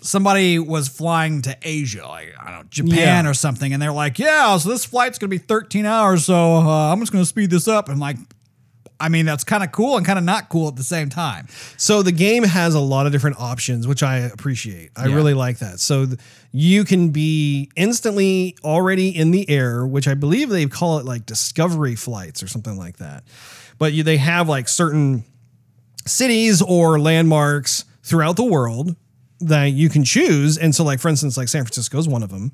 somebody 0.00 0.58
was 0.58 0.88
flying 0.88 1.42
to 1.42 1.56
Asia, 1.62 2.06
like 2.06 2.34
I 2.40 2.50
don't 2.50 2.60
know, 2.60 2.66
Japan 2.70 3.24
Yeah. 3.24 3.30
or 3.30 3.34
something, 3.34 3.72
and 3.74 3.82
they're 3.82 3.92
like, 3.92 4.18
yeah, 4.18 4.56
so 4.56 4.70
this 4.70 4.84
flight's 4.86 5.18
gonna 5.18 5.28
be 5.30 5.38
13 5.38 5.84
hours, 5.86 6.24
so 6.24 6.34
uh, 6.34 6.92
I'm 6.92 7.00
just 7.00 7.12
gonna 7.12 7.24
speed 7.26 7.50
this 7.50 7.68
up, 7.68 7.88
and 7.90 8.00
like. 8.00 8.16
I 9.00 9.08
mean, 9.08 9.26
that's 9.26 9.44
kind 9.44 9.62
of 9.64 9.72
cool 9.72 9.96
and 9.96 10.06
kind 10.06 10.18
of 10.18 10.24
not 10.24 10.48
cool 10.48 10.68
at 10.68 10.76
the 10.76 10.84
same 10.84 11.08
time. 11.08 11.48
So 11.76 12.02
the 12.02 12.12
game 12.12 12.44
has 12.44 12.74
a 12.74 12.80
lot 12.80 13.06
of 13.06 13.12
different 13.12 13.38
options, 13.40 13.86
which 13.88 14.02
I 14.02 14.18
appreciate. 14.18 14.90
I 14.96 15.08
Yeah. 15.08 15.14
really 15.16 15.34
like 15.34 15.58
that. 15.58 15.80
So 15.80 16.06
th- 16.06 16.18
you 16.52 16.84
can 16.84 17.10
be 17.10 17.70
instantly 17.76 18.56
already 18.62 19.08
in 19.08 19.32
the 19.32 19.48
air, 19.50 19.84
which 19.86 20.06
I 20.06 20.14
believe 20.14 20.48
they 20.48 20.66
call 20.66 20.98
it 20.98 21.04
like 21.04 21.26
discovery 21.26 21.96
flights 21.96 22.42
or 22.42 22.46
something 22.46 22.76
like 22.78 22.98
that. 22.98 23.24
But 23.78 23.92
you, 23.92 24.04
they 24.04 24.16
have 24.18 24.48
like 24.48 24.68
certain 24.68 25.24
cities 26.06 26.62
or 26.62 26.98
landmarks 27.00 27.84
throughout 28.02 28.36
the 28.36 28.44
world 28.44 28.94
that 29.40 29.66
you 29.66 29.88
can 29.88 30.04
choose. 30.04 30.56
And 30.56 30.74
so, 30.74 30.84
like 30.84 31.00
for 31.00 31.08
instance, 31.08 31.36
like 31.36 31.48
San 31.48 31.64
Francisco 31.64 31.98
is 31.98 32.08
one 32.08 32.22
of 32.22 32.30
them, 32.30 32.52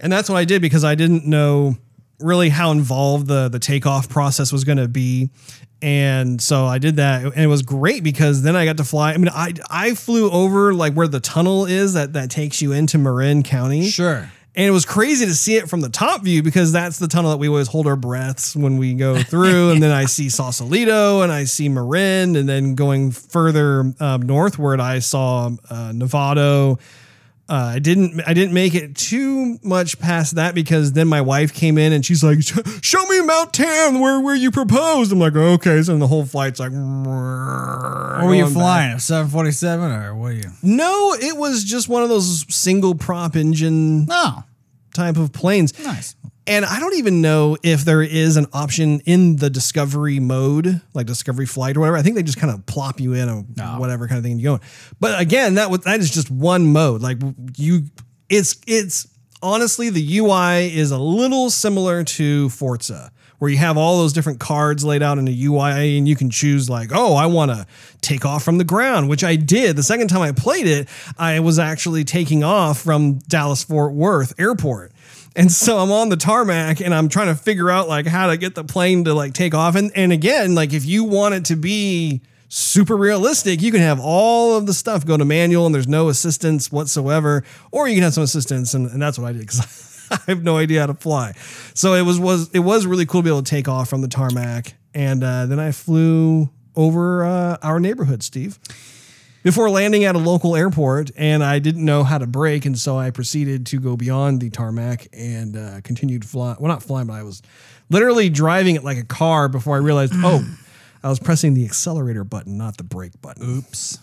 and 0.00 0.12
that's 0.12 0.28
what 0.28 0.36
I 0.36 0.44
did 0.44 0.60
because 0.62 0.84
I 0.84 0.94
didn't 0.94 1.24
know 1.26 1.76
really 2.20 2.48
how 2.48 2.70
involved 2.72 3.26
the 3.26 3.48
the 3.48 3.58
takeoff 3.58 4.08
process 4.08 4.52
was 4.52 4.64
going 4.64 4.78
to 4.78 4.88
be. 4.88 5.30
And 5.82 6.40
so 6.40 6.64
I 6.64 6.78
did 6.78 6.96
that, 6.96 7.22
and 7.22 7.38
it 7.38 7.48
was 7.48 7.60
great 7.62 8.02
because 8.02 8.42
then 8.42 8.56
I 8.56 8.64
got 8.64 8.78
to 8.78 8.84
fly. 8.84 9.12
I 9.12 9.16
mean, 9.18 9.28
I 9.28 9.52
I 9.70 9.94
flew 9.94 10.30
over 10.30 10.72
like 10.72 10.94
where 10.94 11.08
the 11.08 11.20
tunnel 11.20 11.66
is 11.66 11.92
that 11.94 12.14
that 12.14 12.30
takes 12.30 12.62
you 12.62 12.72
into 12.72 12.98
Marin 12.98 13.42
County. 13.42 13.88
Sure. 13.88 14.30
And 14.56 14.64
it 14.64 14.70
was 14.70 14.86
crazy 14.86 15.26
to 15.26 15.34
see 15.34 15.56
it 15.56 15.68
from 15.68 15.82
the 15.82 15.90
top 15.90 16.22
view 16.24 16.42
because 16.42 16.72
that's 16.72 16.98
the 16.98 17.08
tunnel 17.08 17.30
that 17.30 17.36
we 17.36 17.46
always 17.46 17.68
hold 17.68 17.86
our 17.86 17.94
breaths 17.94 18.56
when 18.56 18.78
we 18.78 18.94
go 18.94 19.22
through. 19.22 19.70
and 19.70 19.82
then 19.82 19.90
I 19.90 20.06
see 20.06 20.30
Sausalito 20.30 21.20
and 21.20 21.30
I 21.30 21.44
see 21.44 21.68
Marin. 21.68 22.36
And 22.36 22.48
then 22.48 22.74
going 22.74 23.10
further 23.10 23.92
um, 24.00 24.22
northward, 24.22 24.80
I 24.80 25.00
saw 25.00 25.48
uh, 25.68 25.92
Novato. 25.92 26.80
Uh, 27.48 27.72
I 27.74 27.78
didn't. 27.78 28.20
I 28.26 28.34
didn't 28.34 28.54
make 28.54 28.74
it 28.74 28.96
too 28.96 29.58
much 29.62 30.00
past 30.00 30.34
that 30.34 30.52
because 30.52 30.94
then 30.94 31.06
my 31.06 31.20
wife 31.20 31.54
came 31.54 31.78
in 31.78 31.92
and 31.92 32.04
she's 32.04 32.24
like, 32.24 32.38
"Show 32.82 33.06
me 33.06 33.20
Mount 33.22 33.52
Tam, 33.52 34.00
where 34.00 34.20
where 34.20 34.34
you 34.34 34.50
proposed." 34.50 35.12
I'm 35.12 35.20
like, 35.20 35.36
"Okay." 35.36 35.80
So 35.82 35.96
the 35.96 36.08
whole 36.08 36.26
flight's 36.26 36.58
like, 36.58 36.72
Where 36.72 38.24
were 38.26 38.34
you 38.34 38.48
flying? 38.48 38.96
A 38.96 39.00
747 39.00 39.92
or 39.92 40.14
what 40.16 40.32
are 40.32 40.34
you? 40.34 40.50
No, 40.62 41.12
it 41.14 41.36
was 41.36 41.62
just 41.62 41.88
one 41.88 42.02
of 42.02 42.08
those 42.08 42.44
single 42.52 42.94
prop 42.96 43.36
engine 43.36 44.06
No. 44.06 44.42
type 44.94 45.16
of 45.16 45.32
planes. 45.32 45.72
Nice. 45.84 46.16
And 46.48 46.64
I 46.64 46.78
don't 46.78 46.94
even 46.94 47.20
know 47.20 47.56
if 47.62 47.84
there 47.84 48.02
is 48.02 48.36
an 48.36 48.46
option 48.52 49.00
in 49.00 49.36
the 49.36 49.50
discovery 49.50 50.20
mode, 50.20 50.80
like 50.94 51.06
discovery 51.06 51.46
flight 51.46 51.76
or 51.76 51.80
whatever. 51.80 51.96
I 51.96 52.02
think 52.02 52.14
they 52.14 52.22
just 52.22 52.38
kind 52.38 52.52
of 52.54 52.64
plop 52.66 53.00
you 53.00 53.14
in 53.14 53.28
or 53.28 53.44
No. 53.56 53.78
whatever 53.80 54.06
kind 54.06 54.18
of 54.18 54.24
thing 54.24 54.38
you 54.38 54.44
go. 54.44 54.60
But 55.00 55.20
again, 55.20 55.54
that 55.54 55.70
that 55.82 55.98
is 56.00 56.10
just 56.10 56.30
one 56.30 56.66
mode. 56.72 57.02
Like 57.02 57.18
you, 57.56 57.86
it's 58.28 58.58
it's 58.66 59.08
honestly 59.42 59.90
the 59.90 60.18
UI 60.18 60.72
is 60.74 60.92
a 60.92 60.98
little 60.98 61.50
similar 61.50 62.04
to 62.04 62.48
Forza, 62.50 63.10
where 63.38 63.50
you 63.50 63.56
have 63.58 63.76
all 63.76 63.98
those 63.98 64.12
different 64.12 64.38
cards 64.38 64.84
laid 64.84 65.02
out 65.02 65.18
in 65.18 65.26
a 65.26 65.44
UI, 65.44 65.98
and 65.98 66.06
you 66.06 66.14
can 66.14 66.30
choose 66.30 66.70
like, 66.70 66.90
oh, 66.94 67.14
I 67.14 67.26
want 67.26 67.50
to 67.50 67.66
take 68.02 68.24
off 68.24 68.44
from 68.44 68.58
the 68.58 68.64
ground, 68.64 69.08
which 69.08 69.24
I 69.24 69.34
did. 69.36 69.74
The 69.76 69.82
second 69.82 70.08
time 70.08 70.22
I 70.22 70.30
played 70.32 70.66
it, 70.68 70.88
I 71.18 71.40
was 71.40 71.58
actually 71.58 72.04
taking 72.04 72.44
off 72.44 72.80
from 72.80 73.18
Dallas 73.26 73.64
Fort 73.64 73.92
Worth 73.94 74.32
Airport. 74.38 74.92
And 75.36 75.52
so 75.52 75.76
I'm 75.78 75.92
on 75.92 76.08
the 76.08 76.16
tarmac 76.16 76.80
and 76.80 76.94
I'm 76.94 77.10
trying 77.10 77.26
to 77.26 77.34
figure 77.34 77.70
out 77.70 77.88
like 77.88 78.06
how 78.06 78.28
to 78.28 78.38
get 78.38 78.54
the 78.54 78.64
plane 78.64 79.04
to 79.04 79.12
like 79.12 79.34
take 79.34 79.54
off. 79.54 79.76
And 79.76 79.92
and 79.94 80.10
again, 80.10 80.54
like 80.54 80.72
if 80.72 80.86
you 80.86 81.04
want 81.04 81.34
it 81.34 81.44
to 81.46 81.56
be 81.56 82.22
super 82.48 82.96
realistic, 82.96 83.60
you 83.60 83.70
can 83.70 83.82
have 83.82 84.00
all 84.00 84.56
of 84.56 84.66
the 84.66 84.72
stuff 84.72 85.04
go 85.04 85.16
to 85.18 85.26
manual 85.26 85.66
and 85.66 85.74
there's 85.74 85.86
no 85.86 86.08
assistance 86.08 86.72
whatsoever, 86.72 87.44
or 87.70 87.86
you 87.86 87.94
can 87.94 88.02
have 88.02 88.14
some 88.14 88.24
assistance, 88.24 88.72
and, 88.72 88.90
and 88.90 89.02
that's 89.02 89.18
what 89.18 89.28
I 89.28 89.32
did 89.32 89.40
because 89.40 90.08
I 90.10 90.18
have 90.28 90.42
no 90.42 90.56
idea 90.56 90.80
how 90.80 90.86
to 90.86 90.94
fly. 90.94 91.32
So 91.74 91.92
it 91.92 92.02
was 92.02 92.18
was 92.18 92.50
it 92.54 92.60
was 92.60 92.86
really 92.86 93.04
cool 93.04 93.20
to 93.20 93.24
be 93.24 93.30
able 93.30 93.42
to 93.42 93.50
take 93.50 93.68
off 93.68 93.90
from 93.90 94.00
the 94.00 94.08
tarmac, 94.08 94.74
and 94.94 95.22
uh, 95.22 95.44
then 95.44 95.60
I 95.60 95.70
flew 95.72 96.48
over 96.74 97.26
uh, 97.26 97.58
our 97.62 97.78
neighborhood, 97.78 98.22
Steve 98.22 98.58
before 99.46 99.70
landing 99.70 100.04
at 100.04 100.16
a 100.16 100.18
local 100.18 100.56
airport 100.56 101.12
and 101.14 101.44
I 101.44 101.60
didn't 101.60 101.84
know 101.84 102.02
how 102.02 102.18
to 102.18 102.26
brake. 102.26 102.66
And 102.66 102.76
so 102.76 102.98
I 102.98 103.12
proceeded 103.12 103.64
to 103.66 103.78
go 103.78 103.96
beyond 103.96 104.40
the 104.40 104.50
tarmac 104.50 105.06
and 105.12 105.56
uh, 105.56 105.80
continued 105.84 106.24
flying. 106.24 106.56
Well, 106.58 106.68
not 106.68 106.82
flying, 106.82 107.06
but 107.06 107.12
I 107.12 107.22
was 107.22 107.42
literally 107.88 108.28
driving 108.28 108.74
it 108.74 108.82
like 108.82 108.98
a 108.98 109.04
car 109.04 109.48
before 109.48 109.76
I 109.76 109.78
realized, 109.78 110.14
oh, 110.16 110.44
I 111.00 111.08
was 111.08 111.20
pressing 111.20 111.54
the 111.54 111.64
accelerator 111.64 112.24
button, 112.24 112.58
not 112.58 112.76
the 112.76 112.82
brake 112.82 113.22
button. 113.22 113.58
Oops. 113.58 114.00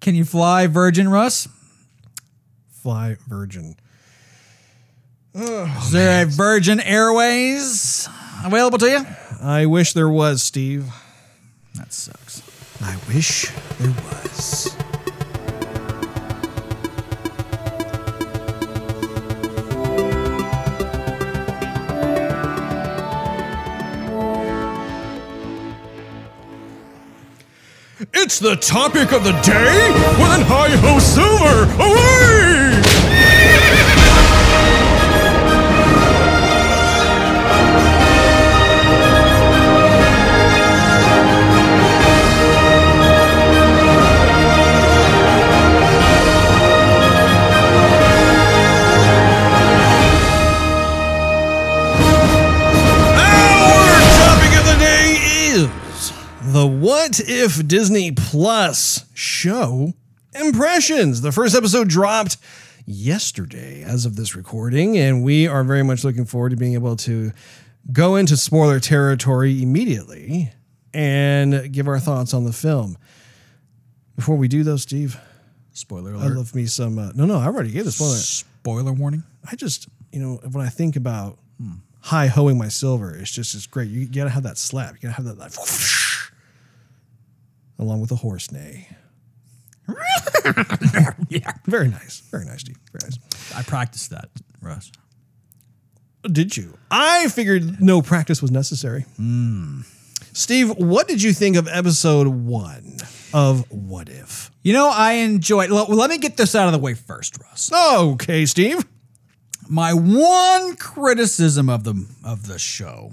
Can 0.00 0.14
you 0.14 0.24
fly 0.24 0.68
Virgin, 0.68 1.10
Russ? 1.10 1.48
Fly 2.70 3.18
Virgin. 3.26 3.76
Is 5.34 5.92
there 5.92 6.22
a 6.22 6.26
Virgin 6.26 6.80
Airways 6.80 8.08
available 8.42 8.78
to 8.78 8.86
you? 8.88 9.06
I 9.42 9.66
wish 9.66 9.92
there 9.92 10.08
was, 10.08 10.42
Steve. 10.42 10.90
That 11.78 11.92
sucks. 11.92 12.42
I 12.82 12.96
wish 13.06 13.52
there 13.78 13.90
was. 13.90 14.76
It's 28.12 28.40
the 28.40 28.56
topic 28.56 29.12
of 29.12 29.22
the 29.22 29.30
day 29.42 29.92
with 30.18 30.32
an 30.32 30.42
hi 30.46 30.70
ho 30.70 30.98
silver 30.98 31.62
away! 31.80 32.37
The 56.58 56.66
What 56.66 57.20
If 57.20 57.68
Disney 57.68 58.10
Plus 58.10 59.04
show 59.14 59.92
impressions. 60.34 61.20
The 61.20 61.30
first 61.30 61.54
episode 61.54 61.88
dropped 61.88 62.36
yesterday 62.84 63.84
as 63.84 64.04
of 64.04 64.16
this 64.16 64.34
recording, 64.34 64.98
and 64.98 65.22
we 65.22 65.46
are 65.46 65.62
very 65.62 65.84
much 65.84 66.02
looking 66.02 66.24
forward 66.24 66.50
to 66.50 66.56
being 66.56 66.74
able 66.74 66.96
to 66.96 67.30
go 67.92 68.16
into 68.16 68.36
spoiler 68.36 68.80
territory 68.80 69.62
immediately 69.62 70.50
and 70.92 71.72
give 71.72 71.86
our 71.86 72.00
thoughts 72.00 72.34
on 72.34 72.42
the 72.42 72.52
film. 72.52 72.98
Before 74.16 74.34
we 74.34 74.48
do 74.48 74.64
though, 74.64 74.78
Steve, 74.78 75.16
Spoiler 75.70 76.14
alert. 76.14 76.24
I 76.24 76.34
love 76.34 76.56
me 76.56 76.66
some. 76.66 76.98
Uh, 76.98 77.12
no, 77.14 77.24
no, 77.24 77.38
I 77.38 77.46
already 77.46 77.70
gave 77.70 77.84
the 77.84 77.92
spoiler. 77.92 78.16
Spoiler 78.16 78.92
warning. 78.92 79.22
I 79.48 79.54
just, 79.54 79.88
you 80.10 80.18
know, 80.18 80.40
when 80.50 80.66
I 80.66 80.70
think 80.70 80.96
about 80.96 81.38
high 82.00 82.26
hoeing 82.26 82.58
my 82.58 82.68
silver, 82.68 83.14
it's 83.14 83.30
just 83.30 83.54
it's 83.54 83.68
great. 83.68 83.90
You 83.90 84.08
gotta 84.08 84.30
have 84.30 84.42
that 84.42 84.58
slap. 84.58 84.94
You 84.94 85.02
gotta 85.02 85.14
have 85.14 85.26
that 85.26 85.38
like, 85.38 85.52
along 87.78 88.00
with 88.00 88.10
a 88.12 88.16
horse 88.16 88.50
neigh. 88.50 88.88
yeah. 91.28 91.52
Very 91.66 91.88
nice. 91.88 92.20
Very 92.30 92.44
nice, 92.44 92.60
Steve. 92.60 92.78
Very 92.92 93.10
nice. 93.10 93.18
I 93.54 93.62
practiced 93.62 94.10
that, 94.10 94.28
Russ. 94.60 94.90
Did 96.30 96.56
you? 96.56 96.76
I 96.90 97.28
figured 97.28 97.80
no 97.80 98.02
practice 98.02 98.42
was 98.42 98.50
necessary. 98.50 99.02
Hmm. 99.16 99.82
Steve, 100.32 100.70
what 100.76 101.08
did 101.08 101.22
you 101.22 101.32
think 101.32 101.56
of 101.56 101.66
episode 101.68 102.26
one 102.26 102.96
of 103.32 103.70
What 103.70 104.08
If? 104.08 104.50
You 104.62 104.72
know, 104.72 104.90
I 104.92 105.12
enjoyed. 105.14 105.70
Well, 105.70 105.86
let 105.86 106.10
me 106.10 106.18
get 106.18 106.36
this 106.36 106.54
out 106.54 106.66
of 106.66 106.72
the 106.72 106.78
way 106.78 106.94
first, 106.94 107.38
Russ. 107.40 107.72
Okay, 107.72 108.44
Steve. 108.46 108.84
My 109.68 109.92
one 109.92 110.76
criticism 110.76 111.68
of 111.68 111.84
the 111.84 112.06
of 112.24 112.46
the 112.46 112.58
show 112.58 113.12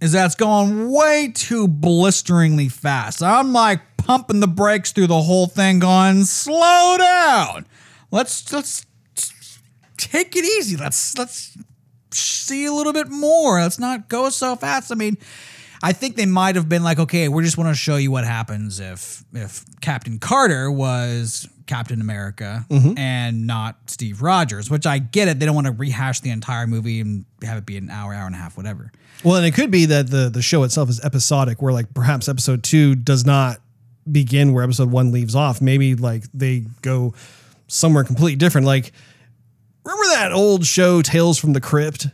is 0.00 0.12
that 0.12 0.26
it's 0.26 0.34
gone 0.34 0.90
way 0.90 1.32
too 1.32 1.68
blisteringly 1.68 2.68
fast. 2.68 3.22
I'm 3.22 3.52
like 3.52 3.91
pumping 4.04 4.40
the 4.40 4.48
brakes 4.48 4.92
through 4.92 5.06
the 5.08 5.22
whole 5.22 5.46
thing, 5.46 5.78
going 5.78 6.24
slow 6.24 6.96
down. 6.98 7.66
Let's 8.10 8.52
let's 8.52 8.86
take 9.96 10.36
it 10.36 10.44
easy. 10.44 10.76
Let's 10.76 11.16
let's 11.16 11.56
see 12.10 12.66
a 12.66 12.72
little 12.72 12.92
bit 12.92 13.08
more. 13.08 13.60
Let's 13.60 13.78
not 13.78 14.08
go 14.08 14.28
so 14.28 14.56
fast. 14.56 14.92
I 14.92 14.94
mean, 14.94 15.16
I 15.82 15.92
think 15.92 16.16
they 16.16 16.26
might 16.26 16.56
have 16.56 16.68
been 16.68 16.82
like, 16.82 16.98
okay, 16.98 17.28
we 17.28 17.42
just 17.42 17.58
want 17.58 17.70
to 17.70 17.74
show 17.74 17.96
you 17.96 18.10
what 18.10 18.24
happens 18.24 18.80
if 18.80 19.24
if 19.32 19.64
Captain 19.80 20.18
Carter 20.18 20.70
was 20.70 21.48
Captain 21.66 22.00
America 22.00 22.66
mm-hmm. 22.68 22.98
and 22.98 23.46
not 23.46 23.90
Steve 23.90 24.22
Rogers, 24.22 24.70
which 24.70 24.86
I 24.86 24.98
get 24.98 25.28
it. 25.28 25.38
They 25.38 25.46
don't 25.46 25.54
want 25.54 25.66
to 25.66 25.72
rehash 25.72 26.20
the 26.20 26.30
entire 26.30 26.66
movie 26.66 27.00
and 27.00 27.24
have 27.42 27.58
it 27.58 27.66
be 27.66 27.76
an 27.76 27.90
hour, 27.90 28.12
hour 28.14 28.26
and 28.26 28.34
a 28.34 28.38
half, 28.38 28.56
whatever. 28.56 28.92
Well, 29.24 29.36
and 29.36 29.46
it 29.46 29.54
could 29.54 29.70
be 29.70 29.86
that 29.86 30.10
the 30.10 30.28
the 30.28 30.42
show 30.42 30.62
itself 30.64 30.88
is 30.88 31.02
episodic, 31.04 31.62
where 31.62 31.72
like 31.72 31.94
perhaps 31.94 32.28
episode 32.28 32.62
two 32.62 32.94
does 32.94 33.24
not 33.24 33.60
begin 34.10 34.52
where 34.52 34.64
episode 34.64 34.90
one 34.90 35.12
leaves 35.12 35.34
off. 35.34 35.60
Maybe 35.60 35.94
like 35.94 36.24
they 36.32 36.64
go 36.82 37.14
somewhere 37.68 38.04
completely 38.04 38.36
different. 38.36 38.66
Like 38.66 38.92
remember 39.84 40.04
that 40.14 40.32
old 40.32 40.64
show 40.66 41.02
Tales 41.02 41.38
from 41.38 41.52
the 41.52 41.60
Crypt? 41.60 42.06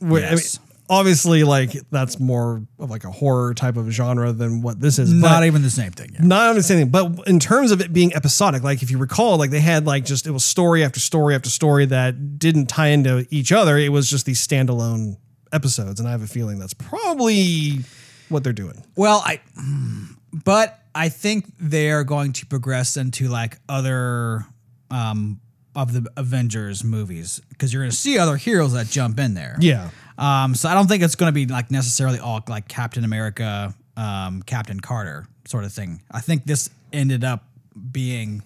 Where, 0.00 0.22
Yes. 0.22 0.58
obviously, 0.90 1.42
like 1.44 1.72
that's 1.90 2.18
more 2.20 2.62
of 2.78 2.90
like 2.90 3.04
a 3.04 3.10
horror 3.10 3.52
type 3.54 3.76
of 3.76 3.90
genre 3.90 4.32
than 4.32 4.62
what 4.62 4.80
this 4.80 4.98
is. 4.98 5.12
Not 5.12 5.44
even 5.44 5.62
the 5.62 5.70
same 5.70 5.90
thing. 5.92 6.10
Yeah. 6.14 6.20
not 6.22 6.56
thing. 6.64 6.88
but 6.88 7.26
in 7.26 7.38
terms 7.40 7.70
of 7.72 7.80
it 7.80 7.92
being 7.92 8.14
episodic, 8.14 8.62
like 8.62 8.82
if 8.82 8.90
you 8.90 8.98
recall, 8.98 9.38
like 9.38 9.50
they 9.50 9.60
had 9.60 9.86
like 9.86 10.04
just 10.04 10.26
it 10.26 10.30
was 10.30 10.44
story 10.44 10.84
after 10.84 11.00
story 11.00 11.34
after 11.34 11.50
story 11.50 11.86
that 11.86 12.38
didn't 12.38 12.66
tie 12.66 12.88
into 12.88 13.26
each 13.30 13.52
other. 13.52 13.76
It 13.76 13.90
was 13.90 14.08
just 14.08 14.24
these 14.26 14.46
standalone 14.46 15.16
episodes, 15.52 15.98
and 15.98 16.08
I 16.08 16.12
have 16.12 16.22
a 16.22 16.26
feeling 16.26 16.58
that's 16.58 16.74
probably 16.74 17.80
what 18.28 18.44
they're 18.44 18.52
doing. 18.52 18.84
Well, 18.96 19.22
I, 19.24 19.40
hmm, 19.58 20.04
but 20.32 20.78
I 20.94 21.08
think 21.08 21.46
they're 21.58 22.04
going 22.04 22.32
to 22.34 22.46
progress 22.46 22.96
into 22.96 23.28
like 23.28 23.58
other 23.68 24.44
um, 24.90 25.40
of 25.74 25.92
the 25.92 26.10
Avengers 26.16 26.82
movies 26.82 27.40
because 27.50 27.72
you're 27.72 27.82
going 27.82 27.90
to 27.90 27.96
see 27.96 28.18
other 28.18 28.36
heroes 28.36 28.72
that 28.72 28.88
jump 28.88 29.18
in 29.18 29.34
there. 29.34 29.56
Yeah. 29.60 29.90
Um, 30.18 30.54
so 30.54 30.68
I 30.68 30.74
don't 30.74 30.88
think 30.88 31.02
it's 31.02 31.14
going 31.14 31.28
to 31.28 31.34
be 31.34 31.46
like 31.46 31.70
necessarily 31.70 32.18
all 32.18 32.42
like 32.48 32.66
Captain 32.66 33.04
America, 33.04 33.74
um, 33.96 34.42
Captain 34.42 34.80
Carter 34.80 35.26
sort 35.46 35.64
of 35.64 35.72
thing. 35.72 36.02
I 36.10 36.20
think 36.20 36.44
this 36.44 36.68
ended 36.92 37.22
up 37.22 37.44
being 37.92 38.42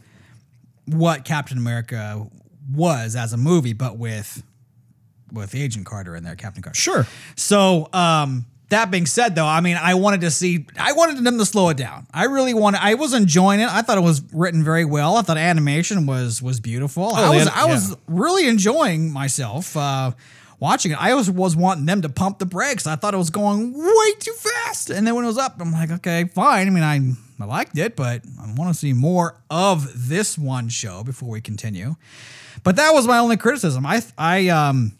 what 0.86 1.24
Captain 1.24 1.56
America 1.56 2.26
was 2.70 3.16
as 3.16 3.32
a 3.32 3.36
movie, 3.36 3.72
but 3.72 3.96
with 3.96 4.42
with 5.32 5.54
Agent 5.54 5.86
Carter 5.86 6.14
in 6.14 6.24
there, 6.24 6.36
Captain 6.36 6.62
Carter. 6.62 6.78
Sure. 6.78 7.06
So, 7.36 7.88
um, 7.94 8.44
that 8.72 8.90
being 8.90 9.06
said, 9.06 9.34
though, 9.34 9.46
I 9.46 9.60
mean, 9.60 9.78
I 9.80 9.94
wanted 9.94 10.20
to 10.22 10.30
see, 10.30 10.66
I 10.78 10.92
wanted 10.92 11.24
them 11.24 11.38
to 11.38 11.46
slow 11.46 11.68
it 11.70 11.76
down. 11.76 12.06
I 12.12 12.24
really 12.24 12.52
wanted, 12.52 12.80
I 12.82 12.94
was 12.94 13.14
enjoying 13.14 13.60
it. 13.60 13.68
I 13.68 13.80
thought 13.82 13.96
it 13.96 14.02
was 14.02 14.20
written 14.32 14.62
very 14.62 14.84
well. 14.84 15.16
I 15.16 15.22
thought 15.22 15.38
animation 15.38 16.04
was 16.06 16.42
was 16.42 16.60
beautiful. 16.60 17.10
Oh, 17.12 17.14
I 17.14 17.30
was, 17.34 17.46
an- 17.46 17.52
I 17.54 17.66
was 17.66 17.96
really 18.08 18.46
enjoying 18.48 19.10
myself 19.10 19.76
uh, 19.76 20.10
watching 20.60 20.92
it. 20.92 20.98
I 21.00 21.14
was 21.14 21.30
was 21.30 21.56
wanting 21.56 21.86
them 21.86 22.02
to 22.02 22.08
pump 22.08 22.38
the 22.38 22.46
brakes. 22.46 22.86
I 22.86 22.96
thought 22.96 23.14
it 23.14 23.18
was 23.18 23.30
going 23.30 23.72
way 23.72 24.12
too 24.18 24.34
fast, 24.34 24.90
and 24.90 25.06
then 25.06 25.14
when 25.14 25.24
it 25.24 25.28
was 25.28 25.38
up, 25.38 25.60
I'm 25.60 25.72
like, 25.72 25.90
okay, 25.90 26.24
fine. 26.24 26.66
I 26.66 26.70
mean, 26.70 26.82
I 26.84 27.00
I 27.42 27.46
liked 27.46 27.78
it, 27.78 27.96
but 27.96 28.22
I 28.40 28.52
want 28.56 28.72
to 28.72 28.78
see 28.78 28.92
more 28.92 29.40
of 29.50 30.08
this 30.08 30.36
one 30.36 30.68
show 30.68 31.02
before 31.04 31.28
we 31.30 31.40
continue. 31.40 31.96
But 32.64 32.76
that 32.76 32.92
was 32.92 33.06
my 33.06 33.18
only 33.18 33.36
criticism. 33.36 33.84
I 33.86 34.02
I 34.18 34.48
um. 34.48 34.92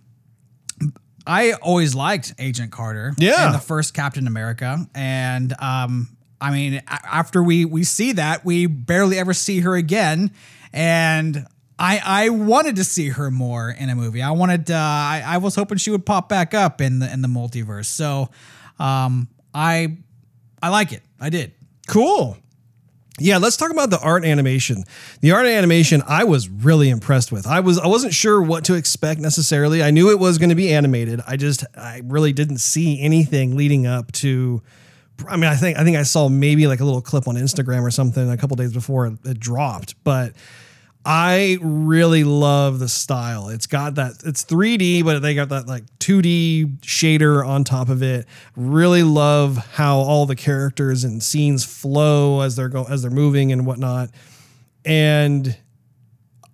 I 1.27 1.53
always 1.53 1.95
liked 1.95 2.35
Agent 2.39 2.73
Carter. 2.73 3.15
Yeah. 3.19 3.47
In 3.47 3.53
the 3.53 3.59
first 3.59 3.95
Captain 3.95 4.27
America. 4.27 4.79
And 4.95 5.55
um, 5.61 6.17
I 6.41 6.51
mean, 6.51 6.83
after 6.89 7.43
we 7.43 7.65
we 7.65 7.85
see 7.85 8.13
that, 8.13 8.45
we 8.45 8.67
barely 8.67 9.19
ever 9.19 9.33
see 9.33 9.61
her 9.61 9.77
again. 9.77 10.33
And 10.73 11.47
I 11.79 12.01
I 12.05 12.29
wanted 12.31 12.77
to 12.77 12.85
see 12.85 13.09
her 13.11 13.31
more 13.31 13.71
in 13.71 13.91
a 13.91 13.95
movie. 13.95 14.23
I 14.23 14.33
wanted 14.33 14.71
uh, 14.71 14.77
I, 14.77 15.23
I 15.25 15.37
was 15.39 15.55
hoping 15.55 15.79
she 15.79 15.91
would 15.91 16.05
pop 16.05 16.29
back 16.29 16.55
up 16.55 16.81
in 16.81 16.99
the 16.99 17.13
in 17.13 17.23
the 17.23 17.29
multiverse. 17.29 17.87
So 17.87 18.31
um 18.79 19.29
I 19.55 19.99
I 20.63 20.69
like 20.71 20.93
it. 20.93 21.03
I 21.21 21.31
did. 21.31 21.53
Cool. 21.87 22.37
Yeah, 23.19 23.37
let's 23.39 23.59
talk 23.59 23.71
about 23.71 23.91
the 23.91 24.01
art 24.01 24.25
animation. 24.25 24.85
The 25.21 25.33
art 25.33 25.47
animation 25.47 26.03
I 26.09 26.25
was 26.25 26.49
really 26.49 26.89
impressed 26.89 27.31
with. 27.31 27.47
I 27.47 27.61
was 27.61 27.79
I 27.79 27.87
wasn't 27.87 28.15
sure 28.15 28.41
what 28.41 28.65
to 28.65 28.75
expect 28.75 29.21
necessarily. 29.21 29.83
I 29.83 29.91
knew 29.91 30.11
it 30.11 30.19
was 30.19 30.39
going 30.39 30.49
to 30.49 30.55
be 30.55 30.73
animated. 30.73 31.21
I 31.27 31.37
just 31.37 31.65
I 31.77 32.01
really 32.05 32.33
didn't 32.33 32.59
see 32.59 33.01
anything 33.01 33.57
leading 33.57 33.87
up 33.87 34.11
to 34.13 34.63
I 35.29 35.37
mean, 35.37 35.51
I 35.51 35.57
think 35.57 35.79
I 35.79 35.85
think 35.85 35.97
I 35.97 36.03
saw 36.03 36.29
maybe 36.29 36.67
like 36.67 36.81
a 36.81 36.85
little 36.85 37.03
clip 37.03 37.29
on 37.29 37.35
Instagram 37.37 37.83
or 37.83 37.91
something 37.91 38.31
a 38.31 38.37
couple 38.37 38.57
days 38.57 38.73
before 38.73 39.07
it, 39.25 39.39
dropped, 39.39 39.95
but 40.05 40.33
I 41.05 41.59
really 41.61 42.23
love 42.23 42.79
the 42.79 42.89
style. 42.89 43.49
It's 43.49 43.67
got 43.67 43.97
that 43.97 44.23
it's 44.25 44.45
3D, 44.45 45.05
but 45.05 45.21
they 45.21 45.35
got 45.35 45.49
that 45.49 45.67
like 45.67 45.85
2D 45.99 46.79
shader 46.81 47.45
on 47.45 47.65
top 47.65 47.89
of 47.89 48.03
it. 48.03 48.27
Really 48.55 49.03
love 49.03 49.57
how 49.57 49.97
all 49.99 50.27
the 50.27 50.37
characters 50.37 51.03
and 51.03 51.21
scenes 51.23 51.65
flow 51.65 52.41
as 52.43 52.55
they're 52.55 52.69
go 52.69 52.85
as 52.89 53.03
they're 53.03 53.11
moving 53.11 53.51
and 53.51 53.67
whatnot. 53.67 54.11
And 54.85 55.57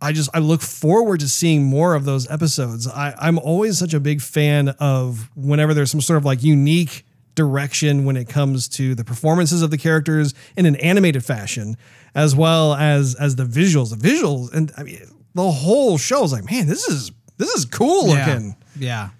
I 0.00 0.12
just 0.12 0.30
I 0.32 0.38
look 0.38 0.62
forward 0.62 1.20
to 1.20 1.28
seeing 1.28 1.64
more 1.64 1.94
of 1.94 2.04
those 2.06 2.30
episodes. 2.30 2.88
I, 2.88 3.14
I'm 3.18 3.38
always 3.38 3.78
such 3.78 3.92
a 3.92 4.00
big 4.00 4.22
fan 4.22 4.70
of 4.80 5.28
whenever 5.36 5.74
there's 5.74 5.90
some 5.90 6.00
sort 6.00 6.16
of 6.16 6.24
like 6.24 6.42
unique 6.42 7.04
direction 7.38 8.04
when 8.04 8.16
it 8.16 8.28
comes 8.28 8.68
to 8.68 8.94
the 8.94 9.04
performances 9.04 9.62
of 9.62 9.70
the 9.70 9.78
characters 9.78 10.34
in 10.56 10.66
an 10.66 10.76
animated 10.76 11.24
fashion, 11.24 11.76
as 12.14 12.36
well 12.36 12.74
as 12.74 13.14
as 13.14 13.36
the 13.36 13.44
visuals. 13.44 13.90
The 13.90 14.08
visuals 14.08 14.52
and 14.52 14.70
I 14.76 14.82
mean 14.82 15.00
the 15.34 15.50
whole 15.50 15.96
show 15.96 16.24
is 16.24 16.32
like, 16.32 16.50
man, 16.50 16.66
this 16.66 16.86
is 16.88 17.12
this 17.38 17.50
is 17.54 17.64
cool 17.64 18.08
looking. 18.08 18.56
Yeah. 18.76 19.10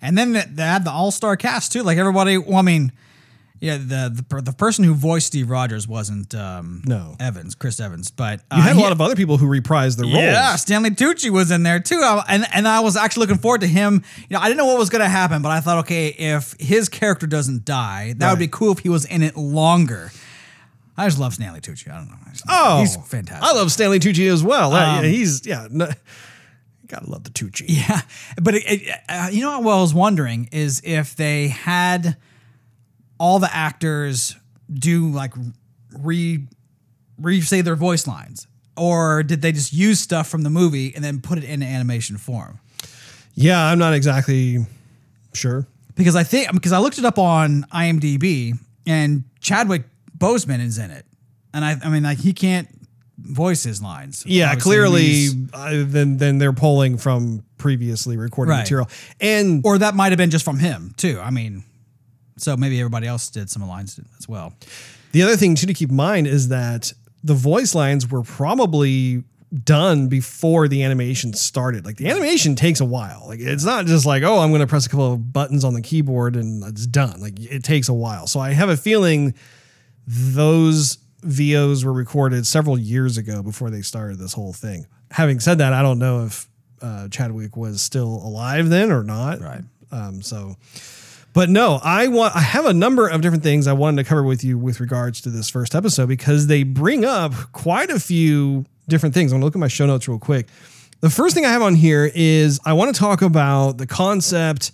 And 0.00 0.16
then 0.16 0.32
they 0.32 0.44
they 0.48 0.62
had 0.62 0.84
the 0.84 0.90
all 0.90 1.10
star 1.10 1.36
cast 1.36 1.72
too. 1.72 1.82
Like 1.82 1.98
everybody, 1.98 2.38
well, 2.38 2.56
I 2.56 2.62
mean, 2.62 2.92
yeah, 3.62 3.76
the 3.76 4.10
the, 4.14 4.22
per- 4.28 4.40
the 4.40 4.52
person 4.52 4.84
who 4.84 4.92
voiced 4.92 5.28
Steve 5.28 5.48
Rogers 5.48 5.86
wasn't 5.86 6.34
um, 6.34 6.82
No. 6.84 7.14
Evans, 7.20 7.54
Chris 7.54 7.78
Evans, 7.78 8.10
but 8.10 8.40
uh, 8.50 8.56
You 8.56 8.62
had 8.62 8.72
a 8.72 8.74
he- 8.74 8.82
lot 8.82 8.90
of 8.92 9.00
other 9.00 9.14
people 9.14 9.36
who 9.38 9.46
reprised 9.46 9.96
the 9.98 10.02
roles. 10.02 10.16
Yeah, 10.16 10.56
Stanley 10.56 10.90
Tucci 10.90 11.30
was 11.30 11.50
in 11.52 11.62
there 11.62 11.78
too, 11.80 12.00
I- 12.02 12.24
and 12.28 12.44
and 12.52 12.66
I 12.66 12.80
was 12.80 12.96
actually 12.96 13.26
looking 13.26 13.38
forward 13.40 13.60
to 13.60 13.68
him. 13.68 14.02
You 14.28 14.34
know, 14.36 14.40
I 14.40 14.48
didn't 14.48 14.58
know 14.58 14.66
what 14.66 14.78
was 14.78 14.90
going 14.90 15.02
to 15.02 15.08
happen, 15.08 15.40
but 15.42 15.50
I 15.52 15.60
thought, 15.60 15.78
okay, 15.84 16.08
if 16.08 16.54
his 16.58 16.88
character 16.88 17.26
doesn't 17.28 17.64
die, 17.64 18.14
that 18.18 18.30
would 18.30 18.38
be 18.40 18.48
cool 18.48 18.72
if 18.72 18.80
he 18.80 18.88
was 18.88 19.04
in 19.04 19.22
it 19.22 19.36
longer. 19.36 20.10
I 20.96 21.06
just 21.06 21.18
love 21.20 21.32
Stanley 21.32 21.60
Tucci. 21.60 21.88
I 21.90 21.98
don't 21.98 22.08
know. 22.10 22.16
Just- 22.32 22.44
Oh, 22.48 22.80
he's 22.80 22.96
fantastic. 22.96 23.42
I 23.48 23.52
love 23.54 23.70
Stanley 23.72 24.00
Tucci 24.00 24.30
as 24.30 24.42
well. 24.42 24.72
Um, 24.74 25.04
yeah, 25.04 25.10
he's 25.10 25.46
yeah. 25.46 25.68
No, 25.70 25.88
gotta 26.88 27.08
love 27.08 27.24
the 27.24 27.30
Tucci. 27.30 27.64
Yeah, 27.68 28.00
but 28.42 28.54
it, 28.56 28.62
it, 28.66 28.98
uh, 29.08 29.28
you 29.32 29.40
know 29.42 29.60
what 29.60 29.74
I 29.74 29.80
was 29.80 29.94
wondering 29.94 30.48
is 30.52 30.82
if 30.84 31.16
they 31.16 31.48
had 31.48 32.16
all 33.22 33.38
the 33.38 33.54
actors 33.54 34.34
do 34.72 35.08
like 35.08 35.32
re 35.96 36.44
re 37.18 37.40
say 37.40 37.60
their 37.60 37.76
voice 37.76 38.08
lines, 38.08 38.48
or 38.76 39.22
did 39.22 39.42
they 39.42 39.52
just 39.52 39.72
use 39.72 40.00
stuff 40.00 40.26
from 40.28 40.42
the 40.42 40.50
movie 40.50 40.92
and 40.94 41.04
then 41.04 41.20
put 41.20 41.38
it 41.38 41.44
in 41.44 41.62
animation 41.62 42.16
form? 42.18 42.58
Yeah, 43.34 43.64
I'm 43.64 43.78
not 43.78 43.94
exactly 43.94 44.66
sure. 45.34 45.68
Because 45.94 46.16
I 46.16 46.24
think 46.24 46.52
because 46.52 46.72
I 46.72 46.78
looked 46.78 46.98
it 46.98 47.04
up 47.04 47.16
on 47.18 47.64
IMDb 47.72 48.58
and 48.86 49.22
Chadwick 49.40 49.84
Boseman 50.18 50.60
is 50.60 50.78
in 50.78 50.90
it, 50.90 51.06
and 51.54 51.64
I 51.64 51.76
I 51.84 51.90
mean 51.90 52.02
like 52.02 52.18
he 52.18 52.32
can't 52.32 52.66
voice 53.18 53.62
his 53.62 53.80
lines. 53.80 54.24
Yeah, 54.26 54.56
clearly, 54.56 55.28
uh, 55.54 55.84
then 55.84 56.16
then 56.16 56.38
they're 56.38 56.52
pulling 56.52 56.98
from 56.98 57.44
previously 57.56 58.16
recorded 58.16 58.50
Right. 58.50 58.60
material, 58.62 58.88
and 59.20 59.64
or 59.64 59.78
that 59.78 59.94
might 59.94 60.10
have 60.10 60.18
been 60.18 60.30
just 60.30 60.44
from 60.44 60.58
him 60.58 60.92
too. 60.96 61.20
I 61.22 61.30
mean, 61.30 61.62
so 62.36 62.56
maybe 62.56 62.78
everybody 62.80 63.06
else 63.06 63.28
did 63.28 63.50
some 63.50 63.66
lines 63.66 64.00
as 64.18 64.28
well. 64.28 64.54
the 65.12 65.22
other 65.22 65.36
thing 65.36 65.54
too 65.54 65.66
to 65.66 65.74
keep 65.74 65.90
in 65.90 65.96
mind 65.96 66.26
is 66.26 66.48
that 66.48 66.92
the 67.22 67.34
voice 67.34 67.74
lines 67.74 68.10
were 68.10 68.22
probably 68.22 69.24
done 69.64 70.08
before 70.08 70.66
the 70.66 70.82
animation 70.82 71.34
started. 71.34 71.84
Like 71.84 71.96
the 71.96 72.08
animation 72.08 72.56
takes 72.56 72.80
a 72.80 72.84
while. 72.84 73.24
Like 73.26 73.40
it's 73.40 73.64
not 73.64 73.86
just 73.86 74.06
like 74.06 74.22
oh, 74.22 74.38
I'm 74.38 74.50
going 74.50 74.60
to 74.60 74.66
press 74.66 74.86
a 74.86 74.88
couple 74.88 75.12
of 75.12 75.32
buttons 75.32 75.64
on 75.64 75.74
the 75.74 75.82
keyboard 75.82 76.36
and 76.36 76.64
it's 76.64 76.86
done. 76.86 77.20
Like 77.20 77.38
it 77.38 77.62
takes 77.62 77.88
a 77.88 77.94
while. 77.94 78.26
So 78.26 78.40
I 78.40 78.50
have 78.50 78.70
a 78.70 78.76
feeling 78.76 79.34
those 80.06 80.98
VOs 81.22 81.84
were 81.84 81.92
recorded 81.92 82.46
several 82.46 82.78
years 82.78 83.16
ago 83.16 83.42
before 83.42 83.70
they 83.70 83.82
started 83.82 84.18
this 84.18 84.32
whole 84.32 84.52
thing. 84.52 84.86
Having 85.12 85.40
said 85.40 85.58
that, 85.58 85.72
I 85.72 85.82
don't 85.82 85.98
know 85.98 86.24
if 86.24 86.48
uh, 86.80 87.08
Chadwick 87.08 87.56
was 87.56 87.80
still 87.80 88.08
alive 88.24 88.68
then 88.68 88.90
or 88.90 89.04
not. 89.04 89.40
Right. 89.40 89.62
Um, 89.92 90.22
so, 90.22 90.56
but 91.32 91.48
no, 91.48 91.80
I 91.82 92.08
want. 92.08 92.36
I 92.36 92.40
have 92.40 92.66
a 92.66 92.74
number 92.74 93.08
of 93.08 93.20
different 93.20 93.42
things 93.42 93.66
I 93.66 93.72
wanted 93.72 94.02
to 94.02 94.08
cover 94.08 94.22
with 94.22 94.44
you 94.44 94.58
with 94.58 94.80
regards 94.80 95.20
to 95.22 95.30
this 95.30 95.48
first 95.48 95.74
episode 95.74 96.08
because 96.08 96.46
they 96.46 96.62
bring 96.62 97.04
up 97.04 97.32
quite 97.52 97.90
a 97.90 97.98
few 97.98 98.66
different 98.88 99.14
things. 99.14 99.32
I'm 99.32 99.36
gonna 99.36 99.46
look 99.46 99.56
at 99.56 99.60
my 99.60 99.68
show 99.68 99.86
notes 99.86 100.08
real 100.08 100.18
quick. 100.18 100.48
The 101.00 101.10
first 101.10 101.34
thing 101.34 101.44
I 101.44 101.50
have 101.50 101.62
on 101.62 101.74
here 101.74 102.10
is 102.14 102.60
I 102.64 102.74
want 102.74 102.94
to 102.94 102.98
talk 102.98 103.22
about 103.22 103.78
the 103.78 103.86
concept 103.86 104.72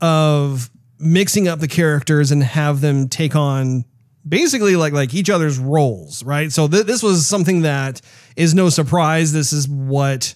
of 0.00 0.70
mixing 0.98 1.48
up 1.48 1.60
the 1.60 1.68
characters 1.68 2.30
and 2.30 2.42
have 2.42 2.80
them 2.80 3.08
take 3.08 3.34
on 3.34 3.84
basically 4.26 4.76
like 4.76 4.92
like 4.92 5.14
each 5.14 5.30
other's 5.30 5.58
roles, 5.58 6.22
right? 6.22 6.52
So 6.52 6.68
th- 6.68 6.86
this 6.86 7.02
was 7.02 7.26
something 7.26 7.62
that 7.62 8.00
is 8.36 8.54
no 8.54 8.68
surprise. 8.68 9.32
This 9.32 9.52
is 9.52 9.68
what, 9.68 10.34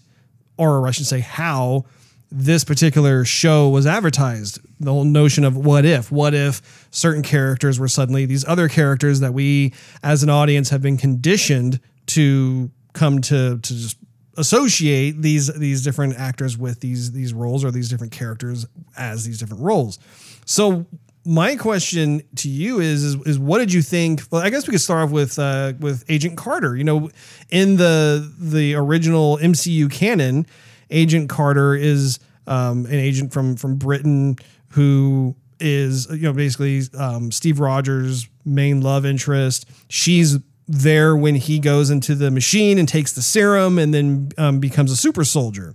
or 0.56 0.86
I 0.86 0.90
should 0.90 1.06
say, 1.06 1.20
how 1.20 1.84
this 2.30 2.64
particular 2.64 3.24
show 3.24 3.68
was 3.68 3.86
advertised. 3.86 4.60
The 4.80 4.92
whole 4.92 5.04
notion 5.04 5.44
of 5.44 5.56
what 5.56 5.84
if, 5.84 6.12
what 6.12 6.34
if 6.34 6.86
certain 6.90 7.22
characters 7.22 7.80
were 7.80 7.88
suddenly 7.88 8.26
these 8.26 8.46
other 8.46 8.68
characters 8.68 9.20
that 9.20 9.34
we 9.34 9.72
as 10.02 10.22
an 10.22 10.30
audience 10.30 10.70
have 10.70 10.82
been 10.82 10.96
conditioned 10.96 11.80
to 12.06 12.70
come 12.92 13.20
to 13.22 13.58
to 13.58 13.74
just 13.74 13.98
associate 14.36 15.20
these 15.20 15.52
these 15.54 15.82
different 15.82 16.16
actors 16.16 16.56
with 16.56 16.80
these 16.80 17.12
these 17.12 17.34
roles 17.34 17.64
or 17.64 17.70
these 17.70 17.88
different 17.88 18.12
characters 18.12 18.66
as 18.96 19.24
these 19.24 19.38
different 19.38 19.62
roles. 19.62 19.98
So 20.46 20.86
my 21.24 21.56
question 21.56 22.22
to 22.36 22.48
you 22.48 22.80
is, 22.80 23.04
is 23.04 23.14
is 23.26 23.38
what 23.38 23.58
did 23.58 23.72
you 23.72 23.82
think? 23.82 24.22
Well, 24.30 24.40
I 24.40 24.48
guess 24.48 24.66
we 24.66 24.72
could 24.72 24.80
start 24.80 25.04
off 25.04 25.10
with 25.10 25.38
uh, 25.38 25.74
with 25.78 26.04
Agent 26.08 26.38
Carter. 26.38 26.76
You 26.76 26.84
know, 26.84 27.10
in 27.50 27.76
the 27.76 28.32
the 28.38 28.74
original 28.74 29.36
MCU 29.38 29.90
canon, 29.90 30.46
Agent 30.90 31.28
Carter 31.28 31.74
is 31.74 32.18
um, 32.48 32.86
an 32.86 32.94
agent 32.94 33.32
from 33.32 33.56
from 33.56 33.76
Britain 33.76 34.36
who 34.70 35.36
is 35.60 36.08
you 36.10 36.22
know 36.22 36.32
basically 36.32 36.82
um, 36.98 37.30
Steve 37.30 37.60
Rogers' 37.60 38.28
main 38.44 38.80
love 38.80 39.04
interest. 39.06 39.68
She's 39.88 40.38
there 40.66 41.16
when 41.16 41.34
he 41.34 41.58
goes 41.58 41.90
into 41.90 42.14
the 42.14 42.30
machine 42.30 42.78
and 42.78 42.86
takes 42.86 43.12
the 43.12 43.22
serum 43.22 43.78
and 43.78 43.94
then 43.94 44.30
um, 44.36 44.60
becomes 44.60 44.92
a 44.92 44.96
super 44.96 45.24
soldier. 45.24 45.74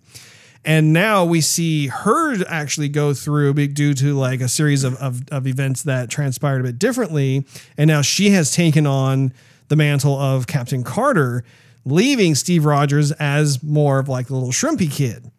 And 0.65 0.93
now 0.93 1.25
we 1.25 1.41
see 1.41 1.87
her 1.87 2.37
actually 2.47 2.87
go 2.87 3.13
through 3.13 3.53
due 3.53 3.93
to 3.95 4.13
like 4.13 4.39
a 4.39 4.47
series 4.47 4.83
of, 4.83 4.95
of, 4.95 5.23
of 5.29 5.45
events 5.45 5.83
that 5.83 6.09
transpired 6.09 6.61
a 6.61 6.63
bit 6.63 6.79
differently. 6.79 7.45
And 7.77 7.89
now 7.89 8.01
she 8.01 8.29
has 8.29 8.53
taken 8.53 8.87
on 8.87 9.33
the 9.67 9.75
mantle 9.75 10.17
of 10.17 10.47
Captain 10.47 10.83
Carter, 10.83 11.43
leaving 11.83 12.33
Steve 12.33 12.63
Rogers 12.63 13.11
as 13.13 13.61
more 13.61 13.99
of 13.99 14.07
like 14.07 14.27
the 14.27 14.35
little 14.35 14.51
shrimpy 14.51 14.89
kid. 14.89 15.32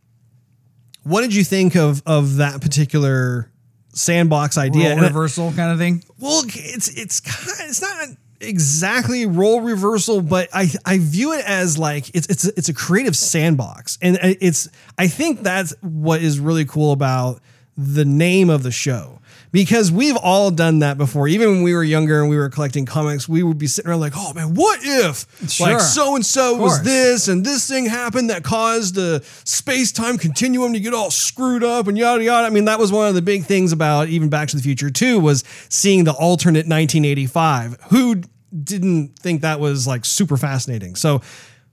What 1.05 1.21
did 1.21 1.35
you 1.35 1.45
think 1.45 1.77
of 1.77 2.03
of 2.07 2.37
that 2.37 2.61
particular 2.61 3.51
sandbox 3.93 4.59
idea? 4.59 4.95
Role 4.95 5.05
reversal 5.05 5.53
kind 5.53 5.71
of 5.73 5.79
thing. 5.79 6.03
well, 6.19 6.43
it's 6.47 6.89
it's 6.89 7.21
kind 7.21 7.69
it's 7.69 7.81
not 7.81 8.09
exactly 8.41 9.27
role 9.27 9.61
reversal, 9.61 10.21
but 10.21 10.49
I 10.53 10.71
I 10.85 10.99
view 10.99 11.33
it 11.33 11.45
as 11.47 11.79
like 11.79 12.15
it's 12.15 12.27
it's 12.29 12.45
it's 12.45 12.69
a 12.69 12.75
creative 12.75 13.17
sandbox, 13.17 13.99
and 14.03 14.17
uh, 14.17 14.35
it's 14.41 14.69
I 14.99 15.09
think 15.09 15.43
that's 15.43 15.75
what 15.81 16.23
is 16.23 16.41
really 16.41 16.65
cool 16.65 16.93
about 16.93 17.41
the 17.77 18.05
name 18.05 18.51
of 18.51 18.63
the 18.63 18.71
show 18.71 19.19
because 19.55 19.93
we've 19.93 20.17
all 20.17 20.51
done 20.51 20.81
that 20.81 20.99
before. 20.99 21.29
Even 21.29 21.49
when 21.49 21.63
we 21.63 21.75
were 21.75 21.85
younger 21.85 22.21
and 22.21 22.29
we 22.29 22.37
were 22.37 22.51
collecting 22.51 22.85
comics, 22.85 23.29
we 23.29 23.45
would 23.45 23.57
be 23.57 23.69
sitting 23.69 23.89
around 23.89 24.01
like, 24.01 24.15
oh 24.17 24.35
man, 24.35 24.53
what 24.55 24.81
if 24.83 25.27
Sure. 25.49 25.69
like 25.69 25.81
so 25.81 26.17
and 26.17 26.27
so 26.27 26.57
was 26.57 26.83
this 26.83 27.29
and 27.29 27.47
this 27.47 27.69
thing 27.69 27.87
happened 27.87 28.31
that 28.31 28.43
caused 28.43 28.97
the 28.97 29.23
space 29.45 29.93
time 29.93 30.19
continuum 30.19 30.73
to 30.73 30.81
get 30.81 30.93
all 30.93 31.09
screwed 31.13 31.63
up 31.63 31.87
and 31.87 31.97
yada 31.97 32.25
yada. 32.25 32.49
I 32.49 32.51
mean, 32.51 32.65
that 32.65 32.81
was 32.81 32.91
one 32.91 33.07
of 33.07 33.15
the 33.15 33.23
big 33.23 33.45
things 33.45 33.71
about 33.71 34.09
even 34.09 34.29
Back 34.29 34.49
to 34.49 34.57
the 34.57 34.63
Future 34.63 34.91
too 34.91 35.21
was 35.21 35.45
seeing 35.69 36.03
the 36.03 36.13
alternate 36.15 36.67
1985. 36.67 37.79
Who 37.91 38.23
didn't 38.61 39.17
think 39.21 39.43
that 39.43 39.61
was 39.61 39.87
like 39.87 40.05
super 40.05 40.37
fascinating? 40.37 40.97
So, 40.97 41.23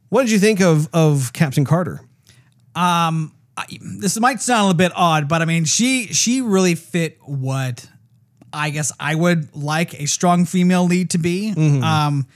what 0.10 0.22
did 0.22 0.32
you 0.32 0.38
think 0.40 0.62
of 0.62 0.88
of 0.94 1.34
Captain 1.34 1.66
Carter? 1.66 2.00
Um, 2.76 3.34
this 3.82 4.20
might 4.20 4.42
sound 4.42 4.62
a 4.62 4.64
little 4.68 4.78
bit 4.78 4.92
odd, 4.96 5.28
but 5.28 5.42
I 5.42 5.46
mean, 5.46 5.66
she 5.66 6.08
she 6.08 6.42
really 6.42 6.76
fit 6.76 7.18
what 7.24 7.88
I 8.54 8.70
guess 8.70 8.92
I 9.00 9.16
would 9.16 9.56
like 9.56 10.00
a 10.00 10.06
strong 10.08 10.46
female 10.46 10.86
lead 10.86 11.12
to 11.12 11.18
be. 11.18 11.54
Um, 11.84 12.28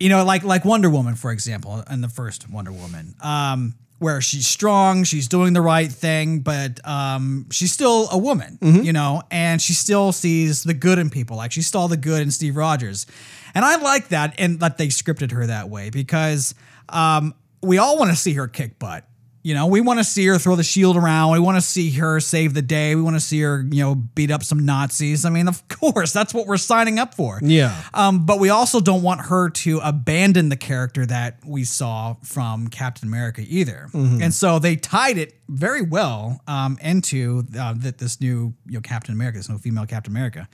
you 0.00 0.08
know, 0.08 0.24
like 0.24 0.42
like 0.44 0.64
Wonder 0.64 0.90
Woman, 0.90 1.14
for 1.14 1.30
example, 1.30 1.82
in 1.90 2.00
the 2.00 2.08
first 2.08 2.50
Wonder 2.50 2.72
Woman, 2.72 3.14
um, 3.22 3.74
where 3.98 4.20
she's 4.20 4.46
strong, 4.46 5.04
she's 5.04 5.28
doing 5.28 5.52
the 5.52 5.62
right 5.62 5.90
thing, 5.90 6.40
but 6.40 6.86
um, 6.86 7.46
she's 7.50 7.72
still 7.72 8.08
a 8.10 8.18
woman, 8.18 8.58
you 8.84 8.92
know, 8.92 9.22
and 9.30 9.62
she 9.62 9.72
still 9.72 10.12
sees 10.12 10.62
the 10.64 10.74
good 10.74 10.98
in 10.98 11.10
people. 11.10 11.36
Like 11.36 11.52
she 11.52 11.62
saw 11.62 11.86
the 11.86 11.96
good 11.96 12.20
in 12.22 12.30
Steve 12.30 12.56
Rogers, 12.56 13.06
and 13.54 13.64
I 13.64 13.76
like 13.76 14.08
that, 14.08 14.34
and 14.38 14.60
that 14.60 14.78
they 14.78 14.88
scripted 14.88 15.30
her 15.32 15.46
that 15.46 15.70
way 15.70 15.90
because 15.90 16.54
um, 16.88 17.34
we 17.62 17.78
all 17.78 17.98
want 17.98 18.10
to 18.10 18.16
see 18.16 18.34
her 18.34 18.48
kick 18.48 18.78
butt. 18.78 19.06
You 19.44 19.52
know, 19.52 19.66
we 19.66 19.82
want 19.82 19.98
to 20.00 20.04
see 20.04 20.24
her 20.26 20.38
throw 20.38 20.56
the 20.56 20.64
shield 20.64 20.96
around. 20.96 21.32
We 21.32 21.38
want 21.38 21.58
to 21.58 21.60
see 21.60 21.90
her 21.90 22.18
save 22.18 22.54
the 22.54 22.62
day. 22.62 22.94
We 22.94 23.02
want 23.02 23.16
to 23.16 23.20
see 23.20 23.42
her, 23.42 23.62
you 23.70 23.84
know, 23.84 23.94
beat 23.94 24.30
up 24.30 24.42
some 24.42 24.64
Nazis. 24.64 25.26
I 25.26 25.30
mean, 25.30 25.48
of 25.48 25.68
course, 25.68 26.14
that's 26.14 26.32
what 26.32 26.46
we're 26.46 26.56
signing 26.56 26.98
up 26.98 27.14
for. 27.14 27.38
Yeah. 27.42 27.78
Um, 27.92 28.24
but 28.24 28.40
we 28.40 28.48
also 28.48 28.80
don't 28.80 29.02
want 29.02 29.26
her 29.26 29.50
to 29.50 29.80
abandon 29.80 30.48
the 30.48 30.56
character 30.56 31.04
that 31.04 31.40
we 31.44 31.64
saw 31.64 32.14
from 32.22 32.68
Captain 32.68 33.06
America 33.06 33.44
either. 33.46 33.90
And 34.22 34.32
so 34.32 34.58
they 34.58 34.76
tied 34.76 35.18
it 35.18 35.34
very 35.48 35.82
well 35.82 36.40
um, 36.46 36.78
into 36.80 37.44
uh, 37.58 37.74
that 37.76 37.98
this 37.98 38.22
new 38.22 38.54
you 38.66 38.74
know 38.74 38.80
Captain 38.80 39.12
America, 39.12 39.38
this 39.38 39.50
new 39.50 39.58
female 39.58 39.84
Captain 39.84 40.10
America. 40.10 40.48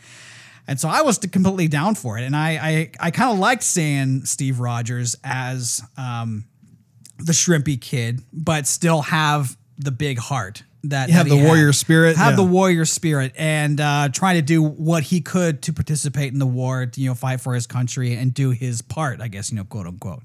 And 0.67 0.81
so 0.81 0.89
I 0.89 1.03
was 1.03 1.19
completely 1.19 1.69
down 1.69 1.95
for 1.95 2.19
it, 2.19 2.25
and 2.25 2.35
I 2.35 2.51
I, 2.51 2.91
I 2.99 3.11
kind 3.13 3.31
of 3.31 3.39
liked 3.39 3.63
seeing 3.63 4.25
Steve 4.25 4.59
Rogers 4.59 5.17
as 5.23 5.81
um, 5.97 6.45
the 7.25 7.33
shrimpy 7.33 7.81
kid, 7.81 8.23
but 8.33 8.67
still 8.67 9.03
have 9.03 9.57
the 9.79 9.91
big 9.91 10.19
heart 10.19 10.63
that 10.85 11.11
Have 11.11 11.27
that 11.27 11.31
he 11.31 11.37
the 11.37 11.43
had. 11.43 11.47
warrior 11.47 11.73
spirit, 11.75 12.17
have 12.17 12.33
yeah. 12.33 12.37
the 12.37 12.43
warrior 12.43 12.87
spirit, 12.87 13.33
and 13.37 13.79
uh, 13.81 14.09
try 14.11 14.35
to 14.35 14.43
do 14.43 14.63
what 14.63 15.03
he 15.03 15.21
could 15.21 15.63
to 15.63 15.75
participate 15.75 16.33
in 16.33 16.39
the 16.39 16.47
war, 16.47 16.87
to, 16.87 17.01
you 17.01 17.09
know, 17.09 17.15
fight 17.15 17.43
for 17.43 17.55
his 17.55 17.67
country 17.67 18.15
and 18.15 18.33
do 18.33 18.51
his 18.51 18.81
part, 18.81 19.21
I 19.21 19.29
guess, 19.29 19.51
you 19.51 19.59
know, 19.59 19.65
quote 19.65 19.87
unquote. 19.87 20.23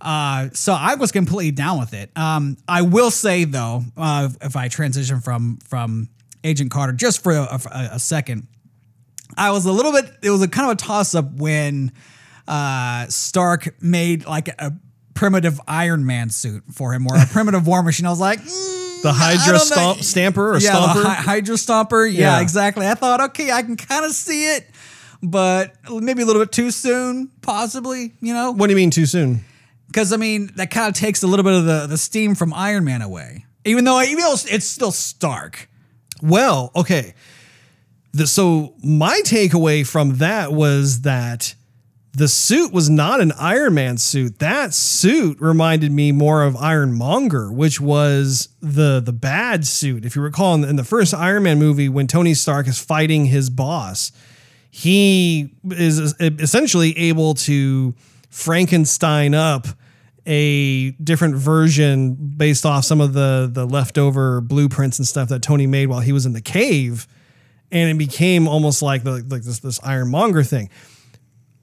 Uh, 0.00 0.48
so 0.52 0.74
I 0.74 0.94
was 0.94 1.10
completely 1.10 1.50
down 1.50 1.80
with 1.80 1.92
it. 1.92 2.10
Um, 2.16 2.56
I 2.68 2.82
will 2.82 3.10
say 3.10 3.44
though, 3.44 3.82
uh, 3.96 4.28
if 4.40 4.54
I 4.54 4.68
transition 4.68 5.20
from 5.20 5.58
from 5.66 6.08
Agent 6.44 6.70
Carter 6.70 6.92
just 6.92 7.22
for 7.22 7.32
a, 7.32 7.42
a, 7.72 7.88
a 7.94 7.98
second, 7.98 8.46
I 9.36 9.50
was 9.50 9.66
a 9.66 9.72
little 9.72 9.92
bit. 9.92 10.10
It 10.22 10.30
was 10.30 10.42
a 10.42 10.48
kind 10.48 10.70
of 10.70 10.74
a 10.74 10.76
toss 10.76 11.16
up 11.16 11.32
when 11.32 11.90
uh, 12.46 13.06
Stark 13.08 13.82
made 13.82 14.24
like 14.24 14.48
a 14.48 14.72
primitive 15.14 15.60
Iron 15.68 16.06
Man 16.06 16.30
suit 16.30 16.62
for 16.72 16.92
him 16.94 17.06
or 17.06 17.16
a 17.16 17.26
primitive 17.26 17.66
War 17.66 17.82
Machine. 17.82 18.06
I 18.06 18.10
was 18.10 18.20
like. 18.20 18.40
mm, 18.44 19.02
The 19.02 19.12
Hydra 19.12 19.58
stomp, 19.58 20.00
stamper 20.02 20.52
or 20.54 20.58
yeah, 20.58 20.72
stomper? 20.72 21.02
Hy- 21.04 21.14
Hydra 21.14 21.56
Stomper. 21.56 22.10
Yeah, 22.12 22.36
Yeah. 22.36 22.40
exactly. 22.42 22.86
I 22.86 22.94
thought, 22.94 23.20
okay, 23.30 23.50
I 23.50 23.62
can 23.62 23.76
kind 23.76 24.04
of 24.04 24.12
see 24.12 24.54
it, 24.56 24.68
but 25.22 25.74
maybe 25.90 26.22
a 26.22 26.26
little 26.26 26.42
bit 26.42 26.52
too 26.52 26.70
soon, 26.70 27.30
possibly. 27.40 28.12
You 28.20 28.34
know, 28.34 28.52
what 28.52 28.66
do 28.66 28.72
you 28.72 28.76
mean 28.76 28.90
too 28.90 29.06
soon? 29.06 29.44
because 29.86 30.12
I 30.12 30.16
mean 30.18 30.50
that 30.54 30.70
kind 30.70 30.86
of 30.88 30.94
takes 30.94 31.22
a 31.24 31.26
little 31.26 31.42
bit 31.42 31.52
of 31.54 31.64
the 31.64 31.86
the 31.88 31.98
steam 31.98 32.34
from 32.36 32.52
Iron 32.54 32.84
Man 32.84 33.02
away. 33.02 33.44
Even 33.64 33.84
though 33.84 34.00
even 34.02 34.18
though 34.18 34.34
it's 34.46 34.66
still 34.66 34.92
Stark. 34.92 35.68
Well, 36.22 36.70
okay. 36.76 37.14
The, 38.12 38.26
so 38.26 38.74
my 38.84 39.20
takeaway 39.24 39.86
from 39.86 40.18
that 40.18 40.52
was 40.52 41.00
that 41.02 41.54
the 42.12 42.28
suit 42.28 42.72
was 42.72 42.90
not 42.90 43.20
an 43.20 43.32
Iron 43.38 43.74
Man 43.74 43.96
suit. 43.96 44.40
That 44.40 44.74
suit 44.74 45.40
reminded 45.40 45.92
me 45.92 46.10
more 46.10 46.42
of 46.42 46.56
Ironmonger, 46.56 47.52
which 47.52 47.80
was 47.80 48.48
the 48.60 49.00
the 49.00 49.12
bad 49.12 49.66
suit. 49.66 50.04
If 50.04 50.16
you 50.16 50.22
recall 50.22 50.54
in 50.54 50.62
the, 50.62 50.68
in 50.68 50.76
the 50.76 50.84
first 50.84 51.14
Iron 51.14 51.44
Man 51.44 51.58
movie, 51.58 51.88
when 51.88 52.06
Tony 52.06 52.34
Stark 52.34 52.66
is 52.66 52.80
fighting 52.80 53.26
his 53.26 53.48
boss, 53.48 54.10
he 54.70 55.54
is 55.70 56.14
essentially 56.20 56.96
able 56.98 57.34
to 57.34 57.94
Frankenstein 58.28 59.34
up 59.34 59.66
a 60.26 60.90
different 60.92 61.36
version 61.36 62.14
based 62.14 62.66
off 62.66 62.84
some 62.84 63.00
of 63.00 63.12
the 63.12 63.48
the 63.52 63.66
leftover 63.66 64.40
blueprints 64.40 64.98
and 64.98 65.06
stuff 65.06 65.28
that 65.28 65.42
Tony 65.42 65.66
made 65.66 65.86
while 65.86 66.00
he 66.00 66.12
was 66.12 66.26
in 66.26 66.32
the 66.32 66.40
cave, 66.40 67.06
and 67.70 67.88
it 67.88 67.98
became 67.98 68.48
almost 68.48 68.82
like 68.82 69.04
the 69.04 69.24
like 69.28 69.42
this 69.42 69.60
this 69.60 69.80
Ironmonger 69.84 70.42
thing. 70.42 70.70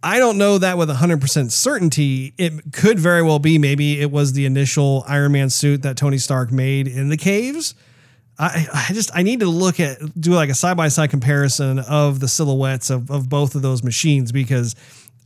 I 0.07 0.19
don't 0.19 0.37
know 0.37 0.57
that 0.57 0.77
with 0.77 0.89
100% 0.89 1.51
certainty. 1.51 2.33
It 2.37 2.71
could 2.71 2.97
very 2.99 3.21
well 3.21 3.39
be 3.39 3.57
maybe 3.57 3.99
it 3.99 4.09
was 4.09 4.33
the 4.33 4.45
initial 4.45 5.03
Iron 5.07 5.33
Man 5.33 5.49
suit 5.49 5.81
that 5.81 5.97
Tony 5.97 6.17
Stark 6.17 6.51
made 6.51 6.87
in 6.87 7.09
the 7.09 7.17
caves. 7.17 7.75
I, 8.39 8.67
I 8.89 8.93
just 8.93 9.09
I 9.15 9.23
need 9.23 9.39
to 9.41 9.47
look 9.47 9.79
at 9.79 9.97
do 10.19 10.31
like 10.33 10.49
a 10.49 10.53
side 10.53 10.77
by 10.77 10.87
side 10.89 11.09
comparison 11.09 11.79
of 11.79 12.19
the 12.19 12.27
silhouettes 12.27 12.89
of, 12.91 13.09
of 13.09 13.27
both 13.29 13.55
of 13.55 13.63
those 13.63 13.83
machines 13.83 14.31
because 14.31 14.75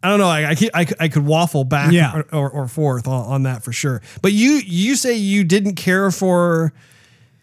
I 0.02 0.10
don't 0.10 0.18
know 0.20 0.30
I 0.30 0.50
I, 0.52 0.56
could- 0.56 0.72
I, 0.74 0.86
could- 0.86 0.98
I 1.02 1.08
could 1.10 1.26
waffle 1.26 1.64
back 1.66 1.92
Yeah. 1.92 2.16
or, 2.16 2.26
or, 2.34 2.50
or 2.50 2.68
forth 2.70 3.08
on, 3.10 3.26
on 3.26 3.44
that 3.44 3.64
for 3.64 3.74
sure. 3.74 4.02
But 4.22 4.32
you 4.32 4.62
you 4.66 4.96
say 4.96 5.16
you 5.16 5.44
didn't 5.44 5.76
care 5.76 6.10
for 6.10 6.72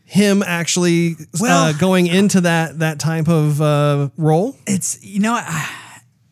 him 0.06 0.42
actually 0.42 1.16
uh, 1.40 1.72
going 1.74 2.06
into 2.06 2.40
that 2.40 2.78
that 2.78 2.98
type 2.98 3.28
of 3.28 3.60
uh, 3.60 4.08
role. 4.16 4.56
it's 4.66 5.04
you 5.04 5.20
know 5.20 5.36
it, 5.36 5.44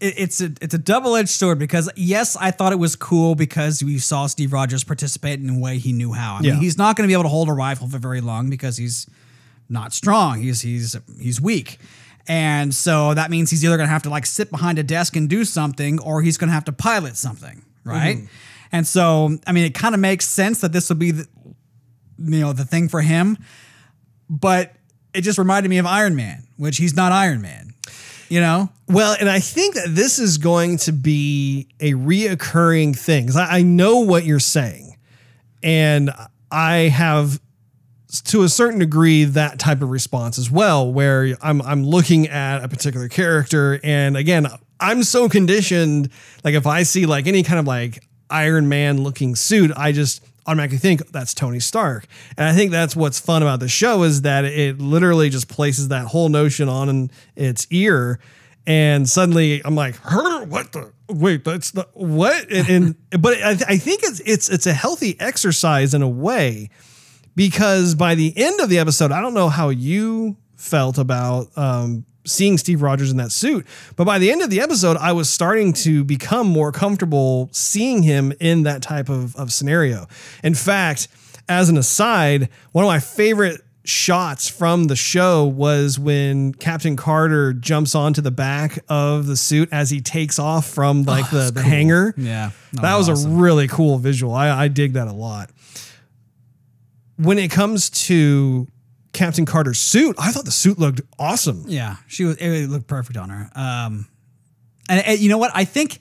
it's 0.00 0.40
a 0.40 0.52
it's 0.60 0.74
a 0.74 0.78
double 0.78 1.16
edged 1.16 1.30
sword 1.30 1.58
because 1.58 1.90
yes, 1.96 2.36
I 2.36 2.50
thought 2.50 2.72
it 2.72 2.78
was 2.78 2.96
cool 2.96 3.34
because 3.34 3.82
we 3.82 3.98
saw 3.98 4.26
Steve 4.26 4.52
Rogers 4.52 4.84
participate 4.84 5.40
in 5.40 5.48
a 5.48 5.58
way 5.58 5.78
he 5.78 5.92
knew 5.92 6.12
how. 6.12 6.36
I 6.36 6.40
Yeah. 6.42 6.52
mean, 6.52 6.60
he's 6.62 6.76
not 6.76 6.96
going 6.96 7.06
to 7.06 7.08
be 7.08 7.14
able 7.14 7.22
to 7.24 7.28
hold 7.30 7.48
a 7.48 7.52
rifle 7.54 7.88
for 7.88 7.98
very 7.98 8.20
long 8.20 8.50
because 8.50 8.76
he's 8.76 9.06
not 9.68 9.92
strong. 9.94 10.40
He's 10.40 10.60
he's 10.60 10.96
he's 11.20 11.40
weak. 11.40 11.78
And 12.28 12.74
so 12.74 13.14
that 13.14 13.30
means 13.30 13.50
he's 13.50 13.64
either 13.64 13.76
going 13.76 13.86
to 13.86 13.92
have 13.92 14.02
to 14.02 14.10
like 14.10 14.26
sit 14.26 14.50
behind 14.50 14.78
a 14.78 14.82
desk 14.82 15.14
and 15.16 15.28
do 15.30 15.44
something 15.44 16.00
or 16.00 16.22
he's 16.22 16.36
going 16.36 16.48
to 16.48 16.54
have 16.54 16.64
to 16.64 16.72
pilot 16.72 17.16
something, 17.16 17.64
right? 17.84 18.16
Mm-hmm. 18.16 18.26
And 18.72 18.86
so, 18.86 19.38
I 19.46 19.52
mean, 19.52 19.64
it 19.64 19.74
kind 19.74 19.94
of 19.94 20.00
makes 20.00 20.26
sense 20.26 20.60
that 20.60 20.72
this 20.72 20.88
will 20.88 20.96
be 20.96 21.12
the, 21.12 21.28
you 22.18 22.40
know, 22.40 22.52
the 22.52 22.64
thing 22.64 22.88
for 22.88 23.00
him, 23.00 23.38
but 24.28 24.74
it 25.14 25.20
just 25.20 25.38
reminded 25.38 25.68
me 25.68 25.78
of 25.78 25.86
Iron 25.86 26.16
Man, 26.16 26.48
which 26.56 26.78
he's 26.78 26.96
not 26.96 27.12
Iron 27.12 27.40
Man. 27.40 27.74
You 28.28 28.40
know? 28.40 28.70
Well, 28.88 29.16
and 29.18 29.28
I 29.28 29.40
think 29.40 29.74
that 29.74 29.94
this 29.94 30.18
is 30.18 30.38
going 30.38 30.78
to 30.78 30.92
be 30.92 31.68
a 31.80 31.92
reoccurring 31.92 32.96
thing. 32.96 33.30
I, 33.36 33.58
I 33.58 33.62
know 33.62 34.00
what 34.00 34.24
you're 34.24 34.40
saying. 34.40 34.96
And 35.62 36.10
I 36.50 36.76
have 36.88 37.40
to 38.24 38.42
a 38.44 38.48
certain 38.48 38.78
degree 38.78 39.24
that 39.24 39.58
type 39.58 39.82
of 39.82 39.90
response 39.90 40.38
as 40.38 40.50
well, 40.50 40.90
where 40.90 41.36
I'm 41.42 41.60
I'm 41.62 41.84
looking 41.84 42.28
at 42.28 42.62
a 42.62 42.68
particular 42.68 43.08
character. 43.08 43.80
And 43.82 44.16
again, 44.16 44.46
I'm 44.78 45.02
so 45.02 45.28
conditioned, 45.28 46.10
like 46.44 46.54
if 46.54 46.66
I 46.66 46.82
see 46.84 47.06
like 47.06 47.26
any 47.26 47.42
kind 47.42 47.58
of 47.58 47.66
like 47.66 48.04
Iron 48.30 48.68
Man 48.68 49.02
looking 49.02 49.34
suit, 49.34 49.72
I 49.76 49.92
just 49.92 50.24
automatically 50.46 50.78
think 50.78 51.08
that's 51.12 51.34
Tony 51.34 51.60
Stark. 51.60 52.06
And 52.36 52.48
I 52.48 52.52
think 52.52 52.70
that's 52.70 52.94
what's 52.94 53.20
fun 53.20 53.42
about 53.42 53.60
the 53.60 53.68
show 53.68 54.02
is 54.02 54.22
that 54.22 54.44
it 54.44 54.80
literally 54.80 55.28
just 55.30 55.48
places 55.48 55.88
that 55.88 56.06
whole 56.06 56.28
notion 56.28 56.68
on 56.68 57.10
its 57.34 57.66
ear. 57.70 58.18
And 58.66 59.08
suddenly 59.08 59.62
I'm 59.64 59.74
like, 59.74 59.96
her, 59.96 60.44
what 60.44 60.72
the 60.72 60.92
wait, 61.08 61.44
that's 61.44 61.70
the 61.72 61.88
what? 61.92 62.50
And, 62.50 62.68
and 62.68 62.96
but 63.22 63.38
I, 63.42 63.50
I 63.50 63.76
think 63.76 64.02
it's 64.02 64.20
it's 64.20 64.48
it's 64.48 64.66
a 64.66 64.72
healthy 64.72 65.18
exercise 65.20 65.94
in 65.94 66.02
a 66.02 66.08
way 66.08 66.70
because 67.36 67.94
by 67.94 68.14
the 68.14 68.32
end 68.36 68.60
of 68.60 68.68
the 68.68 68.78
episode, 68.78 69.12
I 69.12 69.20
don't 69.20 69.34
know 69.34 69.48
how 69.48 69.68
you 69.68 70.36
felt 70.56 70.98
about 70.98 71.56
um, 71.56 72.04
seeing 72.26 72.58
Steve 72.58 72.82
Rogers 72.82 73.10
in 73.10 73.16
that 73.16 73.32
suit, 73.32 73.66
but 73.96 74.04
by 74.04 74.18
the 74.18 74.30
end 74.30 74.42
of 74.42 74.50
the 74.50 74.60
episode, 74.60 74.96
I 74.96 75.12
was 75.12 75.30
starting 75.30 75.72
to 75.74 76.04
become 76.04 76.46
more 76.46 76.72
comfortable 76.72 77.48
seeing 77.52 78.02
him 78.02 78.32
in 78.40 78.64
that 78.64 78.82
type 78.82 79.08
of, 79.08 79.34
of 79.36 79.52
scenario. 79.52 80.06
In 80.42 80.54
fact, 80.54 81.08
as 81.48 81.68
an 81.68 81.76
aside, 81.76 82.48
one 82.72 82.84
of 82.84 82.88
my 82.88 83.00
favorite 83.00 83.60
shots 83.86 84.48
from 84.48 84.84
the 84.84 84.96
show 84.96 85.44
was 85.44 85.98
when 85.98 86.52
Captain 86.54 86.96
Carter 86.96 87.52
jumps 87.52 87.94
onto 87.94 88.20
the 88.20 88.30
back 88.30 88.78
of 88.88 89.26
the 89.26 89.36
suit 89.36 89.68
as 89.72 89.90
he 89.90 90.00
takes 90.00 90.38
off 90.38 90.66
from 90.66 91.00
oh, 91.08 91.12
like 91.12 91.30
the, 91.30 91.50
the 91.52 91.62
hangar. 91.62 92.12
Yeah, 92.16 92.50
That, 92.72 92.96
was, 92.96 93.08
a 93.08 93.28
really 93.28 93.68
cool 93.68 93.98
visual. 93.98 94.34
I, 94.34 94.50
I 94.64 94.68
dig 94.68 94.94
that 94.94 95.08
a 95.08 95.12
lot. 95.12 95.50
When 97.16 97.38
it 97.38 97.50
comes 97.50 97.88
to 97.90 98.66
Captain 99.16 99.44
Carter's 99.46 99.78
suit, 99.80 100.14
I 100.18 100.30
thought 100.30 100.44
the 100.44 100.50
suit 100.50 100.78
looked 100.78 101.00
awesome. 101.18 101.64
Yeah, 101.66 101.96
she 102.06 102.24
was. 102.24 102.36
It 102.36 102.68
looked 102.68 102.86
perfect 102.86 103.16
on 103.16 103.30
her. 103.30 103.50
Um, 103.54 104.06
and, 104.88 105.04
and 105.04 105.18
you 105.18 105.28
know 105.28 105.38
what? 105.38 105.50
I 105.54 105.64
think 105.64 105.98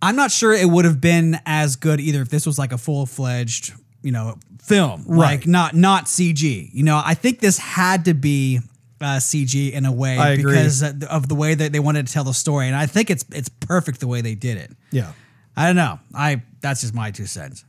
I'm 0.00 0.16
not 0.16 0.30
sure 0.30 0.52
it 0.52 0.66
would 0.68 0.84
have 0.84 1.00
been 1.00 1.38
as 1.44 1.76
good 1.76 2.00
either 2.00 2.22
if 2.22 2.28
this 2.28 2.46
was 2.46 2.58
like 2.58 2.72
a 2.72 2.78
full 2.78 3.04
fledged, 3.06 3.74
you 4.02 4.12
know, 4.12 4.38
film, 4.62 5.04
Right. 5.06 5.18
like 5.40 5.46
not 5.46 5.74
not 5.74 6.04
CG. 6.06 6.70
You 6.72 6.84
know, 6.84 7.02
I 7.04 7.14
think 7.14 7.40
this 7.40 7.58
had 7.58 8.04
to 8.06 8.14
be 8.14 8.60
uh, 9.00 9.16
CG 9.18 9.72
in 9.72 9.84
a 9.84 9.92
way 9.92 10.16
I 10.16 10.30
agree. 10.30 10.52
because 10.52 10.82
of 10.82 11.28
the 11.28 11.34
way 11.34 11.54
that 11.54 11.72
they 11.72 11.80
wanted 11.80 12.06
to 12.06 12.12
tell 12.12 12.24
the 12.24 12.32
story, 12.34 12.66
and 12.68 12.76
I 12.76 12.86
think 12.86 13.10
it's 13.10 13.24
it's 13.32 13.48
perfect 13.48 14.00
the 14.00 14.08
way 14.08 14.20
they 14.20 14.34
did 14.34 14.56
it. 14.58 14.70
Yeah. 14.90 15.12
I 15.56 15.66
don't 15.66 15.76
know. 15.76 15.98
I 16.14 16.42
that's 16.60 16.82
just 16.82 16.94
my 16.94 17.10
two 17.10 17.26
cents. 17.26 17.64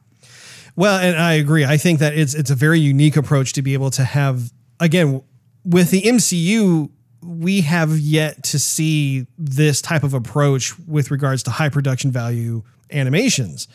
Well, 0.76 0.97
and 0.99 1.17
I 1.17 1.34
agree. 1.34 1.65
I 1.65 1.78
think 1.78 1.99
that 1.99 2.13
it's 2.17 2.36
it's 2.36 2.51
a 2.51 2.55
very 2.55 2.80
unique 2.80 3.17
approach 3.17 3.53
to 3.53 3.61
be 3.63 3.74
able 3.74 3.89
to 3.91 4.03
have 4.03 4.51
again 4.80 5.21
with 5.63 5.91
the 5.91 6.01
MCU 6.01 6.89
we 7.21 7.61
have 7.61 7.97
yet 7.99 8.43
to 8.43 8.59
see 8.59 9.27
this 9.38 9.82
type 9.82 10.03
of 10.03 10.13
approach 10.13 10.77
with 10.80 11.11
regards 11.11 11.43
to 11.43 11.51
high 11.51 11.69
production 11.69 12.11
value 12.11 12.63
animations. 12.91 13.67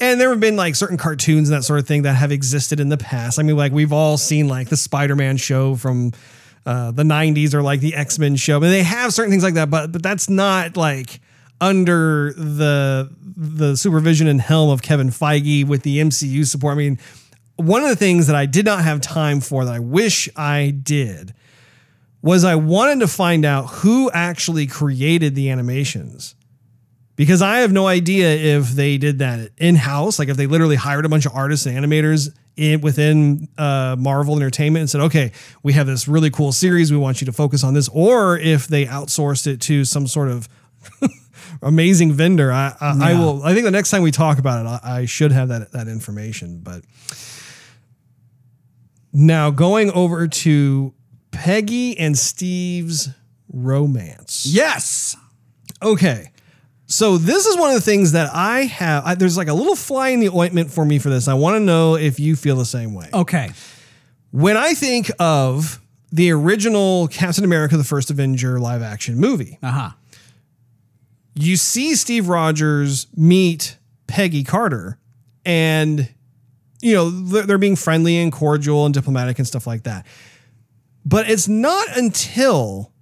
And 0.00 0.20
there 0.20 0.30
have 0.30 0.40
been 0.40 0.56
like 0.56 0.76
certain 0.76 0.96
cartoons 0.96 1.48
and 1.48 1.56
that 1.56 1.62
sort 1.62 1.80
of 1.80 1.86
thing 1.86 2.02
that 2.02 2.14
have 2.14 2.30
existed 2.30 2.80
in 2.80 2.88
the 2.88 2.96
past. 2.96 3.38
I 3.38 3.42
mean, 3.42 3.56
like 3.56 3.72
we've 3.72 3.92
all 3.92 4.16
seen 4.16 4.48
like 4.48 4.68
the 4.68 4.76
Spider-Man 4.76 5.36
show 5.36 5.74
from 5.74 6.12
uh, 6.66 6.90
the 6.90 7.02
90s 7.02 7.54
or 7.54 7.62
like 7.62 7.80
the 7.80 7.94
X-Men 7.94 8.36
show. 8.36 8.56
I 8.56 8.60
mean, 8.60 8.70
they 8.70 8.82
have 8.82 9.12
certain 9.12 9.30
things 9.30 9.42
like 9.42 9.54
that, 9.54 9.70
but 9.70 9.90
but 9.90 10.02
that's 10.02 10.28
not 10.28 10.76
like 10.76 11.20
under 11.60 12.32
the 12.34 13.10
the 13.36 13.76
supervision 13.76 14.28
and 14.28 14.40
helm 14.40 14.70
of 14.70 14.82
Kevin 14.82 15.08
Feige 15.08 15.66
with 15.66 15.82
the 15.82 15.98
MCU 15.98 16.46
support. 16.46 16.74
I 16.74 16.78
mean, 16.78 16.98
one 17.58 17.82
of 17.82 17.88
the 17.88 17.96
things 17.96 18.28
that 18.28 18.36
I 18.36 18.46
did 18.46 18.64
not 18.64 18.84
have 18.84 19.00
time 19.00 19.40
for 19.40 19.64
that 19.64 19.74
I 19.74 19.80
wish 19.80 20.28
I 20.36 20.70
did 20.70 21.34
was 22.22 22.44
I 22.44 22.54
wanted 22.54 23.00
to 23.00 23.08
find 23.08 23.44
out 23.44 23.66
who 23.66 24.10
actually 24.12 24.66
created 24.66 25.34
the 25.34 25.50
animations. 25.50 26.34
Because 27.16 27.42
I 27.42 27.58
have 27.58 27.72
no 27.72 27.88
idea 27.88 28.28
if 28.28 28.70
they 28.70 28.96
did 28.96 29.18
that 29.18 29.50
in 29.58 29.74
house, 29.74 30.20
like 30.20 30.28
if 30.28 30.36
they 30.36 30.46
literally 30.46 30.76
hired 30.76 31.04
a 31.04 31.08
bunch 31.08 31.26
of 31.26 31.34
artists 31.34 31.66
and 31.66 31.76
animators 31.76 32.32
in, 32.56 32.80
within 32.80 33.48
uh, 33.58 33.96
Marvel 33.98 34.36
Entertainment 34.36 34.82
and 34.82 34.90
said, 34.90 35.00
okay, 35.00 35.32
we 35.64 35.72
have 35.72 35.88
this 35.88 36.06
really 36.06 36.30
cool 36.30 36.52
series, 36.52 36.92
we 36.92 36.96
want 36.96 37.20
you 37.20 37.24
to 37.24 37.32
focus 37.32 37.64
on 37.64 37.74
this, 37.74 37.88
or 37.92 38.38
if 38.38 38.68
they 38.68 38.86
outsourced 38.86 39.48
it 39.48 39.60
to 39.62 39.84
some 39.84 40.06
sort 40.06 40.28
of 40.28 40.48
amazing 41.62 42.12
vendor. 42.12 42.52
I, 42.52 42.76
I, 42.80 43.10
I 43.10 43.14
will. 43.14 43.42
I 43.42 43.52
think 43.52 43.64
the 43.64 43.72
next 43.72 43.90
time 43.90 44.02
we 44.02 44.12
talk 44.12 44.38
about 44.38 44.64
it, 44.64 44.68
I, 44.68 45.00
I 45.00 45.04
should 45.06 45.32
have 45.32 45.48
that 45.48 45.72
that 45.72 45.88
information. 45.88 46.60
But 46.62 46.84
now 49.18 49.50
going 49.50 49.90
over 49.90 50.28
to 50.28 50.94
Peggy 51.32 51.98
and 51.98 52.16
Steve's 52.16 53.08
romance. 53.52 54.46
Yes. 54.46 55.16
Okay. 55.82 56.30
So 56.86 57.18
this 57.18 57.44
is 57.46 57.56
one 57.58 57.68
of 57.70 57.74
the 57.74 57.80
things 57.82 58.12
that 58.12 58.30
I 58.32 58.60
have. 58.60 59.04
I, 59.04 59.14
there's 59.14 59.36
like 59.36 59.48
a 59.48 59.52
little 59.54 59.76
fly 59.76 60.08
in 60.10 60.20
the 60.20 60.28
ointment 60.30 60.70
for 60.70 60.84
me 60.84 60.98
for 60.98 61.10
this. 61.10 61.28
I 61.28 61.34
want 61.34 61.56
to 61.56 61.60
know 61.60 61.96
if 61.96 62.18
you 62.18 62.36
feel 62.36 62.56
the 62.56 62.64
same 62.64 62.94
way. 62.94 63.08
Okay. 63.12 63.50
When 64.30 64.56
I 64.56 64.74
think 64.74 65.10
of 65.18 65.80
the 66.12 66.30
original 66.30 67.08
Captain 67.08 67.44
America: 67.44 67.76
The 67.76 67.84
First 67.84 68.10
Avenger 68.10 68.58
live 68.58 68.82
action 68.82 69.16
movie, 69.18 69.58
Uh 69.62 69.70
huh. 69.70 69.90
you 71.34 71.56
see 71.56 71.94
Steve 71.94 72.28
Rogers 72.28 73.06
meet 73.16 73.76
Peggy 74.06 74.44
Carter, 74.44 74.98
and 75.44 76.08
you 76.80 76.94
know 76.94 77.10
they're, 77.10 77.58
being 77.58 77.76
friendly 77.76 78.18
and 78.18 78.32
cordial 78.32 78.84
and 78.84 78.94
diplomatic 78.94 79.38
and 79.38 79.46
stuff 79.46 79.66
like 79.66 79.84
that. 79.84 80.06
But 81.04 81.28
it's 81.30 81.48
not 81.48 81.96
until 81.96 82.92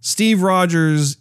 Steve 0.00 0.42
Rogers 0.42 1.16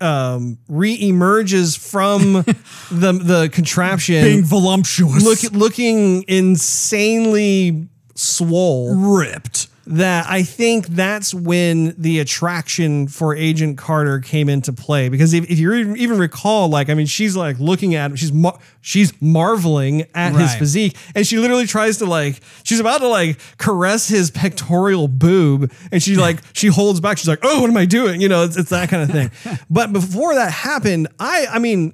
um, 0.00 0.58
re-emerges 0.68 1.76
from 1.76 2.32
the 2.90 3.12
the 3.12 3.50
contraption, 3.52 4.22
Being 4.24 4.44
voluptuous. 4.44 5.24
look, 5.24 5.52
looking 5.52 6.24
insanely 6.28 7.88
swole 8.14 8.94
ripped. 8.94 9.68
That 9.92 10.24
I 10.26 10.42
think 10.42 10.86
that's 10.88 11.34
when 11.34 11.94
the 11.98 12.18
attraction 12.18 13.08
for 13.08 13.36
Agent 13.36 13.76
Carter 13.76 14.20
came 14.20 14.48
into 14.48 14.72
play. 14.72 15.10
Because 15.10 15.34
if, 15.34 15.50
if 15.50 15.58
you 15.58 15.72
even 15.74 16.18
recall, 16.18 16.68
like 16.68 16.88
I 16.88 16.94
mean, 16.94 17.04
she's 17.04 17.36
like 17.36 17.58
looking 17.58 17.94
at 17.94 18.10
him, 18.10 18.16
she's 18.16 18.32
mar- 18.32 18.58
she's 18.80 19.12
marveling 19.20 20.06
at 20.14 20.34
his 20.34 20.54
physique, 20.54 20.96
and 21.14 21.26
she 21.26 21.38
literally 21.38 21.66
tries 21.66 21.98
to 21.98 22.06
like 22.06 22.40
she's 22.64 22.80
about 22.80 22.98
to 22.98 23.08
like 23.08 23.38
caress 23.58 24.08
his 24.08 24.30
pectoral 24.30 25.08
boob, 25.08 25.70
and 25.92 26.02
she 26.02 26.16
like 26.16 26.38
she 26.54 26.68
holds 26.68 27.00
back. 27.00 27.18
She's 27.18 27.28
like, 27.28 27.40
"Oh, 27.42 27.60
what 27.60 27.68
am 27.68 27.76
I 27.76 27.84
doing?" 27.84 28.22
You 28.22 28.30
know, 28.30 28.44
it's, 28.44 28.56
it's 28.56 28.70
that 28.70 28.88
kind 28.88 29.02
of 29.02 29.10
thing. 29.10 29.58
but 29.70 29.92
before 29.92 30.34
that 30.34 30.52
happened, 30.52 31.08
I 31.20 31.46
I 31.50 31.58
mean 31.58 31.92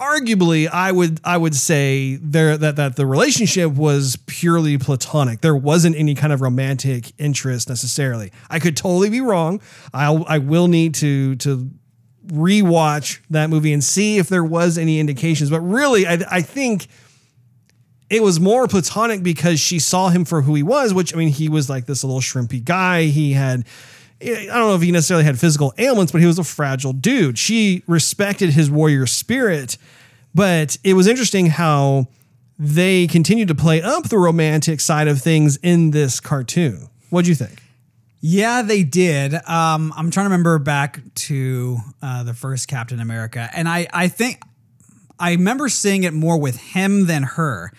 arguably 0.00 0.68
I 0.68 0.90
would 0.90 1.20
I 1.24 1.36
would 1.36 1.54
say 1.54 2.16
there 2.16 2.56
that 2.56 2.76
that 2.76 2.96
the 2.96 3.06
relationship 3.06 3.72
was 3.72 4.16
purely 4.26 4.78
platonic. 4.78 5.42
There 5.42 5.56
wasn't 5.56 5.96
any 5.96 6.14
kind 6.14 6.32
of 6.32 6.40
romantic 6.40 7.12
interest 7.18 7.68
necessarily. 7.68 8.32
I 8.48 8.58
could 8.58 8.76
totally 8.76 9.10
be 9.10 9.20
wrong. 9.20 9.60
I 9.92 10.12
I 10.12 10.38
will 10.38 10.68
need 10.68 10.94
to 10.96 11.36
to 11.36 11.70
rewatch 12.26 13.20
that 13.30 13.50
movie 13.50 13.72
and 13.72 13.82
see 13.82 14.18
if 14.18 14.28
there 14.28 14.44
was 14.44 14.78
any 14.78 15.00
indications. 15.00 15.50
But 15.50 15.60
really, 15.60 16.06
I 16.06 16.18
I 16.30 16.42
think 16.42 16.88
it 18.10 18.22
was 18.24 18.40
more 18.40 18.66
platonic 18.66 19.22
because 19.22 19.60
she 19.60 19.78
saw 19.78 20.08
him 20.08 20.24
for 20.24 20.42
who 20.42 20.54
he 20.54 20.64
was, 20.64 20.92
which 20.92 21.14
I 21.14 21.18
mean, 21.18 21.28
he 21.28 21.48
was 21.48 21.70
like 21.70 21.86
this 21.86 22.02
little 22.02 22.20
shrimpy 22.20 22.62
guy. 22.62 23.04
He 23.04 23.32
had, 23.32 23.64
I 24.22 24.46
don't 24.46 24.68
know 24.68 24.74
if 24.74 24.82
he 24.82 24.92
necessarily 24.92 25.24
had 25.24 25.38
physical 25.38 25.72
ailments, 25.78 26.12
but 26.12 26.20
he 26.20 26.26
was 26.26 26.38
a 26.38 26.44
fragile 26.44 26.92
dude. 26.92 27.38
She 27.38 27.82
respected 27.86 28.50
his 28.50 28.70
warrior 28.70 29.06
spirit, 29.06 29.78
but 30.34 30.76
it 30.84 30.94
was 30.94 31.06
interesting 31.06 31.46
how 31.46 32.08
they 32.58 33.06
continued 33.06 33.48
to 33.48 33.54
play 33.54 33.80
up 33.80 34.10
the 34.10 34.18
romantic 34.18 34.80
side 34.80 35.08
of 35.08 35.22
things 35.22 35.56
in 35.62 35.92
this 35.92 36.20
cartoon. 36.20 36.90
What'd 37.08 37.26
you 37.26 37.34
think? 37.34 37.62
Yeah, 38.20 38.60
they 38.60 38.82
did. 38.82 39.34
Um, 39.48 39.94
I'm 39.96 40.10
trying 40.10 40.24
to 40.24 40.30
remember 40.30 40.58
back 40.58 41.00
to 41.14 41.78
uh, 42.02 42.22
the 42.22 42.34
first 42.34 42.68
Captain 42.68 43.00
America, 43.00 43.48
and 43.54 43.66
I 43.66 43.86
I 43.94 44.08
think 44.08 44.42
I 45.18 45.32
remember 45.32 45.70
seeing 45.70 46.04
it 46.04 46.12
more 46.12 46.38
with 46.38 46.58
him 46.58 47.06
than 47.06 47.22
her. 47.22 47.72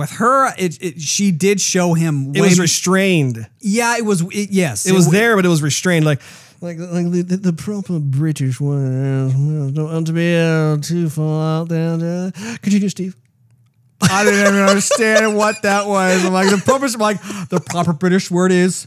With 0.00 0.10
her, 0.12 0.52
it, 0.58 0.82
it 0.82 1.00
she 1.00 1.30
did 1.30 1.60
show 1.60 1.94
him. 1.94 2.32
It 2.34 2.40
way- 2.40 2.48
was 2.48 2.58
restrained. 2.58 3.46
yeah, 3.60 3.96
it 3.96 4.04
was. 4.04 4.22
It, 4.22 4.50
yes, 4.50 4.86
It 4.86 4.92
was 4.92 5.04
w- 5.04 5.20
there, 5.20 5.36
but 5.36 5.44
it 5.44 5.48
was 5.48 5.62
restrained. 5.62 6.04
Like, 6.04 6.20
like, 6.60 6.78
like 6.78 7.10
the, 7.10 7.22
the, 7.22 7.36
the 7.36 7.52
proper 7.52 7.98
British 7.98 8.60
way. 8.60 8.76
Don't 8.76 9.74
want 9.76 10.06
to 10.08 10.12
be 10.12 10.26
able 10.26 10.80
to 10.82 11.08
fall 11.08 11.40
out 11.40 11.68
there. 11.68 12.32
Continue, 12.62 12.88
Steve. 12.88 13.14
I 14.02 14.24
didn't 14.24 14.40
even 14.40 14.54
understand 14.62 15.36
what 15.36 15.62
that 15.62 15.86
was. 15.86 16.24
I'm 16.24 16.32
like 16.32 16.50
the 16.50 16.56
proper. 16.58 16.86
I'm 16.86 16.92
like 17.00 17.20
the 17.50 17.60
proper 17.60 17.92
British 17.92 18.30
word 18.30 18.50
is. 18.52 18.86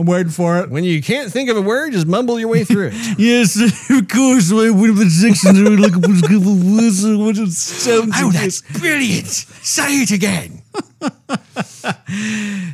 I'm 0.00 0.06
waiting 0.06 0.32
for 0.32 0.58
it. 0.58 0.70
When 0.70 0.82
you 0.82 1.02
can't 1.02 1.30
think 1.30 1.50
of 1.50 1.58
a 1.58 1.60
word, 1.60 1.92
just 1.92 2.06
mumble 2.06 2.40
your 2.40 2.48
way 2.48 2.64
through 2.64 2.90
it. 2.92 2.94
Yes, 3.18 3.56
of 3.60 4.08
course. 4.08 4.50
Of 4.50 4.56
the 4.56 5.10
sections 5.10 5.60
are 5.60 5.76
like 5.76 5.94
was 5.94 6.22
good 6.22 6.42
for 6.42 6.54
words 6.54 7.04
and 7.04 7.20
what 7.20 7.36
it 7.36 7.50
sounds. 7.50 8.12
oh, 8.16 8.30
that's 8.30 8.62
brilliant. 8.78 9.26
Say 9.26 10.02
it 10.02 10.10
again. 10.10 10.62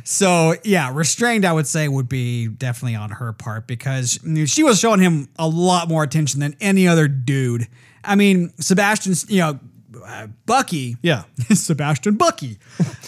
So 0.03 0.55
yeah, 0.63 0.91
restrained 0.93 1.43
I 1.45 1.51
would 1.51 1.67
say 1.67 1.87
would 1.87 2.07
be 2.07 2.47
definitely 2.47 2.95
on 2.95 3.09
her 3.11 3.33
part 3.33 3.67
because 3.67 4.19
she 4.45 4.63
was 4.63 4.79
showing 4.79 5.01
him 5.01 5.27
a 5.37 5.47
lot 5.47 5.89
more 5.89 6.03
attention 6.03 6.39
than 6.39 6.55
any 6.61 6.87
other 6.87 7.07
dude. 7.07 7.67
I 8.03 8.15
mean, 8.15 8.53
Sebastian's, 8.59 9.29
you 9.29 9.39
know, 9.39 9.59
uh, 10.05 10.27
Bucky. 10.45 10.95
Yeah. 11.01 11.23
Sebastian 11.53 12.15
Bucky. 12.15 12.57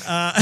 Uh, 0.06 0.34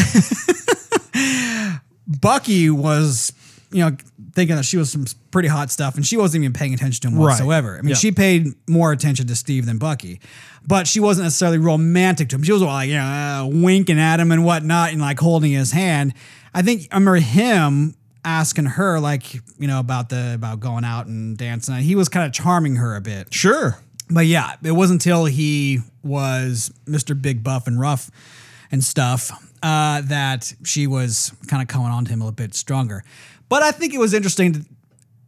Bucky 2.07 2.69
was 2.69 3.34
you 3.78 3.89
know, 3.89 3.95
thinking 4.34 4.55
that 4.55 4.65
she 4.65 4.78
was 4.78 4.91
some 4.91 5.05
pretty 5.32 5.47
hot 5.47 5.71
stuff, 5.71 5.95
and 5.95 6.05
she 6.05 6.17
wasn't 6.17 6.43
even 6.43 6.53
paying 6.53 6.73
attention 6.73 7.01
to 7.01 7.07
him 7.09 7.15
Right. 7.15 7.25
whatsoever. 7.34 7.78
I 7.78 7.82
mean, 7.82 7.89
Yeah. 7.89 7.95
she 7.95 8.11
paid 8.11 8.47
more 8.67 8.91
attention 8.91 9.28
to 9.28 9.36
Steve 9.36 9.65
than 9.65 9.78
Bucky, 9.78 10.19
but 10.65 10.88
she 10.88 10.99
wasn't 10.99 11.25
necessarily 11.25 11.57
romantic 11.57 12.30
to 12.30 12.36
him. 12.36 12.43
She 12.43 12.51
was 12.51 12.61
like, 12.61 12.89
you 12.89 12.95
know, 12.95 13.03
uh, 13.03 13.45
winking 13.45 13.99
at 13.99 14.19
him 14.19 14.32
and 14.32 14.43
whatnot, 14.43 14.91
and 14.91 15.01
like 15.01 15.19
holding 15.19 15.51
his 15.51 15.71
hand. 15.71 16.13
I 16.53 16.61
think 16.61 16.88
I 16.91 16.95
remember 16.95 17.19
him 17.19 17.95
asking 18.25 18.65
her 18.65 18.99
like, 18.99 19.34
you 19.57 19.67
know, 19.67 19.80
about 19.80 20.09
the 20.09 20.34
about 20.36 20.59
going 20.59 20.84
out 20.84 21.05
and 21.07 21.38
dancing. 21.38 21.75
He 21.75 21.95
was 21.95 22.09
kind 22.09 22.25
of 22.25 22.34
charming 22.34 22.75
her 22.78 22.95
a 22.95 23.01
bit. 23.01 23.34
Sure. 23.34 23.80
But 24.09 24.25
yeah, 24.25 24.55
it 24.63 24.71
wasn't 24.71 25.01
until 25.05 25.25
he 25.25 25.80
was 26.03 26.71
Mr. 26.88 27.19
Big 27.19 27.43
Buff 27.43 27.67
and 27.67 27.80
Rough 27.80 28.09
and 28.71 28.84
stuff 28.84 29.32
uh, 29.63 30.01
that 30.01 30.53
she 30.63 30.88
was 30.88 31.32
kind 31.47 31.61
of 31.61 31.67
coming 31.67 31.88
on 31.89 32.05
to 32.05 32.11
him 32.11 32.21
a 32.21 32.25
little 32.25 32.36
bit 32.36 32.53
stronger. 32.55 33.03
But 33.50 33.64
I 33.64 33.72
think 33.72 33.93
it 33.93 34.00
was 34.00 34.14
interesting 34.14 34.54
to, 34.54 34.66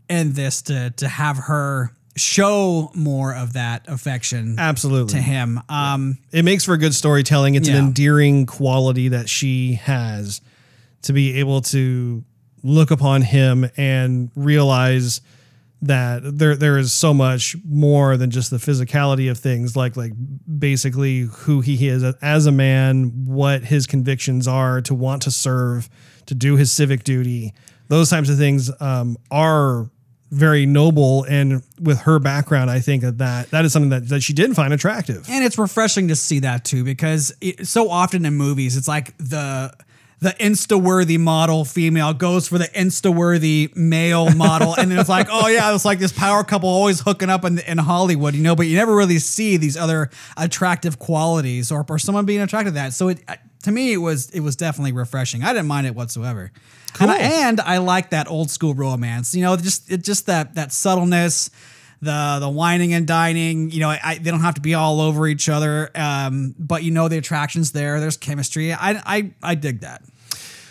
in 0.10 0.34
this 0.34 0.62
to 0.64 0.92
to 0.98 1.08
have 1.08 1.38
her 1.38 1.92
show 2.18 2.92
more 2.94 3.34
of 3.34 3.54
that 3.54 3.88
affection 3.88 4.56
Absolutely. 4.60 5.14
to 5.14 5.22
him. 5.22 5.62
Um, 5.70 6.18
it 6.32 6.44
makes 6.44 6.66
for 6.66 6.76
good 6.76 6.94
storytelling. 6.94 7.56
It's 7.56 7.70
Yeah. 7.70 7.76
an 7.78 7.86
endearing 7.86 8.46
quality 8.46 9.08
that 9.10 9.30
she 9.30 9.74
has 9.76 10.42
to 11.04 11.14
be 11.14 11.40
able 11.40 11.62
to 11.62 12.24
look 12.62 12.92
upon 12.92 13.22
him 13.22 13.70
and 13.78 14.32
realize 14.36 15.22
that 15.82 16.20
there 16.38 16.58
there 16.58 16.78
is 16.78 16.92
so 16.92 17.14
much 17.14 17.56
more 17.64 18.18
than 18.18 18.30
just 18.32 18.50
the 18.52 18.58
physicality 18.58 19.32
of 19.32 19.38
things 19.38 19.78
like 19.78 19.96
like 19.96 20.12
basically 20.58 21.22
who 21.22 21.62
he 21.62 21.88
is 21.88 22.04
as 22.22 22.46
a 22.46 22.52
man 22.52 23.26
what 23.26 23.64
his 23.64 23.88
convictions 23.88 24.46
are 24.46 24.82
to 24.82 24.94
want 24.94 25.22
to 25.22 25.32
serve 25.32 25.88
to 26.26 26.36
do 26.36 26.58
his 26.58 26.70
civic 26.70 27.06
duty 27.06 27.54
those 27.90 28.10
types 28.10 28.30
of 28.30 28.38
things 28.38 28.72
um, 28.82 29.18
are 29.30 29.90
very 30.32 30.66
noble 30.66 31.24
and 31.24 31.64
with 31.82 32.02
her 32.02 32.20
background 32.20 32.70
i 32.70 32.80
think 32.80 33.02
that 33.02 33.50
that, 33.50 33.66
is 33.66 33.74
something 33.74 33.90
that, 33.90 34.08
that 34.10 34.22
she 34.22 34.32
did 34.32 34.56
find 34.56 34.72
attractive 34.74 35.28
And 35.28 35.44
it's 35.44 35.58
refreshing 35.58 36.08
to 36.10 36.16
see 36.16 36.40
that 36.40 36.64
too, 36.66 36.84
because 36.84 37.34
it, 37.42 37.68
so 37.68 37.90
often 37.90 38.26
in 38.26 38.36
movies, 38.36 38.78
it's 38.78 38.88
like 38.88 39.18
the 39.18 39.74
the 40.22 40.32
insta-worthy 40.32 41.18
model 41.18 41.64
female 41.64 42.14
goes 42.14 42.48
for 42.50 42.58
the 42.58 42.68
insta-worthy 42.68 43.72
male 43.76 44.30
model, 44.36 44.76
and 44.78 44.92
then 44.92 45.00
it's 45.00 45.10
like, 45.10 45.28
oh 45.32 45.48
yeah, 45.48 45.74
it's 45.74 45.86
like 45.86 46.00
this 46.00 46.12
power 46.12 46.44
couple 46.44 46.68
always 46.68 47.00
hooking 47.00 47.30
up 47.30 47.46
in, 47.46 47.60
in 47.60 47.78
Hollywood, 47.78 48.36
you 48.36 48.44
know. 48.44 48.56
But 48.56 48.68
you 48.68 48.76
never 48.76 48.96
really 48.96 49.20
see 49.20 49.56
these 49.58 49.78
other 49.78 50.10
attractive 50.36 51.00
qualities 51.00 51.72
or, 51.72 51.86
or 51.90 52.00
someone 52.00 52.26
being 52.26 52.42
attracted 52.42 52.72
to 52.72 52.76
that. 52.76 52.94
So 52.94 53.08
it 53.08 53.22
to 53.64 53.72
me, 53.72 53.94
it 53.94 53.98
was 53.98 54.30
it 54.32 54.42
was 54.42 54.56
definitely 54.56 54.92
refreshing. 54.92 55.44
I 55.44 55.54
didn't 55.54 55.68
mind 55.68 55.88
it 55.88 55.96
whatsoever. 55.96 56.52
And, 57.00 57.12
I, 57.12 57.18
and 57.18 57.60
I 57.62 57.78
like 57.78 58.12
that 58.12 58.30
old 58.30 58.50
school 58.52 58.74
romance. 58.74 59.36
You 59.36 59.44
know, 59.44 59.56
just 59.56 59.92
it 59.92 60.04
just 60.04 60.26
that 60.26 60.56
that 60.56 60.72
subtleness 60.72 61.50
the 62.02 62.38
the 62.40 62.50
wining 62.50 62.94
and 62.94 63.06
dining. 63.06 63.72
You 63.72 63.82
know, 63.82 63.90
I, 63.90 64.20
they 64.22 64.32
don't 64.32 64.42
have 64.42 64.56
to 64.56 64.62
be 64.62 64.74
all 64.74 65.02
over 65.02 65.28
each 65.28 65.50
other, 65.50 65.90
um, 65.96 66.56
but 66.58 66.84
you 66.84 66.92
know 66.92 67.08
the 67.08 67.18
attractions 67.18 67.72
there. 67.72 68.00
There's 68.00 68.18
chemistry. 68.18 68.74
I 68.74 69.02
I 69.06 69.32
I 69.44 69.56
dig 69.56 69.82
that. 69.82 70.04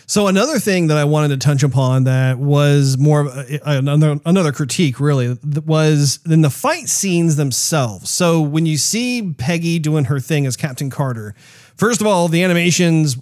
So 0.05 0.25
another 0.25 0.57
thing 0.57 0.87
that 0.87 0.97
I 0.97 1.03
wanted 1.03 1.27
to 1.27 1.37
touch 1.37 1.61
upon 1.61 2.05
that 2.05 2.39
was 2.39 2.97
more 2.97 3.21
of 3.21 3.27
a, 3.27 3.59
another 3.63 4.19
another 4.25 4.51
critique 4.51 4.99
really 4.99 5.37
was 5.65 6.19
in 6.25 6.41
the 6.41 6.49
fight 6.49 6.89
scenes 6.89 7.35
themselves. 7.35 8.09
So 8.09 8.41
when 8.41 8.65
you 8.65 8.77
see 8.77 9.35
Peggy 9.37 9.77
doing 9.77 10.05
her 10.05 10.19
thing 10.19 10.47
as 10.47 10.57
Captain 10.57 10.89
Carter, 10.89 11.35
first 11.75 12.01
of 12.01 12.07
all, 12.07 12.27
the 12.27 12.43
animations 12.43 13.17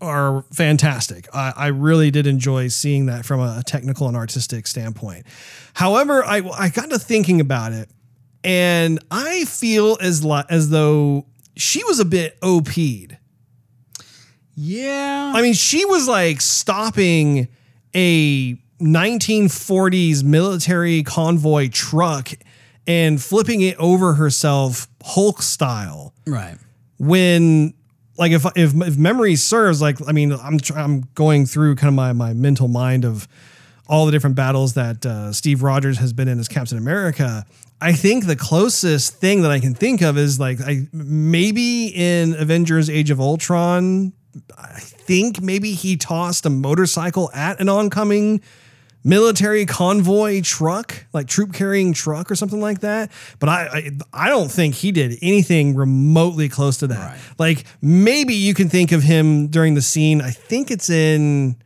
are 0.00 0.44
fantastic. 0.52 1.26
I, 1.34 1.52
I 1.56 1.66
really 1.68 2.10
did 2.10 2.26
enjoy 2.26 2.68
seeing 2.68 3.06
that 3.06 3.24
from 3.24 3.40
a 3.40 3.62
technical 3.64 4.08
and 4.08 4.16
artistic 4.16 4.66
standpoint. 4.66 5.26
However, 5.74 6.24
I 6.24 6.42
I 6.58 6.68
got 6.68 6.90
to 6.90 6.98
thinking 6.98 7.40
about 7.40 7.72
it, 7.72 7.88
and 8.42 8.98
I 9.10 9.44
feel 9.44 9.96
as 10.00 10.24
li- 10.24 10.44
as 10.48 10.70
though 10.70 11.26
she 11.56 11.82
was 11.84 12.00
a 12.00 12.04
bit 12.04 12.36
OP'd. 12.42 13.16
Yeah. 14.56 15.32
I 15.34 15.42
mean, 15.42 15.54
she 15.54 15.84
was 15.84 16.06
like 16.06 16.40
stopping 16.40 17.48
a 17.94 18.54
1940s 18.80 20.22
military 20.22 21.02
convoy 21.02 21.68
truck 21.68 22.30
and 22.86 23.22
flipping 23.22 23.60
it 23.60 23.76
over 23.78 24.14
herself 24.14 24.88
Hulk 25.02 25.42
style 25.42 26.14
right. 26.26 26.56
when 26.98 27.74
like 28.16 28.32
if 28.32 28.44
if, 28.56 28.74
if 28.74 28.96
memory 28.96 29.36
serves 29.36 29.80
like 29.80 29.98
I 30.06 30.12
mean 30.12 30.32
I'm 30.32 30.58
tr- 30.58 30.78
I'm 30.78 31.08
going 31.14 31.46
through 31.46 31.76
kind 31.76 31.88
of 31.88 31.94
my 31.94 32.12
my 32.12 32.32
mental 32.32 32.68
mind 32.68 33.04
of 33.04 33.28
all 33.88 34.06
the 34.06 34.12
different 34.12 34.36
battles 34.36 34.74
that 34.74 35.04
uh, 35.04 35.32
Steve 35.32 35.62
Rogers 35.62 35.98
has 35.98 36.12
been 36.12 36.26
in 36.26 36.38
as 36.38 36.48
Captain 36.48 36.78
America. 36.78 37.44
I 37.80 37.92
think 37.92 38.26
the 38.26 38.36
closest 38.36 39.16
thing 39.16 39.42
that 39.42 39.50
I 39.50 39.60
can 39.60 39.74
think 39.74 40.00
of 40.00 40.16
is 40.16 40.40
like 40.40 40.60
I 40.60 40.88
maybe 40.92 41.88
in 41.88 42.34
Avengers 42.34 42.88
Age 42.88 43.10
of 43.10 43.20
Ultron 43.20 44.12
I 44.56 44.80
think 44.80 45.40
maybe 45.40 45.72
he 45.72 45.96
tossed 45.96 46.46
a 46.46 46.50
motorcycle 46.50 47.30
at 47.32 47.60
an 47.60 47.68
oncoming 47.68 48.40
military 49.04 49.66
convoy 49.66 50.40
truck, 50.40 51.04
like 51.12 51.28
troop 51.28 51.52
carrying 51.52 51.92
truck 51.92 52.30
or 52.30 52.34
something 52.34 52.60
like 52.60 52.80
that. 52.80 53.12
But 53.38 53.50
I, 53.50 53.66
I, 53.66 53.90
I 54.26 54.28
don't 54.30 54.50
think 54.50 54.74
he 54.74 54.90
did 54.90 55.18
anything 55.22 55.76
remotely 55.76 56.48
close 56.48 56.78
to 56.78 56.86
that. 56.88 57.12
Right. 57.12 57.20
Like 57.38 57.66
maybe 57.82 58.34
you 58.34 58.54
can 58.54 58.68
think 58.68 58.90
of 58.90 59.02
him 59.02 59.48
during 59.48 59.74
the 59.74 59.82
scene. 59.82 60.22
I 60.22 60.30
think 60.30 60.70
it's 60.70 60.88
in 60.88 61.56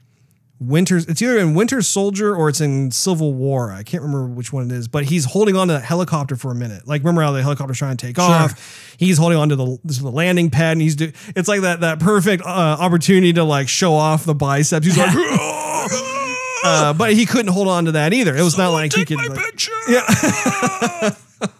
Winter's. 0.60 1.06
It's 1.06 1.22
either 1.22 1.38
in 1.38 1.54
Winter 1.54 1.80
Soldier 1.80 2.34
or 2.34 2.48
it's 2.48 2.60
in 2.60 2.90
Civil 2.90 3.32
War. 3.32 3.70
I 3.70 3.84
can't 3.84 4.02
remember 4.02 4.26
which 4.26 4.52
one 4.52 4.68
it 4.68 4.74
is. 4.74 4.88
But 4.88 5.04
he's 5.04 5.24
holding 5.24 5.56
on 5.56 5.68
to 5.68 5.74
that 5.74 5.84
helicopter 5.84 6.34
for 6.34 6.50
a 6.50 6.56
minute. 6.56 6.88
Like 6.88 7.02
remember 7.02 7.22
how 7.22 7.30
the 7.30 7.42
helicopter's 7.42 7.78
trying 7.78 7.96
to 7.96 8.06
take 8.06 8.18
off. 8.18 8.96
He's 8.98 9.16
holding 9.16 9.38
on 9.38 9.50
to 9.50 9.56
the, 9.56 9.78
the 9.84 10.10
landing 10.10 10.50
pad, 10.50 10.72
and 10.72 10.82
he's 10.82 10.96
do. 10.96 11.12
It's 11.36 11.48
like 11.48 11.60
that 11.60 11.82
that 11.82 12.00
perfect 12.00 12.42
uh, 12.44 12.48
opportunity 12.80 13.32
to 13.34 13.44
like 13.44 13.68
show 13.68 13.94
off 13.94 14.24
the 14.24 14.34
biceps. 14.34 14.84
He's 14.84 14.98
like. 14.98 15.14
Uh, 16.64 16.92
but 16.92 17.12
he 17.12 17.26
couldn't 17.26 17.52
hold 17.52 17.68
on 17.68 17.84
to 17.86 17.92
that 17.92 18.12
either. 18.12 18.34
It 18.36 18.42
was 18.42 18.58
not 18.58 18.70
like 18.70 18.92
he 18.94 19.04
could. 19.04 19.18
like- 19.18 19.68
yeah. 19.88 21.10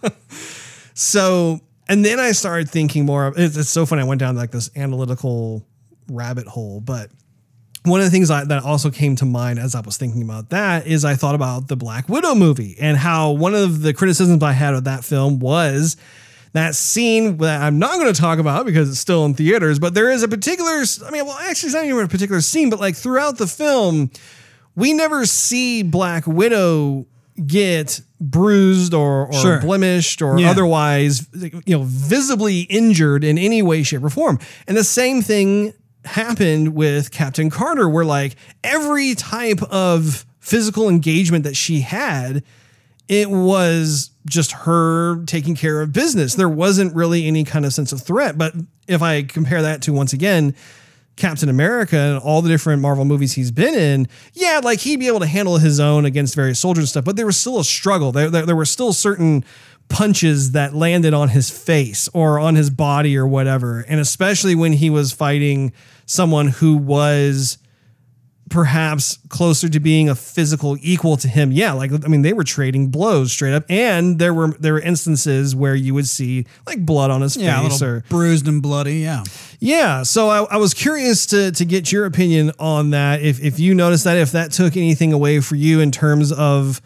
so, 0.93 1.59
and 1.87 2.03
then 2.03 2.19
I 2.19 2.31
started 2.31 2.69
thinking 2.69 3.05
more. 3.05 3.27
Of, 3.27 3.37
it's, 3.37 3.57
it's 3.57 3.69
so 3.69 3.85
funny. 3.85 4.01
I 4.01 4.05
went 4.05 4.19
down 4.19 4.35
like 4.35 4.51
this 4.51 4.69
analytical 4.75 5.65
rabbit 6.09 6.47
hole, 6.47 6.81
but 6.81 7.09
one 7.83 7.99
of 8.01 8.05
the 8.05 8.11
things 8.11 8.29
I, 8.29 8.43
that 8.45 8.63
also 8.63 8.91
came 8.91 9.15
to 9.17 9.25
mind 9.25 9.57
as 9.59 9.73
I 9.73 9.81
was 9.81 9.97
thinking 9.97 10.21
about 10.21 10.49
that 10.49 10.85
is 10.85 11.05
I 11.05 11.15
thought 11.15 11.35
about 11.35 11.67
the 11.67 11.75
Black 11.75 12.09
Widow 12.09 12.35
movie 12.35 12.75
and 12.79 12.97
how 12.97 13.31
one 13.31 13.55
of 13.55 13.81
the 13.81 13.93
criticisms 13.93 14.43
I 14.43 14.51
had 14.51 14.73
of 14.73 14.83
that 14.83 15.03
film 15.05 15.39
was 15.39 15.95
that 16.53 16.75
scene 16.75 17.37
that 17.37 17.61
I'm 17.61 17.79
not 17.79 17.99
going 17.99 18.11
to 18.13 18.19
talk 18.19 18.39
about 18.39 18.65
because 18.65 18.89
it's 18.89 18.99
still 18.99 19.23
in 19.25 19.33
theaters, 19.33 19.79
but 19.79 19.93
there 19.93 20.09
is 20.09 20.23
a 20.23 20.27
particular, 20.27 20.83
I 21.05 21.11
mean, 21.11 21.25
well, 21.25 21.37
actually, 21.37 21.67
it's 21.67 21.75
not 21.75 21.85
even 21.85 22.03
a 22.03 22.07
particular 22.07 22.41
scene, 22.41 22.69
but 22.69 22.79
like 22.79 22.95
throughout 22.95 23.37
the 23.37 23.47
film, 23.47 24.09
we 24.75 24.93
never 24.93 25.25
see 25.25 25.83
Black 25.83 26.25
Widow 26.27 27.05
get 27.45 28.01
bruised 28.19 28.93
or, 28.93 29.27
or 29.27 29.33
Sure. 29.33 29.59
blemished 29.61 30.21
or 30.21 30.39
Yeah. 30.39 30.49
otherwise, 30.51 31.25
you 31.65 31.77
know, 31.77 31.83
visibly 31.85 32.61
injured 32.61 33.23
in 33.23 33.37
any 33.37 33.61
way, 33.61 33.81
shape, 33.83 34.03
or 34.03 34.09
form. 34.09 34.39
And 34.67 34.75
the 34.75 34.83
same 34.83 35.21
thing 35.21 35.73
happened 36.05 36.75
with 36.75 37.11
Captain 37.11 37.49
Carter, 37.49 37.87
where 37.87 38.05
like 38.05 38.35
every 38.63 39.15
type 39.15 39.61
of 39.63 40.25
physical 40.39 40.89
engagement 40.89 41.43
that 41.45 41.55
she 41.55 41.81
had, 41.81 42.43
it 43.07 43.29
was 43.29 44.11
just 44.27 44.51
her 44.51 45.23
taking 45.25 45.55
care 45.55 45.81
of 45.81 45.91
business. 45.93 46.35
There 46.35 46.49
wasn't 46.49 46.93
really 46.95 47.25
any 47.25 47.43
kind 47.43 47.65
of 47.65 47.73
sense 47.73 47.91
of 47.91 48.01
threat. 48.01 48.37
But 48.37 48.53
if 48.87 49.01
I 49.01 49.23
compare 49.23 49.61
that 49.61 49.81
to 49.83 49.93
once 49.93 50.13
again, 50.13 50.55
Captain 51.19 51.49
America 51.49 51.97
and 51.97 52.19
all 52.19 52.41
the 52.41 52.49
different 52.49 52.81
Marvel 52.81 53.05
movies 53.05 53.33
he's 53.33 53.51
been 53.51 53.75
in, 53.75 54.07
yeah, 54.33 54.59
like 54.63 54.79
he'd 54.79 54.99
be 54.99 55.07
able 55.07 55.19
to 55.19 55.27
handle 55.27 55.57
his 55.57 55.79
own 55.79 56.05
against 56.05 56.33
various 56.33 56.59
soldiers 56.59 56.83
and 56.83 56.89
stuff, 56.89 57.05
but 57.05 57.15
there 57.15 57.25
was 57.25 57.37
still 57.37 57.59
a 57.59 57.63
struggle. 57.63 58.11
There, 58.11 58.29
there, 58.29 58.45
there 58.45 58.55
were 58.55 58.65
still 58.65 58.93
certain 58.93 59.45
punches 59.89 60.51
that 60.53 60.73
landed 60.73 61.13
on 61.13 61.29
his 61.29 61.49
face 61.49 62.07
or 62.13 62.39
on 62.39 62.55
his 62.55 62.69
body 62.69 63.17
or 63.17 63.27
whatever. 63.27 63.85
And 63.87 63.99
especially 63.99 64.55
when 64.55 64.73
he 64.73 64.89
was 64.89 65.11
fighting 65.11 65.73
someone 66.05 66.47
who 66.47 66.77
was 66.77 67.57
perhaps 68.49 69.19
closer 69.29 69.69
to 69.69 69.79
being 69.79 70.09
a 70.09 70.15
physical 70.15 70.77
equal 70.81 71.17
to 71.17 71.27
him. 71.27 71.51
Yeah, 71.51 71.73
like 71.73 71.91
I 71.91 72.07
mean, 72.07 72.21
they 72.23 72.33
were 72.33 72.43
trading 72.43 72.87
blows 72.87 73.31
straight 73.31 73.53
up, 73.53 73.63
and 73.69 74.19
there 74.19 74.33
were 74.33 74.49
there 74.59 74.73
were 74.73 74.81
instances 74.81 75.55
where 75.55 75.75
you 75.75 75.93
would 75.93 76.07
see 76.07 76.45
like 76.67 76.85
blood 76.85 77.11
on 77.11 77.21
his 77.21 77.37
Yeah, 77.37 77.61
face 77.61 77.81
or 77.81 78.03
bruised 78.09 78.47
and 78.47 78.61
bloody. 78.61 78.97
Yeah. 78.99 79.23
yeah, 79.59 80.03
so 80.03 80.29
I, 80.29 80.43
I 80.45 80.57
was 80.57 80.73
curious 80.73 81.25
to 81.27 81.51
to 81.51 81.65
get 81.65 81.91
your 81.91 82.05
opinion 82.05 82.51
on 82.59 82.89
that. 82.91 83.21
If 83.21 83.39
if 83.43 83.59
you 83.59 83.75
noticed 83.75 84.03
that, 84.05 84.17
if 84.17 84.31
that 84.31 84.51
took 84.51 84.75
anything 84.75 85.13
away 85.13 85.39
for 85.39 85.55
you 85.55 85.79
in 85.79 85.91
terms 85.91 86.31
of 86.31 86.81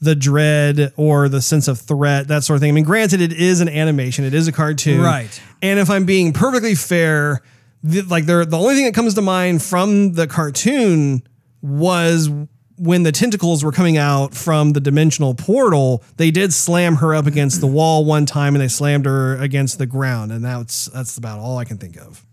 the 0.00 0.14
dread 0.14 0.92
or 0.96 1.28
the 1.28 1.42
sense 1.42 1.66
of 1.66 1.80
threat, 1.80 2.28
that 2.28 2.44
sort 2.44 2.54
of 2.56 2.60
thing. 2.60 2.68
I 2.70 2.72
mean, 2.72 2.84
granted, 2.84 3.20
it 3.20 3.32
is 3.32 3.60
an 3.60 3.68
animation, 3.68 4.24
it 4.24 4.32
is 4.32 4.46
a 4.46 4.52
cartoon, 4.52 5.00
Right. 5.00 5.40
And 5.60 5.80
if 5.80 5.90
I'm 5.90 6.04
being 6.04 6.32
perfectly 6.32 6.76
fair, 6.76 7.42
the, 7.82 8.02
like 8.02 8.26
there, 8.26 8.44
the 8.44 8.58
only 8.58 8.74
thing 8.74 8.84
that 8.84 8.94
comes 8.94 9.14
to 9.14 9.22
mind 9.22 9.62
from 9.62 10.14
the 10.14 10.26
cartoon 10.26 11.22
was 11.62 12.30
when 12.78 13.02
the 13.02 13.12
tentacles 13.12 13.64
were 13.64 13.72
coming 13.72 13.96
out 13.96 14.34
from 14.34 14.72
the 14.72 14.80
dimensional 14.80 15.34
portal, 15.34 16.02
they 16.16 16.30
did 16.30 16.52
slam 16.52 16.96
her 16.96 17.14
up 17.14 17.26
against 17.26 17.60
the 17.60 17.66
wall 17.66 18.04
one 18.04 18.24
time, 18.24 18.54
and 18.54 18.62
they 18.62 18.68
slammed 18.68 19.04
her 19.04 19.36
against 19.36 19.78
the 19.78 19.86
ground, 19.86 20.32
and 20.32 20.44
that's 20.44 20.86
that's 20.86 21.18
about 21.18 21.38
all 21.38 21.58
I 21.58 21.64
can 21.64 21.78
think 21.78 21.96
of. 21.96 22.24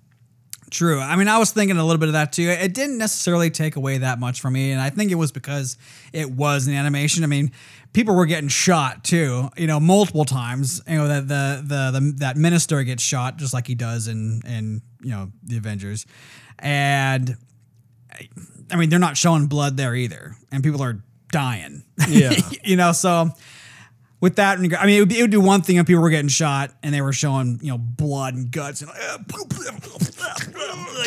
True. 0.72 1.00
I 1.00 1.16
mean, 1.16 1.28
I 1.28 1.38
was 1.38 1.52
thinking 1.52 1.78
a 1.78 1.86
little 1.86 2.00
bit 2.00 2.10
of 2.10 2.14
that 2.14 2.34
too. 2.34 2.50
It 2.50 2.74
didn't 2.74 2.98
necessarily 2.98 3.50
take 3.50 3.76
away 3.76 4.00
that 4.00 4.20
much 4.20 4.42
from 4.42 4.54
me, 4.54 4.72
and 4.72 4.82
I 4.82 4.90
think 4.90 5.12
it 5.12 5.16
was 5.16 5.32
because 5.32 5.78
it 6.12 6.30
was 6.30 6.68
an 6.68 6.74
animation. 6.74 7.24
I 7.24 7.28
mean, 7.28 7.52
people 7.96 8.14
were 8.14 8.26
getting 8.26 8.50
shot 8.50 9.04
too, 9.04 9.50
you 9.58 9.66
know, 9.66 9.80
multiple 9.80 10.26
times. 10.26 10.82
You 10.88 10.98
know, 10.98 11.08
that 11.08 11.28
the, 11.28 11.64
the 11.66 12.00
the 12.00 12.12
that 12.18 12.38
minister 12.38 12.84
gets 12.84 13.02
shot 13.02 13.38
just 13.38 13.54
like 13.54 13.66
he 13.66 13.74
does 13.74 14.08
in 14.08 14.42
in 14.46 14.82
you 15.02 15.12
know 15.12 15.32
the 15.44 15.58
Avengers, 15.58 16.06
and 16.60 17.36
I 18.70 18.76
mean, 18.76 18.90
they're 18.90 19.00
not 19.00 19.18
showing 19.18 19.48
blood 19.48 19.78
there 19.78 19.96
either, 19.96 20.36
and 20.52 20.64
people 20.64 20.84
are 20.84 21.04
dying. 21.32 21.84
Yeah. 22.08 22.36
you 22.64 22.76
know, 22.76 22.92
so 22.92 23.32
with 24.26 24.38
that, 24.38 24.58
I 24.58 24.62
mean, 24.62 24.72
it 24.98 25.00
would, 25.02 25.10
be, 25.10 25.20
it 25.20 25.22
would 25.22 25.30
do 25.32 25.40
one 25.40 25.62
thing 25.62 25.76
if 25.76 25.86
people 25.86 26.02
were 26.02 26.10
getting 26.10 26.30
shot 26.30 26.72
and 26.82 26.92
they 26.92 27.02
were 27.02 27.14
showing, 27.14 27.60
you 27.62 27.70
know, 27.72 27.78
blood 27.78 28.34
and 28.34 28.50
guts 28.50 28.82
and, 28.82 28.90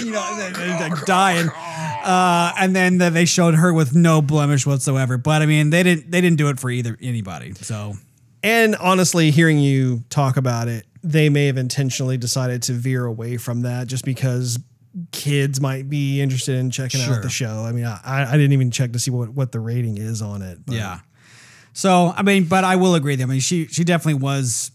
you 0.05 0.13
know, 0.13 0.53
they're 0.79 1.05
dying. 1.05 1.49
Uh, 1.49 2.53
and 2.59 2.75
then 2.77 2.99
they 2.99 3.25
showed 3.25 3.55
her 3.55 3.73
with 3.73 3.95
no 3.95 4.23
blemish 4.23 4.67
whatsoever. 4.67 5.19
But 5.19 5.43
I 5.43 5.47
mean, 5.47 5.71
they 5.71 5.83
didn't 5.83 6.11
they 6.11 6.21
didn't 6.21 6.39
do 6.39 6.49
it 6.49 6.61
for 6.61 6.71
either 6.71 6.97
anybody. 7.03 7.55
So 7.55 7.95
And 8.43 8.77
honestly, 8.77 9.31
hearing 9.31 9.59
you 9.59 10.05
talk 10.11 10.37
about 10.37 10.69
it, 10.69 10.87
they 11.03 11.29
may 11.29 11.47
have 11.47 11.57
intentionally 11.57 12.17
decided 12.17 12.63
to 12.65 12.73
veer 12.73 13.05
away 13.05 13.37
from 13.37 13.63
that 13.63 13.87
just 13.89 14.05
because 14.05 14.59
kids 15.13 15.61
might 15.61 15.89
be 15.91 16.21
interested 16.21 16.57
in 16.57 16.71
checking 16.71 17.01
Sure. 17.01 17.17
out 17.17 17.23
the 17.23 17.29
show. 17.29 17.65
I 17.65 17.73
mean, 17.73 17.85
I, 17.85 18.27
I 18.29 18.33
didn't 18.33 18.53
even 18.53 18.71
check 18.71 18.93
to 18.93 18.99
see 18.99 19.11
what, 19.11 19.29
what 19.31 19.53
the 19.53 19.61
rating 19.61 19.99
is 19.99 20.23
on 20.23 20.43
it. 20.43 20.59
but- 20.67 20.75
yeah. 20.75 21.01
So 21.79 22.13
I 22.17 22.25
mean, 22.25 22.47
but 22.47 22.65
I 22.65 22.75
will 22.75 22.97
agree. 22.97 23.15
That 23.15 23.23
I 23.23 23.27
mean, 23.27 23.39
she 23.39 23.69
she 23.69 23.85
definitely 23.85 24.21
was 24.21 24.73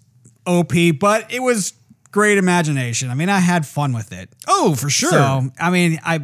OP, 0.48 0.72
but 1.02 1.34
it 1.34 1.42
was 1.42 1.74
great 2.12 2.38
imagination. 2.38 3.10
I 3.10 3.14
mean, 3.14 3.28
I 3.28 3.40
had 3.40 3.68
fun 3.68 3.92
with 3.92 4.14
it. 4.14 4.30
Oh, 4.48 4.74
for 4.74 4.90
sure. 4.90 5.12
So 5.12 5.50
I 5.60 5.70
mean, 5.70 6.00
I 6.06 6.22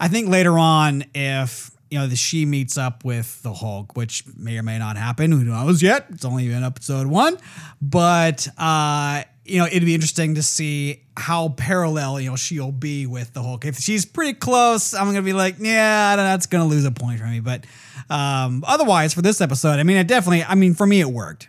I 0.00 0.08
think 0.08 0.30
later 0.30 0.58
on, 0.58 1.04
if 1.14 1.70
you 1.90 1.98
know, 1.98 2.06
the 2.06 2.16
she 2.16 2.46
meets 2.46 2.78
up 2.78 3.04
with 3.04 3.42
the 3.42 3.52
Hulk, 3.52 3.96
which 3.96 4.24
may 4.34 4.56
or 4.56 4.62
may 4.62 4.78
not 4.78 4.96
happen. 4.96 5.30
Who 5.30 5.44
knows 5.44 5.82
yet? 5.82 6.06
It's 6.08 6.24
only 6.24 6.50
in 6.50 6.64
episode 6.64 7.06
one, 7.06 7.36
but 7.82 8.48
uh, 8.56 9.24
you 9.48 9.58
know, 9.58 9.66
it'd 9.66 9.84
be 9.84 9.94
interesting 9.94 10.34
to 10.36 10.42
see 10.42 11.02
how 11.16 11.48
parallel 11.50 12.20
you 12.20 12.30
know 12.30 12.36
she'll 12.36 12.72
be 12.72 13.06
with 13.06 13.32
the 13.32 13.42
Hulk. 13.42 13.64
If 13.64 13.78
she's 13.78 14.04
pretty 14.04 14.34
close, 14.34 14.94
I'm 14.94 15.06
gonna 15.06 15.22
be 15.22 15.32
like, 15.32 15.56
yeah, 15.58 16.16
that's 16.16 16.46
gonna 16.46 16.66
lose 16.66 16.84
a 16.84 16.90
point 16.90 17.18
for 17.20 17.26
me. 17.26 17.40
But 17.40 17.64
um, 18.10 18.64
otherwise, 18.66 19.14
for 19.14 19.22
this 19.22 19.40
episode, 19.40 19.78
I 19.78 19.82
mean, 19.82 19.96
it 19.96 20.06
definitely. 20.06 20.44
I 20.44 20.54
mean, 20.54 20.74
for 20.74 20.86
me, 20.86 21.00
it 21.00 21.08
worked. 21.08 21.48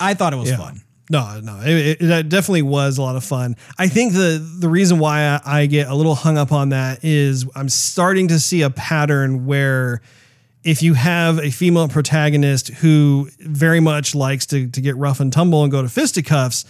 I 0.00 0.14
thought 0.14 0.32
it 0.32 0.36
was 0.36 0.50
Yeah. 0.50 0.56
fun. 0.58 0.82
No, 1.08 1.38
no, 1.40 1.60
it, 1.60 2.00
it, 2.00 2.02
it 2.02 2.28
definitely 2.28 2.62
was 2.62 2.98
a 2.98 3.02
lot 3.02 3.14
of 3.14 3.22
fun. 3.22 3.54
I 3.78 3.86
think 3.86 4.12
the 4.12 4.44
the 4.58 4.68
reason 4.68 4.98
why 4.98 5.22
I, 5.22 5.60
I 5.60 5.66
get 5.66 5.86
a 5.88 5.94
little 5.94 6.16
hung 6.16 6.36
up 6.36 6.50
on 6.50 6.70
that 6.70 7.04
is 7.04 7.46
I'm 7.54 7.68
starting 7.68 8.26
to 8.28 8.40
see 8.40 8.62
a 8.62 8.70
pattern 8.70 9.46
where 9.46 10.00
if 10.64 10.82
you 10.82 10.94
have 10.94 11.38
a 11.38 11.50
female 11.50 11.86
protagonist 11.86 12.68
who 12.70 13.28
very 13.38 13.78
much 13.78 14.16
likes 14.16 14.46
to 14.46 14.68
to 14.68 14.80
get 14.80 14.96
rough 14.96 15.20
and 15.20 15.32
tumble 15.32 15.62
and 15.62 15.70
go 15.70 15.80
to 15.80 15.88
fisticuffs, 15.88 16.64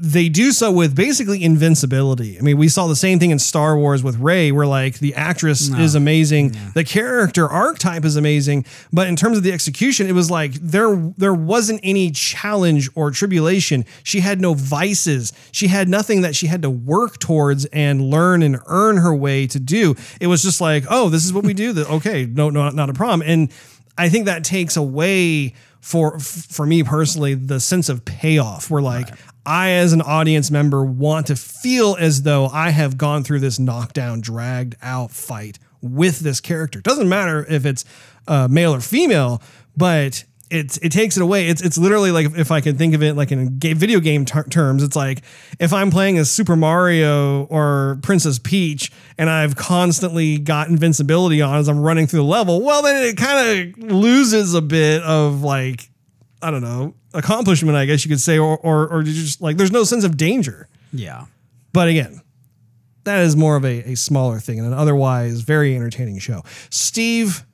they 0.00 0.28
do 0.28 0.52
so 0.52 0.70
with 0.70 0.94
basically 0.94 1.42
invincibility. 1.42 2.38
I 2.38 2.42
mean, 2.42 2.56
we 2.56 2.68
saw 2.68 2.86
the 2.86 2.94
same 2.94 3.18
thing 3.18 3.30
in 3.32 3.40
Star 3.40 3.76
Wars 3.76 4.04
with 4.04 4.16
Rey, 4.18 4.52
where 4.52 4.66
like 4.66 5.00
the 5.00 5.14
actress 5.14 5.68
is 5.68 5.96
amazing, 5.96 6.56
the 6.74 6.84
character 6.84 7.48
archetype 7.48 8.04
is 8.04 8.14
amazing, 8.14 8.64
but 8.92 9.08
in 9.08 9.16
terms 9.16 9.36
of 9.36 9.42
the 9.42 9.50
execution, 9.50 10.06
it 10.06 10.12
was 10.12 10.30
like 10.30 10.52
there 10.54 10.94
there 11.16 11.34
wasn't 11.34 11.80
any 11.82 12.12
challenge 12.12 12.88
or 12.94 13.10
tribulation. 13.10 13.84
She 14.04 14.20
had 14.20 14.40
no 14.40 14.54
vices. 14.54 15.32
She 15.50 15.66
had 15.66 15.88
nothing 15.88 16.20
that 16.20 16.36
she 16.36 16.46
had 16.46 16.62
to 16.62 16.70
work 16.70 17.18
towards 17.18 17.64
and 17.66 18.08
learn 18.08 18.42
and 18.42 18.60
earn 18.66 18.98
her 18.98 19.14
way 19.14 19.48
to 19.48 19.58
do. 19.58 19.96
It 20.20 20.28
was 20.28 20.42
just 20.42 20.60
like, 20.60 20.84
oh, 20.88 21.08
this 21.08 21.24
is 21.24 21.32
what 21.32 21.44
we 21.44 21.54
do. 21.54 21.72
That 21.72 21.90
okay, 21.90 22.24
no, 22.24 22.50
no, 22.50 22.70
not 22.70 22.88
a 22.88 22.94
problem. 22.94 23.28
And 23.28 23.50
I 23.96 24.08
think 24.08 24.26
that 24.26 24.44
takes 24.44 24.76
away 24.76 25.54
for 25.80 26.18
for 26.18 26.66
me 26.66 26.82
personally 26.82 27.34
the 27.34 27.60
sense 27.60 27.88
of 27.88 28.04
payoff. 28.04 28.70
Where 28.70 28.82
like 28.82 29.08
I, 29.44 29.70
as 29.70 29.92
an 29.92 30.02
audience 30.02 30.50
member, 30.50 30.84
want 30.84 31.26
to 31.28 31.36
feel 31.36 31.96
as 31.98 32.22
though 32.22 32.46
I 32.46 32.70
have 32.70 32.98
gone 32.98 33.24
through 33.24 33.40
this 33.40 33.58
knockdown, 33.58 34.20
dragged 34.20 34.76
out 34.82 35.10
fight 35.10 35.58
with 35.80 36.20
this 36.20 36.40
character. 36.40 36.80
Doesn't 36.80 37.08
matter 37.08 37.46
if 37.48 37.64
it's 37.64 37.84
uh, 38.26 38.48
male 38.48 38.74
or 38.74 38.80
female, 38.80 39.42
but 39.76 40.24
it's 40.50 40.78
it 40.78 40.92
takes 40.92 41.16
it 41.16 41.22
away. 41.22 41.48
It's 41.48 41.62
it's 41.62 41.78
literally 41.78 42.10
like 42.10 42.36
if 42.36 42.50
I 42.50 42.60
can 42.60 42.76
think 42.76 42.94
of 42.94 43.02
it 43.02 43.14
like 43.14 43.32
in 43.32 43.58
video 43.58 44.00
game 44.00 44.24
ter- 44.24 44.44
terms, 44.44 44.82
it's 44.82 44.96
like 44.96 45.22
if 45.58 45.72
I'm 45.72 45.90
playing 45.90 46.18
as 46.18 46.30
Super 46.30 46.56
Mario 46.56 47.44
or 47.44 47.98
Princess 48.02 48.38
Peach 48.38 48.90
and 49.18 49.28
I've 49.28 49.56
constantly 49.56 50.38
got 50.38 50.68
invincibility 50.68 51.42
on 51.42 51.56
as 51.56 51.68
I'm 51.68 51.80
running 51.80 52.06
through 52.06 52.20
the 52.20 52.26
level, 52.26 52.62
well 52.62 52.82
then 52.82 53.02
it 53.02 53.16
kind 53.16 53.76
of 53.76 53.92
loses 53.92 54.54
a 54.54 54.62
bit 54.62 55.02
of 55.02 55.42
like 55.42 55.90
I 56.40 56.50
don't 56.50 56.62
know 56.62 56.94
accomplishment, 57.14 57.76
I 57.76 57.84
guess 57.86 58.04
you 58.04 58.08
could 58.08 58.20
say, 58.20 58.38
or 58.38 58.58
or 58.58 58.88
or 58.88 59.02
just 59.02 59.40
like 59.40 59.56
there's 59.56 59.72
no 59.72 59.84
sense 59.84 60.04
of 60.04 60.16
danger. 60.16 60.68
Yeah. 60.92 61.26
But 61.72 61.88
again, 61.88 62.22
that 63.04 63.20
is 63.20 63.36
more 63.36 63.56
of 63.56 63.64
a, 63.64 63.92
a 63.92 63.94
smaller 63.94 64.38
thing 64.38 64.58
and 64.58 64.68
an 64.68 64.74
otherwise 64.74 65.40
very 65.40 65.74
entertaining 65.74 66.18
show. 66.18 66.42
Steve, 66.70 67.44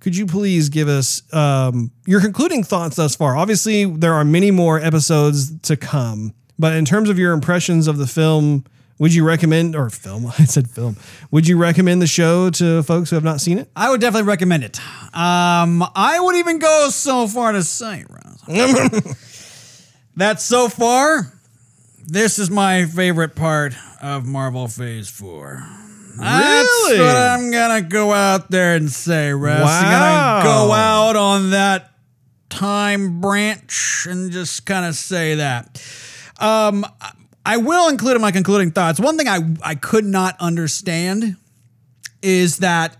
could 0.00 0.16
you 0.16 0.26
please 0.26 0.68
give 0.68 0.88
us 0.88 1.22
um, 1.34 1.90
your 2.06 2.20
concluding 2.20 2.62
thoughts 2.62 2.96
thus 2.96 3.16
far? 3.16 3.36
Obviously, 3.36 3.84
there 3.84 4.14
are 4.14 4.24
many 4.24 4.50
more 4.50 4.78
episodes 4.80 5.58
to 5.60 5.76
come, 5.76 6.34
but 6.58 6.74
in 6.74 6.84
terms 6.84 7.10
of 7.10 7.18
your 7.18 7.32
impressions 7.32 7.88
of 7.88 7.98
the 7.98 8.06
film, 8.06 8.64
would 8.98 9.14
you 9.14 9.24
recommend, 9.24 9.74
or 9.76 9.90
film, 9.90 10.26
I 10.38 10.44
said 10.44 10.68
film, 10.70 10.96
would 11.30 11.46
you 11.46 11.56
recommend 11.56 12.02
the 12.02 12.06
show 12.06 12.50
to 12.50 12.82
folks 12.82 13.10
who 13.10 13.16
have 13.16 13.24
not 13.24 13.40
seen 13.40 13.58
it? 13.58 13.70
I 13.76 13.90
would 13.90 14.00
definitely 14.00 14.28
recommend 14.28 14.64
it. 14.64 14.78
Um, 15.14 15.82
I 15.94 16.18
would 16.20 16.36
even 16.36 16.58
go 16.58 16.88
so 16.90 17.26
far 17.26 17.52
to 17.52 17.62
say, 17.62 18.04
Ross, 18.08 18.42
that 20.16 20.40
so 20.40 20.68
far, 20.68 21.32
this 22.06 22.38
is 22.38 22.50
my 22.50 22.84
favorite 22.86 23.34
part 23.36 23.74
of 24.02 24.26
Marvel 24.26 24.66
Phase 24.68 25.08
4. 25.08 25.62
That's 26.20 26.68
Really? 26.88 26.98
what 26.98 27.16
I'm 27.16 27.50
gonna 27.52 27.82
go 27.82 28.12
out 28.12 28.50
there 28.50 28.74
and 28.74 28.90
say, 28.90 29.30
Russ. 29.30 29.60
I'm 29.60 29.84
Wow. 29.92 30.42
gonna 30.42 30.44
go 30.44 30.72
out 30.72 31.14
on 31.16 31.50
that 31.50 31.92
time 32.50 33.20
branch 33.20 34.06
and 34.10 34.32
just 34.32 34.66
kind 34.66 34.84
of 34.86 34.96
say 34.96 35.36
that. 35.36 35.80
Um, 36.40 36.84
I 37.48 37.56
will 37.56 37.88
include 37.88 38.14
in 38.14 38.20
my 38.20 38.30
concluding 38.30 38.72
thoughts. 38.72 39.00
One 39.00 39.16
thing 39.16 39.26
I 39.26 39.40
I 39.62 39.74
could 39.74 40.04
not 40.04 40.36
understand 40.38 41.36
is 42.20 42.58
that 42.58 42.94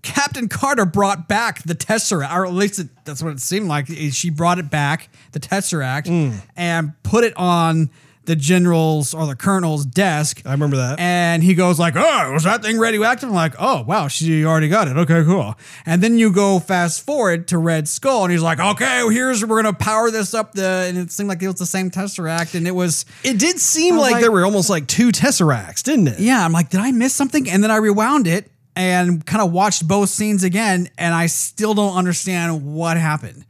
Captain 0.00 0.48
Carter 0.48 0.86
brought 0.86 1.28
back 1.28 1.62
the 1.64 1.74
Tesseract, 1.74 2.34
or 2.34 2.46
at 2.46 2.54
least 2.54 2.78
it, 2.78 2.88
that's 3.04 3.22
what 3.22 3.34
it 3.34 3.40
seemed 3.40 3.68
like. 3.68 3.86
She 3.86 4.30
brought 4.30 4.58
it 4.58 4.70
back, 4.70 5.10
the 5.32 5.40
Tesseract, 5.40 6.06
mm. 6.06 6.34
and 6.56 6.94
put 7.02 7.24
it 7.24 7.36
on 7.36 7.90
the 8.28 8.36
general's 8.36 9.14
or 9.14 9.26
the 9.26 9.34
colonel's 9.34 9.84
desk. 9.84 10.42
I 10.44 10.52
remember 10.52 10.76
that. 10.76 11.00
And 11.00 11.42
he 11.42 11.54
goes 11.54 11.78
like, 11.78 11.94
"Oh, 11.96 12.32
was 12.32 12.44
that 12.44 12.62
thing 12.62 12.78
radioactive?" 12.78 13.30
I'm 13.30 13.34
like, 13.34 13.54
"Oh, 13.58 13.82
wow, 13.82 14.06
she 14.06 14.44
already 14.44 14.68
got 14.68 14.86
it. 14.86 14.96
Okay, 14.96 15.24
cool." 15.24 15.56
And 15.86 16.02
then 16.02 16.18
you 16.18 16.30
go 16.30 16.60
fast 16.60 17.04
forward 17.04 17.48
to 17.48 17.58
Red 17.58 17.88
Skull, 17.88 18.22
and 18.24 18.30
he's 18.30 18.42
like, 18.42 18.60
"Okay, 18.60 19.02
here's 19.10 19.44
we're 19.44 19.60
gonna 19.62 19.72
power 19.72 20.10
this 20.10 20.34
up." 20.34 20.52
The 20.52 20.86
and 20.88 20.98
it 20.98 21.10
seemed 21.10 21.28
like 21.30 21.42
it 21.42 21.46
was 21.48 21.56
the 21.56 21.66
same 21.66 21.90
Tesseract, 21.90 22.54
and 22.54 22.68
it 22.68 22.74
was 22.74 23.06
It 23.24 23.38
did 23.38 23.58
seem 23.58 23.96
like, 23.96 24.12
like- 24.12 24.20
there 24.20 24.30
were 24.30 24.44
almost 24.44 24.68
like 24.70 24.86
two 24.86 25.08
Tesseracts, 25.10 25.82
didn't 25.82 26.08
it? 26.08 26.20
yeah, 26.20 26.44
I'm 26.44 26.52
like, 26.52 26.68
did 26.68 26.80
I 26.80 26.92
miss 26.92 27.14
something? 27.14 27.48
And 27.48 27.64
then 27.64 27.70
I 27.70 27.76
rewound 27.76 28.26
it 28.26 28.50
and 28.76 29.24
kind 29.24 29.42
of 29.42 29.50
watched 29.52 29.88
both 29.88 30.10
scenes 30.10 30.44
again, 30.44 30.88
and 30.98 31.14
I 31.14 31.26
still 31.26 31.72
don't 31.74 31.96
understand 31.96 32.62
what 32.64 32.96
happened. 32.98 33.44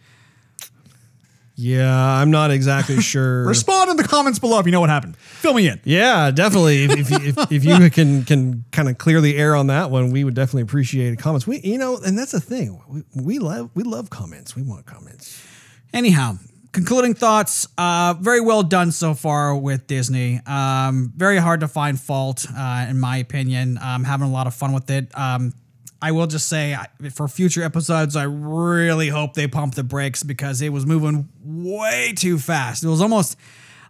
Yeah, 1.60 1.92
I'm 1.92 2.30
not 2.30 2.52
exactly 2.52 3.00
sure. 3.12 3.44
Respond 3.44 3.90
in 3.90 3.96
the 3.96 4.04
comments 4.04 4.38
below 4.38 4.60
if 4.60 4.66
you 4.66 4.70
know 4.70 4.78
what 4.80 4.90
happened. 4.90 5.16
Fill 5.16 5.54
me 5.54 5.66
in. 5.68 5.80
Yeah, 5.82 6.30
definitely. 6.30 6.84
If, 6.84 6.92
if, 6.98 7.10
you- 7.10 7.28
if, 7.30 7.36
if 7.52 7.64
you 7.64 7.90
can 7.90 8.24
can 8.24 8.64
kind 8.70 8.88
of 8.88 8.96
clear 8.98 9.20
the 9.20 9.36
air 9.36 9.56
on 9.56 9.66
that 9.66 9.90
one, 9.90 10.12
we 10.12 10.22
would 10.22 10.34
definitely 10.34 10.62
appreciate 10.62 11.18
comments. 11.18 11.48
We, 11.48 11.58
you 11.60 11.76
know, 11.76 11.96
and 11.98 12.16
that's 12.16 12.30
the 12.30 12.40
thing. 12.40 12.80
We, 12.88 13.02
we 13.14 13.38
love 13.40 13.70
we 13.74 13.82
love 13.82 14.08
comments. 14.08 14.54
We 14.54 14.62
want 14.62 14.86
comments. 14.86 15.44
Anyhow, 15.92 16.38
concluding 16.70 17.14
thoughts. 17.14 17.66
Uh, 17.76 18.14
very 18.20 18.40
well 18.40 18.62
done 18.62 18.92
so 18.92 19.14
far 19.14 19.56
with 19.56 19.88
Disney. 19.88 20.40
Um, 20.46 21.12
very 21.16 21.38
hard 21.38 21.60
to 21.60 21.68
find 21.68 21.98
fault, 22.00 22.46
uh, 22.56 22.86
in 22.88 23.00
my 23.00 23.16
opinion. 23.16 23.78
I'm 23.82 24.04
having 24.04 24.28
a 24.28 24.30
lot 24.30 24.46
of 24.46 24.54
fun 24.54 24.72
with 24.72 24.88
it. 24.90 25.10
Um, 25.18 25.54
I 26.00 26.12
will 26.12 26.26
just 26.28 26.48
say 26.48 26.76
for 27.12 27.26
future 27.28 27.62
episodes, 27.62 28.14
I 28.14 28.22
really 28.24 29.08
hope 29.08 29.34
they 29.34 29.48
pump 29.48 29.74
the 29.74 29.82
brakes 29.82 30.22
because 30.22 30.62
it 30.62 30.68
was 30.72 30.86
moving 30.86 31.28
way 31.42 32.12
too 32.16 32.38
fast. 32.38 32.84
It 32.84 32.88
was 32.88 33.00
almost 33.02 33.36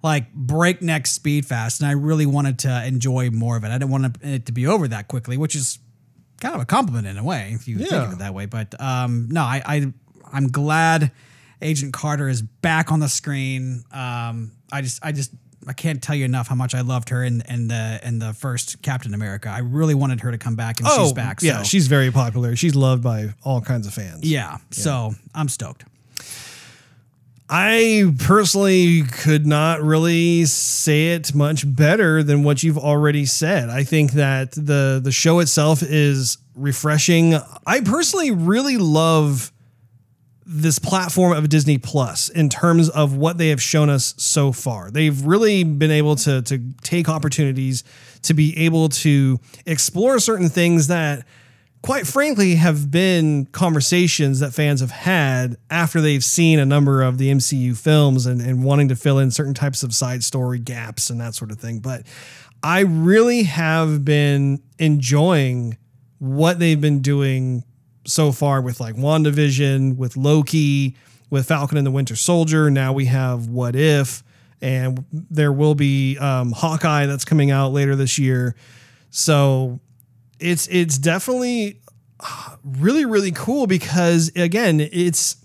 like 0.03 0.33
breakneck 0.33 1.07
speed 1.07 1.45
fast, 1.45 1.81
and 1.81 1.89
I 1.89 1.93
really 1.93 2.25
wanted 2.25 2.61
to 2.61 2.87
enjoy 2.87 3.31
more 3.31 3.57
of 3.57 3.65
it. 3.65 3.69
I 3.69 3.73
didn't 3.79 3.91
want 3.91 4.17
it 4.23 4.47
to 4.47 4.53
be 4.53 4.67
over 4.67 4.89
that 4.89 5.09
quickly, 5.09 5.37
which 5.37 5.55
is 5.55 5.79
kind 6.41 6.55
of 6.55 6.61
a 6.61 6.65
compliment 6.65 7.07
in 7.07 7.19
a 7.19 7.25
way 7.25 7.51
if 7.55 7.67
you 7.69 7.79
think 7.79 7.91
Yeah. 7.91 8.07
of 8.07 8.13
it 8.13 8.19
that 8.21 8.33
way. 8.33 8.47
But 8.47 8.81
um, 8.81 9.29
no, 9.31 9.43
I, 9.43 9.61
I 9.67 9.93
I'm 10.33 10.49
glad 10.49 11.11
Agent 11.61 11.93
Carter 11.93 12.29
is 12.29 12.41
back 12.43 12.91
on 12.93 13.01
the 13.01 13.09
screen. 13.09 13.83
Um, 13.93 14.53
I 14.73 14.81
just 14.83 15.05
I 15.05 15.13
just 15.13 15.33
I 15.69 15.73
can't 15.75 16.03
tell 16.03 16.14
you 16.14 16.25
enough 16.25 16.49
how 16.49 16.55
much 16.55 16.75
I 16.75 16.81
loved 16.81 17.11
her 17.11 17.23
in 17.23 17.43
in 17.49 17.69
the 17.69 18.01
in 18.03 18.19
the 18.19 18.33
first 18.33 18.83
Captain 18.83 19.14
America. 19.14 19.51
I 19.51 19.59
really 19.59 19.95
wanted 19.95 20.21
her 20.21 20.31
to 20.31 20.39
come 20.39 20.57
back, 20.57 20.81
and 20.81 20.89
she's 20.89 21.12
oh, 21.12 21.14
back. 21.14 21.41
So. 21.41 21.49
Oh, 21.49 21.51
yeah, 21.51 21.62
she's 21.62 21.87
very 21.87 22.11
popular. 22.11 22.57
She's 22.57 22.75
loved 22.75 23.03
by 23.03 23.35
all 23.43 23.61
kinds 23.61 23.87
of 23.87 23.95
fans. 23.95 24.25
yeah. 24.25 24.59
So 24.71 25.14
I'm 25.35 25.49
stoked. 25.49 25.85
I 27.51 28.12
personally 28.19 29.05
could 29.05 29.47
not 29.47 29.81
really 29.81 30.45
say 30.45 31.14
it 31.14 31.35
much 31.35 31.64
better 31.75 32.23
than 32.23 32.43
what 32.43 32.62
you've 32.62 32.77
already 32.77 33.25
said. 33.25 33.71
I 33.71 33.85
think 33.85 34.12
that 34.12 34.53
the 34.53 35.01
the 35.03 35.12
show 35.12 35.39
itself 35.39 35.83
is 35.83 36.39
refreshing. 36.55 37.35
I 37.66 37.81
personally 37.81 38.33
really 38.33 38.77
love 38.77 39.51
this 40.51 40.78
platform 40.78 41.34
of 41.34 41.51
Disney 41.51 41.76
Plus 41.76 42.30
in 42.30 42.49
terms 42.49 42.88
of 42.88 43.14
what 43.14 43.36
they 43.36 43.51
have 43.51 43.61
shown 43.61 43.90
us 43.90 44.14
so 44.16 44.51
far. 44.51 44.90
They've 44.90 45.20
really 45.26 45.62
been 45.62 45.90
able 45.90 46.16
to 46.16 46.40
to 46.40 46.59
take 46.82 47.09
opportunities 47.09 47.84
to 48.22 48.32
be 48.32 48.57
able 48.59 48.88
to 48.88 49.38
explore 49.66 50.18
certain 50.18 50.49
things 50.49 50.86
that 50.86 51.26
quite 51.82 52.07
frankly 52.07 52.55
have 52.55 52.90
been 52.90 53.44
conversations 53.46 54.40
that 54.40 54.55
fans 54.55 54.80
have 54.80 54.90
had 54.90 55.57
after 55.70 56.01
they've 56.01 56.24
seen 56.24 56.59
a 56.59 56.66
number 56.66 57.03
of 57.03 57.18
the 57.18 57.30
MCU 57.30 57.76
films 57.76 58.24
and, 58.24 58.40
and 58.40 58.64
wanting 58.64 58.88
to 58.88 58.96
fill 58.96 59.18
in 59.18 59.30
certain 59.30 59.55
types 59.55 59.82
of 59.82 59.94
side 59.94 60.24
story 60.24 60.59
gaps 60.59 61.11
and 61.11 61.20
that 61.20 61.34
sort 61.34 61.51
of 61.51 61.59
thing. 61.59 61.78
But 61.80 62.07
I 62.62 62.80
really 62.80 63.44
have 63.44 64.03
been 64.03 64.62
enjoying 64.78 65.76
what 66.18 66.59
they've 66.59 66.80
been 66.80 67.01
doing 67.01 67.64
so 68.09 68.33
far 68.33 68.61
with 68.61 68.81
like 68.81 68.97
WandaVision, 68.97 69.97
with 69.97 70.17
Loki, 70.17 70.97
with 71.31 71.47
Falcon 71.47 71.77
and 71.77 71.87
the 71.87 71.91
Winter 71.91 72.17
Soldier. 72.17 72.71
Now 72.71 72.93
we 72.93 73.05
have 73.05 73.49
What 73.49 73.77
If, 73.77 74.25
and 74.61 75.05
there 75.13 75.53
will 75.53 75.75
be 75.75 76.17
um, 76.19 76.53
Hawkeye 76.53 77.07
that's 77.07 77.25
coming 77.25 77.51
out 77.51 77.73
later 77.73 77.95
this 77.95 78.19
year. 78.19 78.57
So 79.11 79.81
it's 80.41 80.67
it's 80.69 80.99
definitely 80.99 81.81
uh, 82.21 82.57
really 82.65 83.05
really 83.05 83.33
cool 83.33 83.67
because 83.67 84.31
again 84.35 84.81
it's 84.81 85.37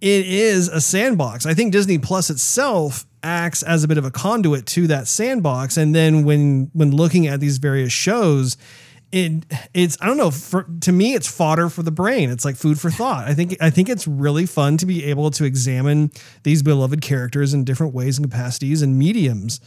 it 0.00 0.26
is 0.26 0.68
a 0.68 0.80
sandbox. 0.80 1.46
I 1.46 1.54
think 1.54 1.72
Disney 1.72 1.98
Plus 1.98 2.30
itself 2.30 3.06
acts 3.22 3.62
as 3.62 3.84
a 3.84 3.88
bit 3.88 3.98
of 3.98 4.04
a 4.04 4.10
conduit 4.10 4.66
to 4.66 4.88
that 4.88 5.06
sandbox 5.06 5.76
and 5.76 5.94
then 5.94 6.24
when 6.24 6.70
when 6.72 6.90
looking 6.90 7.28
at 7.28 7.38
these 7.38 7.58
various 7.58 7.92
shows 7.92 8.56
it 9.12 9.44
it's 9.74 9.98
I 10.00 10.06
don't 10.06 10.16
know 10.16 10.30
for 10.30 10.66
to 10.80 10.92
me 10.92 11.14
it's 11.14 11.28
fodder 11.28 11.68
for 11.68 11.82
the 11.82 11.90
brain. 11.90 12.30
It's 12.30 12.44
like 12.44 12.56
food 12.56 12.80
for 12.80 12.90
thought. 12.90 13.28
I 13.28 13.34
think 13.34 13.56
I 13.60 13.70
think 13.70 13.88
it's 13.88 14.08
really 14.08 14.46
fun 14.46 14.78
to 14.78 14.86
be 14.86 15.04
able 15.04 15.30
to 15.32 15.44
examine 15.44 16.10
these 16.42 16.62
beloved 16.62 17.02
characters 17.02 17.54
in 17.54 17.64
different 17.64 17.94
ways 17.94 18.18
and 18.18 18.28
capacities 18.28 18.82
and 18.82 18.98
mediums. 18.98 19.60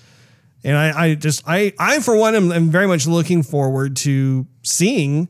And 0.63 0.75
I, 0.75 1.03
I 1.05 1.15
just 1.15 1.43
I 1.45 1.73
I 1.79 1.99
for 1.99 2.15
one 2.17 2.35
am, 2.35 2.51
am 2.51 2.71
very 2.71 2.87
much 2.87 3.05
looking 3.05 3.43
forward 3.43 3.95
to 3.97 4.47
seeing 4.63 5.29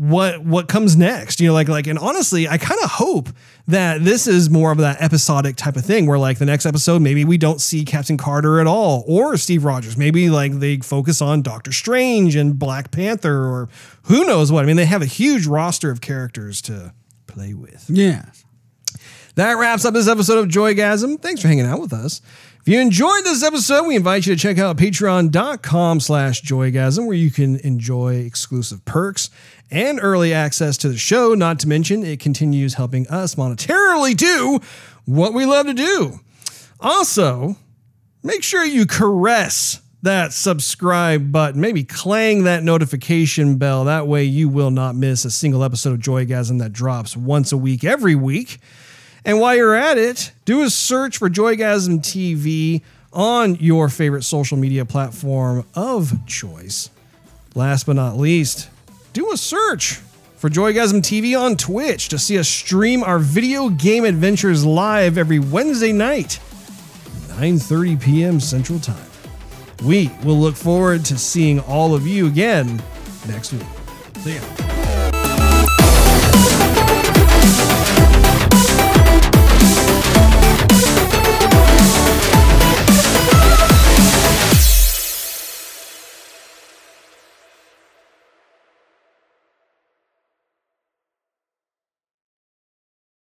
what 0.00 0.42
what 0.42 0.66
comes 0.66 0.96
next. 0.96 1.40
You 1.40 1.48
know, 1.48 1.52
like 1.52 1.68
like 1.68 1.86
and 1.86 1.98
honestly, 1.98 2.48
I 2.48 2.56
kind 2.56 2.80
of 2.82 2.90
hope 2.90 3.28
that 3.68 4.02
this 4.02 4.26
is 4.26 4.48
more 4.48 4.72
of 4.72 4.78
that 4.78 4.98
episodic 4.98 5.56
type 5.56 5.76
of 5.76 5.84
thing 5.84 6.06
where 6.06 6.18
like 6.18 6.38
the 6.38 6.46
next 6.46 6.64
episode 6.64 7.02
maybe 7.02 7.22
we 7.26 7.36
don't 7.36 7.60
see 7.60 7.84
Captain 7.84 8.16
Carter 8.16 8.60
at 8.60 8.66
all 8.66 9.04
or 9.06 9.36
Steve 9.36 9.62
Rogers. 9.62 9.98
Maybe 9.98 10.30
like 10.30 10.52
they 10.58 10.78
focus 10.78 11.20
on 11.20 11.42
Doctor 11.42 11.70
Strange 11.70 12.34
and 12.34 12.58
Black 12.58 12.90
Panther 12.90 13.44
or 13.44 13.68
who 14.04 14.24
knows 14.24 14.50
what. 14.50 14.64
I 14.64 14.66
mean, 14.66 14.76
they 14.76 14.86
have 14.86 15.02
a 15.02 15.06
huge 15.06 15.46
roster 15.46 15.90
of 15.90 16.00
characters 16.00 16.62
to 16.62 16.94
play 17.26 17.52
with. 17.52 17.84
Yeah. 17.90 18.24
That 19.34 19.58
wraps 19.58 19.84
up 19.84 19.92
this 19.92 20.08
episode 20.08 20.38
of 20.38 20.46
Joygasm. 20.48 21.20
Thanks 21.20 21.42
for 21.42 21.48
hanging 21.48 21.66
out 21.66 21.80
with 21.80 21.92
us. 21.92 22.22
If 22.60 22.68
you 22.68 22.78
enjoyed 22.78 23.24
this 23.24 23.42
episode, 23.42 23.86
we 23.86 23.96
invite 23.96 24.26
you 24.26 24.34
to 24.34 24.38
check 24.40 24.58
out 24.58 24.76
patreon.com 24.76 25.98
slash 25.98 26.42
joygasm, 26.42 27.06
where 27.06 27.16
you 27.16 27.30
can 27.30 27.56
enjoy 27.60 28.16
exclusive 28.16 28.84
perks 28.84 29.30
and 29.70 29.98
early 30.02 30.34
access 30.34 30.76
to 30.78 30.90
the 30.90 30.98
show. 30.98 31.32
Not 31.32 31.58
to 31.60 31.68
mention, 31.68 32.04
it 32.04 32.20
continues 32.20 32.74
helping 32.74 33.08
us 33.08 33.36
monetarily 33.36 34.14
do 34.14 34.60
what 35.06 35.32
we 35.32 35.46
love 35.46 35.68
to 35.68 35.72
do. 35.72 36.20
Also, 36.80 37.56
make 38.22 38.42
sure 38.42 38.62
you 38.62 38.84
caress 38.84 39.80
that 40.02 40.34
subscribe 40.34 41.32
button. 41.32 41.62
Maybe 41.62 41.82
clang 41.82 42.44
that 42.44 42.62
notification 42.62 43.56
bell. 43.56 43.84
That 43.84 44.06
way, 44.06 44.24
you 44.24 44.50
will 44.50 44.70
not 44.70 44.94
miss 44.94 45.24
a 45.24 45.30
single 45.30 45.64
episode 45.64 45.94
of 45.94 46.00
Joygasm 46.00 46.58
that 46.58 46.74
drops 46.74 47.16
once 47.16 47.52
a 47.52 47.56
week, 47.56 47.84
every 47.84 48.14
week. 48.14 48.58
And 49.24 49.40
while 49.40 49.54
you're 49.54 49.74
at 49.74 49.98
it, 49.98 50.32
do 50.44 50.62
a 50.62 50.70
search 50.70 51.18
for 51.18 51.28
Joygasm 51.28 52.00
TV 52.00 52.82
on 53.12 53.56
your 53.56 53.88
favorite 53.88 54.22
social 54.22 54.56
media 54.56 54.84
platform 54.84 55.66
of 55.74 56.26
choice. 56.26 56.90
Last 57.54 57.86
but 57.86 57.96
not 57.96 58.16
least, 58.16 58.70
do 59.12 59.32
a 59.32 59.36
search 59.36 60.00
for 60.36 60.48
Joygasm 60.48 61.02
TV 61.02 61.38
on 61.38 61.56
Twitch 61.56 62.08
to 62.08 62.18
see 62.18 62.38
us 62.38 62.48
stream 62.48 63.02
our 63.02 63.18
video 63.18 63.68
game 63.68 64.04
adventures 64.04 64.64
live 64.64 65.18
every 65.18 65.38
Wednesday 65.38 65.92
night, 65.92 66.40
9:30 67.28 68.00
p.m. 68.00 68.40
Central 68.40 68.78
Time. 68.78 68.96
We 69.84 70.10
will 70.24 70.38
look 70.38 70.56
forward 70.56 71.04
to 71.06 71.18
seeing 71.18 71.60
all 71.60 71.94
of 71.94 72.06
you 72.06 72.26
again 72.26 72.82
next 73.26 73.52
week. 73.52 73.66
See 74.18 74.34
ya. 74.34 74.79